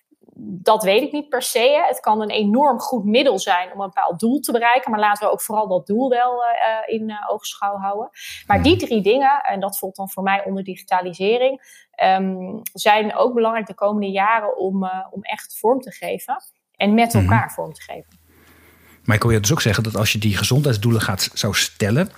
dat 0.45 0.83
weet 0.83 1.01
ik 1.01 1.11
niet 1.11 1.29
per 1.29 1.41
se. 1.41 1.83
Het 1.87 1.99
kan 1.99 2.21
een 2.21 2.29
enorm 2.29 2.79
goed 2.79 3.05
middel 3.05 3.39
zijn 3.39 3.73
om 3.73 3.79
een 3.79 3.87
bepaald 3.87 4.19
doel 4.19 4.39
te 4.39 4.51
bereiken. 4.51 4.91
Maar 4.91 4.99
laten 4.99 5.27
we 5.27 5.33
ook 5.33 5.41
vooral 5.41 5.67
dat 5.67 5.87
doel 5.87 6.09
wel 6.09 6.43
uh, 6.43 6.95
in 6.95 7.09
uh, 7.09 7.15
oogschouw 7.29 7.77
houden. 7.77 8.09
Maar 8.47 8.63
die 8.63 8.75
drie 8.75 9.01
dingen, 9.01 9.41
en 9.41 9.59
dat 9.59 9.77
voelt 9.77 9.95
dan 9.95 10.09
voor 10.09 10.23
mij 10.23 10.43
onder 10.45 10.63
digitalisering, 10.63 11.83
um, 12.03 12.61
zijn 12.73 13.15
ook 13.15 13.33
belangrijk 13.33 13.67
de 13.67 13.73
komende 13.73 14.11
jaren 14.11 14.57
om, 14.57 14.83
uh, 14.83 14.89
om 15.11 15.21
echt 15.21 15.57
vorm 15.59 15.79
te 15.79 15.91
geven. 15.91 16.43
En 16.75 16.93
met 16.93 17.13
mhm. 17.13 17.23
elkaar 17.23 17.51
vorm 17.51 17.73
te 17.73 17.81
geven. 17.81 18.19
Maar 19.03 19.15
ik 19.15 19.21
wil 19.21 19.31
je 19.31 19.39
dus 19.39 19.51
ook 19.51 19.61
zeggen 19.61 19.83
dat 19.83 19.95
als 19.95 20.11
je 20.11 20.17
die 20.17 20.37
gezondheidsdoelen 20.37 21.01
gaat 21.01 21.29
zou 21.33 21.55
stellen 21.55 22.11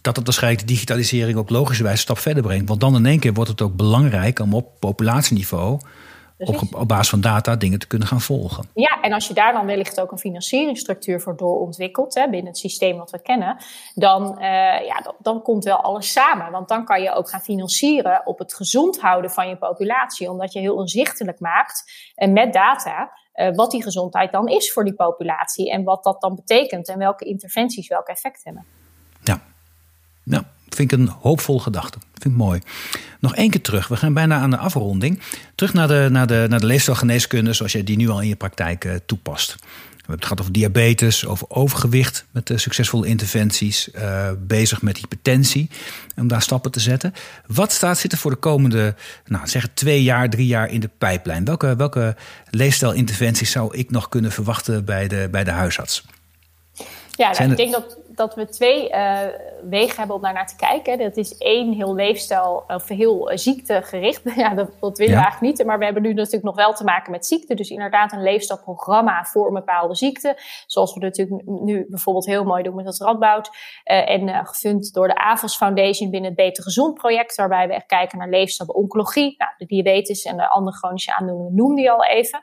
dat 0.00 0.16
het 0.16 0.24
waarschijnlijk 0.24 0.66
de 0.66 0.72
digitalisering 0.72 1.38
ook 1.38 1.50
logischerwijs 1.50 1.96
een 1.96 2.02
stap 2.02 2.18
verder 2.18 2.42
brengt. 2.42 2.68
Want 2.68 2.80
dan 2.80 2.96
in 2.96 3.06
één 3.06 3.18
keer 3.18 3.32
wordt 3.32 3.50
het 3.50 3.62
ook 3.62 3.76
belangrijk 3.76 4.38
om 4.38 4.54
op 4.54 4.80
populatieniveau 4.80 5.80
op, 6.48 6.74
op, 6.74 6.88
basis 6.88 7.08
van 7.08 7.20
data 7.20 7.56
dingen 7.56 7.78
te 7.78 7.86
kunnen 7.86 8.08
gaan 8.08 8.20
volgen. 8.20 8.68
Ja, 8.74 9.00
en 9.00 9.12
als 9.12 9.28
je 9.28 9.34
daar 9.34 9.52
dan 9.52 9.66
wellicht 9.66 10.00
ook 10.00 10.12
een 10.12 10.18
financieringsstructuur 10.18 11.20
voor 11.20 11.36
doorontwikkelt, 11.36 12.14
hè, 12.14 12.28
binnen 12.28 12.46
het 12.46 12.58
systeem 12.58 12.98
wat 12.98 13.10
we 13.10 13.22
kennen, 13.22 13.56
dan, 13.94 14.36
uh, 14.38 14.42
ja, 14.86 15.00
dan, 15.02 15.14
dan, 15.18 15.42
komt 15.42 15.64
wel 15.64 15.76
alles 15.76 16.12
samen. 16.12 16.50
Want 16.50 16.68
dan 16.68 16.84
kan 16.84 17.02
je 17.02 17.12
ook 17.12 17.28
gaan 17.28 17.40
financieren 17.40 18.26
op 18.26 18.38
het 18.38 18.54
gezond 18.54 19.00
houden 19.00 19.30
van 19.30 19.48
je 19.48 19.56
populatie, 19.56 20.30
omdat 20.30 20.52
je 20.52 20.60
heel 20.60 20.80
inzichtelijk 20.80 21.40
maakt 21.40 21.92
en 22.14 22.32
met 22.32 22.52
data 22.52 23.12
uh, 23.34 23.54
wat 23.54 23.70
die 23.70 23.82
gezondheid 23.82 24.32
dan 24.32 24.48
is 24.48 24.72
voor 24.72 24.84
die 24.84 24.94
populatie 24.94 25.70
en 25.70 25.84
wat 25.84 26.04
dat 26.04 26.20
dan 26.20 26.34
betekent 26.34 26.88
en 26.88 26.98
welke 26.98 27.24
interventies 27.24 27.88
welk 27.88 28.06
effect 28.06 28.44
hebben. 28.44 28.64
Ja, 29.22 29.40
ja 30.22 30.44
vind 30.74 30.92
ik 30.92 30.98
een 30.98 31.08
hoopvol 31.08 31.60
gedachte. 31.60 31.98
Vind 32.12 32.34
ik 32.34 32.40
mooi. 32.40 32.60
Nog 33.20 33.34
één 33.34 33.50
keer 33.50 33.60
terug. 33.60 33.88
We 33.88 33.96
gaan 33.96 34.12
bijna 34.12 34.38
aan 34.38 34.50
de 34.50 34.56
afronding. 34.56 35.20
Terug 35.54 35.72
naar 35.72 35.88
de, 35.88 36.08
naar 36.10 36.26
de, 36.26 36.46
naar 36.48 36.60
de 36.60 36.66
leefstijlgeneeskunde 36.66 37.52
zoals 37.52 37.72
je 37.72 37.84
die 37.84 37.96
nu 37.96 38.08
al 38.08 38.20
in 38.20 38.28
je 38.28 38.36
praktijk 38.36 38.84
uh, 38.84 38.94
toepast. 39.06 39.56
We 40.04 40.10
hebben 40.10 40.28
het 40.28 40.38
gehad 40.38 40.40
over 40.40 40.52
diabetes, 40.52 41.26
over 41.26 41.46
overgewicht 41.50 42.24
met 42.30 42.46
de 42.46 42.58
succesvolle 42.58 43.06
interventies. 43.06 43.88
Uh, 43.94 44.30
bezig 44.38 44.82
met 44.82 44.96
hypertensie, 44.96 45.70
om 46.16 46.28
daar 46.28 46.42
stappen 46.42 46.70
te 46.70 46.80
zetten. 46.80 47.14
Wat 47.46 47.72
staat 47.72 47.98
zitten 47.98 48.18
voor 48.18 48.30
de 48.30 48.36
komende, 48.36 48.94
nou, 49.26 49.46
zeg 49.46 49.68
twee 49.74 50.02
jaar, 50.02 50.30
drie 50.30 50.46
jaar 50.46 50.70
in 50.70 50.80
de 50.80 50.90
pijplijn? 50.98 51.44
Welke, 51.44 51.76
welke 51.76 52.16
leefstijlinterventies 52.50 53.50
zou 53.50 53.76
ik 53.76 53.90
nog 53.90 54.08
kunnen 54.08 54.32
verwachten 54.32 54.84
bij 54.84 55.08
de, 55.08 55.28
bij 55.30 55.44
de 55.44 55.50
huisarts? 55.50 56.04
Ja, 57.16 57.30
nou, 57.30 57.50
ik 57.50 57.56
denk 57.56 57.72
dat 57.72 57.96
dat 58.14 58.34
we 58.34 58.48
twee 58.48 58.90
uh, 58.90 59.18
wegen 59.62 59.96
hebben 59.96 60.16
om 60.16 60.22
daar 60.22 60.32
naar 60.32 60.46
te 60.46 60.56
kijken. 60.56 60.98
Dat 60.98 61.16
is 61.16 61.36
één, 61.38 61.72
heel 61.72 61.94
leefstijl 61.94 62.64
of 62.66 62.88
heel 62.88 63.30
uh, 63.30 63.36
ziektegericht. 63.36 64.22
ja, 64.36 64.54
dat, 64.54 64.70
dat 64.80 64.98
willen 64.98 65.14
we 65.14 65.20
eigenlijk 65.22 65.56
niet. 65.56 65.66
Maar 65.66 65.78
we 65.78 65.84
hebben 65.84 66.02
nu 66.02 66.12
natuurlijk 66.12 66.44
nog 66.44 66.56
wel 66.56 66.72
te 66.72 66.84
maken 66.84 67.10
met 67.10 67.26
ziekte. 67.26 67.54
Dus 67.54 67.70
inderdaad 67.70 68.12
een 68.12 68.22
leefstijlprogramma 68.22 69.24
voor 69.24 69.46
een 69.46 69.54
bepaalde 69.54 69.94
ziekte. 69.94 70.38
Zoals 70.66 70.94
we 70.94 71.00
natuurlijk 71.00 71.42
nu 71.44 71.86
bijvoorbeeld 71.88 72.26
heel 72.26 72.44
mooi 72.44 72.62
doen 72.62 72.74
met 72.74 72.86
het 72.86 72.98
Radboud. 72.98 73.48
Uh, 73.48 74.10
en 74.10 74.46
gefund 74.46 74.92
door 74.92 75.08
de 75.08 75.16
AVOS 75.16 75.56
Foundation 75.56 76.10
binnen 76.10 76.30
het 76.30 76.38
Beter 76.38 76.62
Gezond 76.62 76.94
project. 76.94 77.36
Waarbij 77.36 77.66
we 77.66 77.74
echt 77.74 77.86
kijken 77.86 78.18
naar 78.18 78.28
leefstijl 78.28 78.68
oncologie. 78.68 79.34
Nou, 79.38 79.50
de 79.56 79.66
diabetes 79.66 80.22
en 80.22 80.36
de 80.36 80.48
andere 80.48 80.76
chronische 80.76 81.16
aandoeningen 81.16 81.54
noemde 81.54 81.82
je 81.82 81.90
al 81.90 82.04
even. 82.04 82.42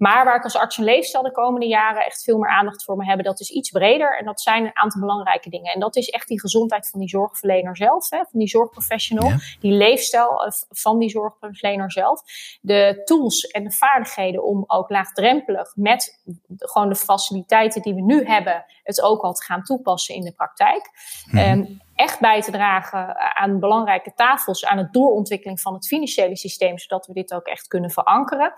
Maar 0.00 0.24
waar 0.24 0.36
ik 0.36 0.44
als 0.44 0.56
arts 0.56 0.78
en 0.78 0.84
leefstijl 0.84 1.22
de 1.22 1.32
komende 1.32 1.66
jaren 1.66 2.04
echt 2.04 2.22
veel 2.22 2.38
meer 2.38 2.50
aandacht 2.50 2.84
voor 2.84 2.96
me 2.96 3.04
hebben. 3.04 3.24
Dat 3.24 3.40
is 3.40 3.50
iets 3.50 3.70
breder. 3.70 4.18
En 4.18 4.24
dat 4.24 4.40
zijn 4.40 4.64
een 4.64 4.76
aantal 4.76 5.00
belangrijke 5.00 5.50
dingen. 5.50 5.72
En 5.72 5.80
dat 5.80 5.96
is 5.96 6.08
echt 6.08 6.28
die 6.28 6.40
gezondheid 6.40 6.88
van 6.90 7.00
die 7.00 7.08
zorgverlener 7.08 7.76
zelf, 7.76 8.10
hè, 8.10 8.18
van 8.18 8.38
die 8.38 8.48
zorgprofessional, 8.48 9.32
die 9.60 9.72
leefstijl 9.72 10.44
eh, 10.44 10.52
van 10.68 10.98
die 10.98 11.08
zorgverlener 11.08 11.92
zelf. 11.92 12.22
De 12.60 13.00
tools 13.04 13.46
en 13.46 13.64
de 13.64 13.70
vaardigheden 13.70 14.44
om 14.44 14.64
ook 14.66 14.90
laagdrempelig 14.90 15.72
met 15.76 16.22
gewoon 16.56 16.88
de 16.88 16.96
faciliteiten 16.96 17.82
die 17.82 17.94
we 17.94 18.02
nu 18.02 18.24
hebben, 18.24 18.64
het 18.82 19.02
ook 19.02 19.22
al 19.22 19.32
te 19.32 19.44
gaan 19.44 19.62
toepassen 19.62 20.14
in 20.14 20.24
de 20.24 20.32
praktijk. 20.32 20.90
Mm 21.30 21.78
echt 22.00 22.20
bij 22.20 22.40
te 22.40 22.50
dragen 22.50 23.16
aan 23.36 23.60
belangrijke 23.60 24.12
tafels, 24.14 24.64
aan 24.64 24.78
het 24.78 24.92
doorontwikkeling 24.92 25.60
van 25.60 25.74
het 25.74 25.86
financiële 25.86 26.36
systeem, 26.36 26.78
zodat 26.78 27.06
we 27.06 27.12
dit 27.12 27.34
ook 27.34 27.46
echt 27.46 27.66
kunnen 27.66 27.90
verankeren. 27.90 28.52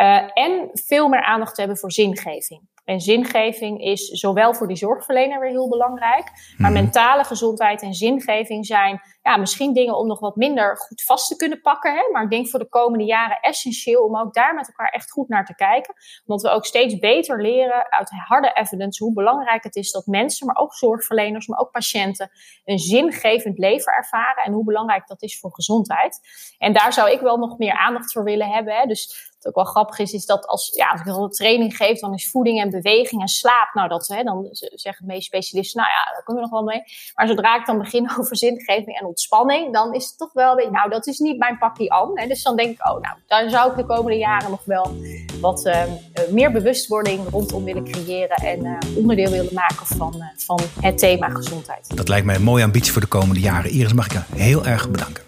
Uh, 0.00 0.30
en 0.34 0.70
veel 0.72 1.08
meer 1.08 1.22
aandacht 1.22 1.54
te 1.54 1.60
hebben 1.60 1.78
voor 1.78 1.92
zingeving. 1.92 2.60
En 2.84 3.00
zingeving 3.00 3.80
is 3.80 4.08
zowel 4.08 4.54
voor 4.54 4.68
die 4.68 4.76
zorgverlener 4.76 5.40
weer 5.40 5.50
heel 5.50 5.68
belangrijk, 5.68 6.54
maar 6.56 6.70
mhm. 6.70 6.82
mentale 6.82 7.24
gezondheid 7.24 7.82
en 7.82 7.94
zingeving 7.94 8.66
zijn 8.66 9.00
ja, 9.24 9.36
misschien 9.36 9.72
dingen 9.72 9.96
om 9.96 10.06
nog 10.06 10.20
wat 10.20 10.36
minder 10.36 10.76
goed 10.76 11.02
vast 11.02 11.28
te 11.28 11.36
kunnen 11.36 11.60
pakken. 11.60 11.92
Hè? 11.92 12.08
Maar 12.12 12.22
ik 12.22 12.30
denk 12.30 12.48
voor 12.48 12.58
de 12.58 12.68
komende 12.68 13.04
jaren 13.04 13.40
essentieel 13.40 14.04
om 14.04 14.16
ook 14.18 14.34
daar 14.34 14.54
met 14.54 14.66
elkaar 14.66 14.88
echt 14.88 15.10
goed 15.10 15.28
naar 15.28 15.44
te 15.44 15.54
kijken. 15.54 15.94
Omdat 16.26 16.42
we 16.42 16.56
ook 16.56 16.64
steeds 16.64 16.98
beter 16.98 17.42
leren 17.42 17.90
uit 17.90 18.10
harde 18.10 18.52
evidence 18.54 19.04
hoe 19.04 19.12
belangrijk 19.12 19.64
het 19.64 19.76
is 19.76 19.90
dat 19.90 20.06
mensen, 20.06 20.46
maar 20.46 20.56
ook 20.56 20.74
zorgverleners, 20.74 21.46
maar 21.46 21.58
ook 21.58 21.70
patiënten, 21.70 22.30
een 22.64 22.78
zingevend 22.78 23.58
leven 23.58 23.92
ervaren. 23.92 24.44
En 24.44 24.52
hoe 24.52 24.64
belangrijk 24.64 25.06
dat 25.06 25.22
is 25.22 25.38
voor 25.38 25.54
gezondheid. 25.54 26.20
En 26.58 26.72
daar 26.72 26.92
zou 26.92 27.10
ik 27.10 27.20
wel 27.20 27.36
nog 27.36 27.58
meer 27.58 27.78
aandacht 27.78 28.12
voor 28.12 28.24
willen 28.24 28.50
hebben. 28.50 28.74
Hè? 28.74 28.86
Dus 28.86 29.32
ook 29.46 29.54
wel 29.54 29.64
grappig 29.64 29.98
is, 29.98 30.12
is 30.12 30.26
dat 30.26 30.46
als, 30.46 30.72
ja, 30.74 30.90
als 30.90 31.00
ik 31.00 31.06
een 31.06 31.30
training 31.30 31.76
geef, 31.76 32.00
dan 32.00 32.14
is 32.14 32.30
voeding 32.30 32.60
en 32.60 32.70
beweging 32.70 33.20
en 33.20 33.28
slaap. 33.28 33.74
Nou, 33.74 33.88
dat, 33.88 34.06
hè, 34.06 34.22
dan 34.22 34.48
zeggen 34.50 35.06
de 35.06 35.12
meeste 35.12 35.24
specialisten, 35.24 35.80
nou 35.80 35.92
ja, 35.92 36.12
daar 36.12 36.22
kunnen 36.22 36.42
we 36.42 36.50
nog 36.50 36.60
wel 36.60 36.68
mee. 36.68 36.82
Maar 37.14 37.26
zodra 37.26 37.58
ik 37.58 37.66
dan 37.66 37.78
begin 37.78 38.10
over 38.18 38.36
zingeving 38.36 38.98
en 38.98 39.06
ontspanning, 39.14 39.72
dan 39.72 39.94
is 39.94 40.04
het 40.04 40.18
toch 40.18 40.32
wel, 40.32 40.54
nou, 40.70 40.90
dat 40.90 41.06
is 41.06 41.18
niet 41.18 41.38
mijn 41.38 41.58
pakje 41.58 41.90
aan. 41.90 42.10
Hè. 42.14 42.26
Dus 42.26 42.42
dan 42.42 42.56
denk 42.56 42.70
ik, 42.70 42.88
oh, 42.88 43.00
nou, 43.00 43.16
daar 43.26 43.50
zou 43.50 43.70
ik 43.70 43.76
de 43.76 43.86
komende 43.86 44.18
jaren 44.18 44.50
nog 44.50 44.64
wel 44.64 44.96
wat 45.40 45.66
uh, 45.66 45.82
meer 46.30 46.52
bewustwording 46.52 47.20
rondom 47.30 47.64
willen 47.64 47.84
creëren 47.84 48.36
en 48.36 48.64
uh, 48.64 48.96
onderdeel 48.96 49.30
willen 49.30 49.54
maken 49.54 49.86
van, 49.86 50.14
uh, 50.16 50.24
van 50.36 50.60
het 50.80 50.98
thema 50.98 51.28
gezondheid. 51.28 51.96
Dat 51.96 52.08
lijkt 52.08 52.26
mij 52.26 52.34
een 52.34 52.42
mooie 52.42 52.64
ambitie 52.64 52.92
voor 52.92 53.00
de 53.00 53.06
komende 53.06 53.40
jaren. 53.40 53.70
Iris, 53.70 53.92
mag 53.92 54.06
ik 54.06 54.12
je 54.12 54.20
heel 54.36 54.66
erg 54.66 54.90
bedanken. 54.90 55.22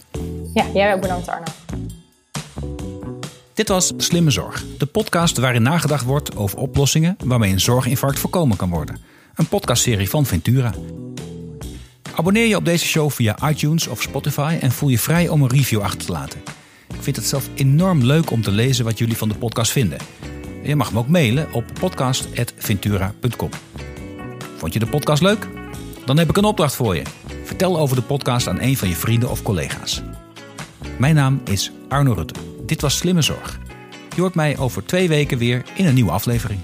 Ja, 0.54 0.64
jij 0.74 0.94
ook 0.94 1.00
bedankt, 1.00 1.28
Arno. 1.28 1.44
Dit 3.54 3.68
was 3.68 3.92
Slimme 3.96 4.30
Zorg, 4.30 4.64
de 4.78 4.86
podcast 4.86 5.38
waarin 5.38 5.62
nagedacht 5.62 6.04
wordt 6.04 6.36
over 6.36 6.58
oplossingen 6.58 7.16
waarmee 7.24 7.52
een 7.52 7.60
zorginfarct 7.60 8.18
voorkomen 8.18 8.56
kan 8.56 8.70
worden. 8.70 9.00
Een 9.34 9.48
podcastserie 9.48 10.10
van 10.10 10.26
Ventura. 10.26 10.72
Abonneer 12.16 12.46
je 12.46 12.56
op 12.56 12.64
deze 12.64 12.86
show 12.86 13.10
via 13.10 13.48
iTunes 13.48 13.86
of 13.86 14.02
Spotify 14.02 14.58
en 14.60 14.72
voel 14.72 14.88
je 14.88 14.98
vrij 14.98 15.28
om 15.28 15.42
een 15.42 15.48
review 15.48 15.80
achter 15.80 16.06
te 16.06 16.12
laten. 16.12 16.40
Ik 16.88 17.02
vind 17.02 17.16
het 17.16 17.24
zelf 17.26 17.48
enorm 17.54 18.02
leuk 18.02 18.30
om 18.30 18.42
te 18.42 18.50
lezen 18.50 18.84
wat 18.84 18.98
jullie 18.98 19.16
van 19.16 19.28
de 19.28 19.34
podcast 19.34 19.72
vinden. 19.72 19.98
Je 20.62 20.76
mag 20.76 20.92
me 20.92 20.98
ook 20.98 21.08
mailen 21.08 21.52
op 21.52 21.64
podcast.ventura.com. 21.80 23.50
Vond 24.56 24.72
je 24.72 24.78
de 24.78 24.86
podcast 24.86 25.22
leuk? 25.22 25.48
Dan 26.04 26.18
heb 26.18 26.28
ik 26.28 26.36
een 26.36 26.44
opdracht 26.44 26.74
voor 26.74 26.96
je. 26.96 27.02
Vertel 27.44 27.78
over 27.78 27.96
de 27.96 28.02
podcast 28.02 28.48
aan 28.48 28.60
een 28.60 28.76
van 28.76 28.88
je 28.88 28.94
vrienden 28.94 29.30
of 29.30 29.42
collega's. 29.42 30.02
Mijn 30.98 31.14
naam 31.14 31.40
is 31.44 31.72
Arno 31.88 32.12
Rutte. 32.12 32.40
Dit 32.66 32.80
was 32.80 32.96
Slimme 32.96 33.22
Zorg. 33.22 33.58
Je 34.14 34.20
hoort 34.20 34.34
mij 34.34 34.58
over 34.58 34.84
twee 34.84 35.08
weken 35.08 35.38
weer 35.38 35.64
in 35.74 35.86
een 35.86 35.94
nieuwe 35.94 36.10
aflevering. 36.10 36.60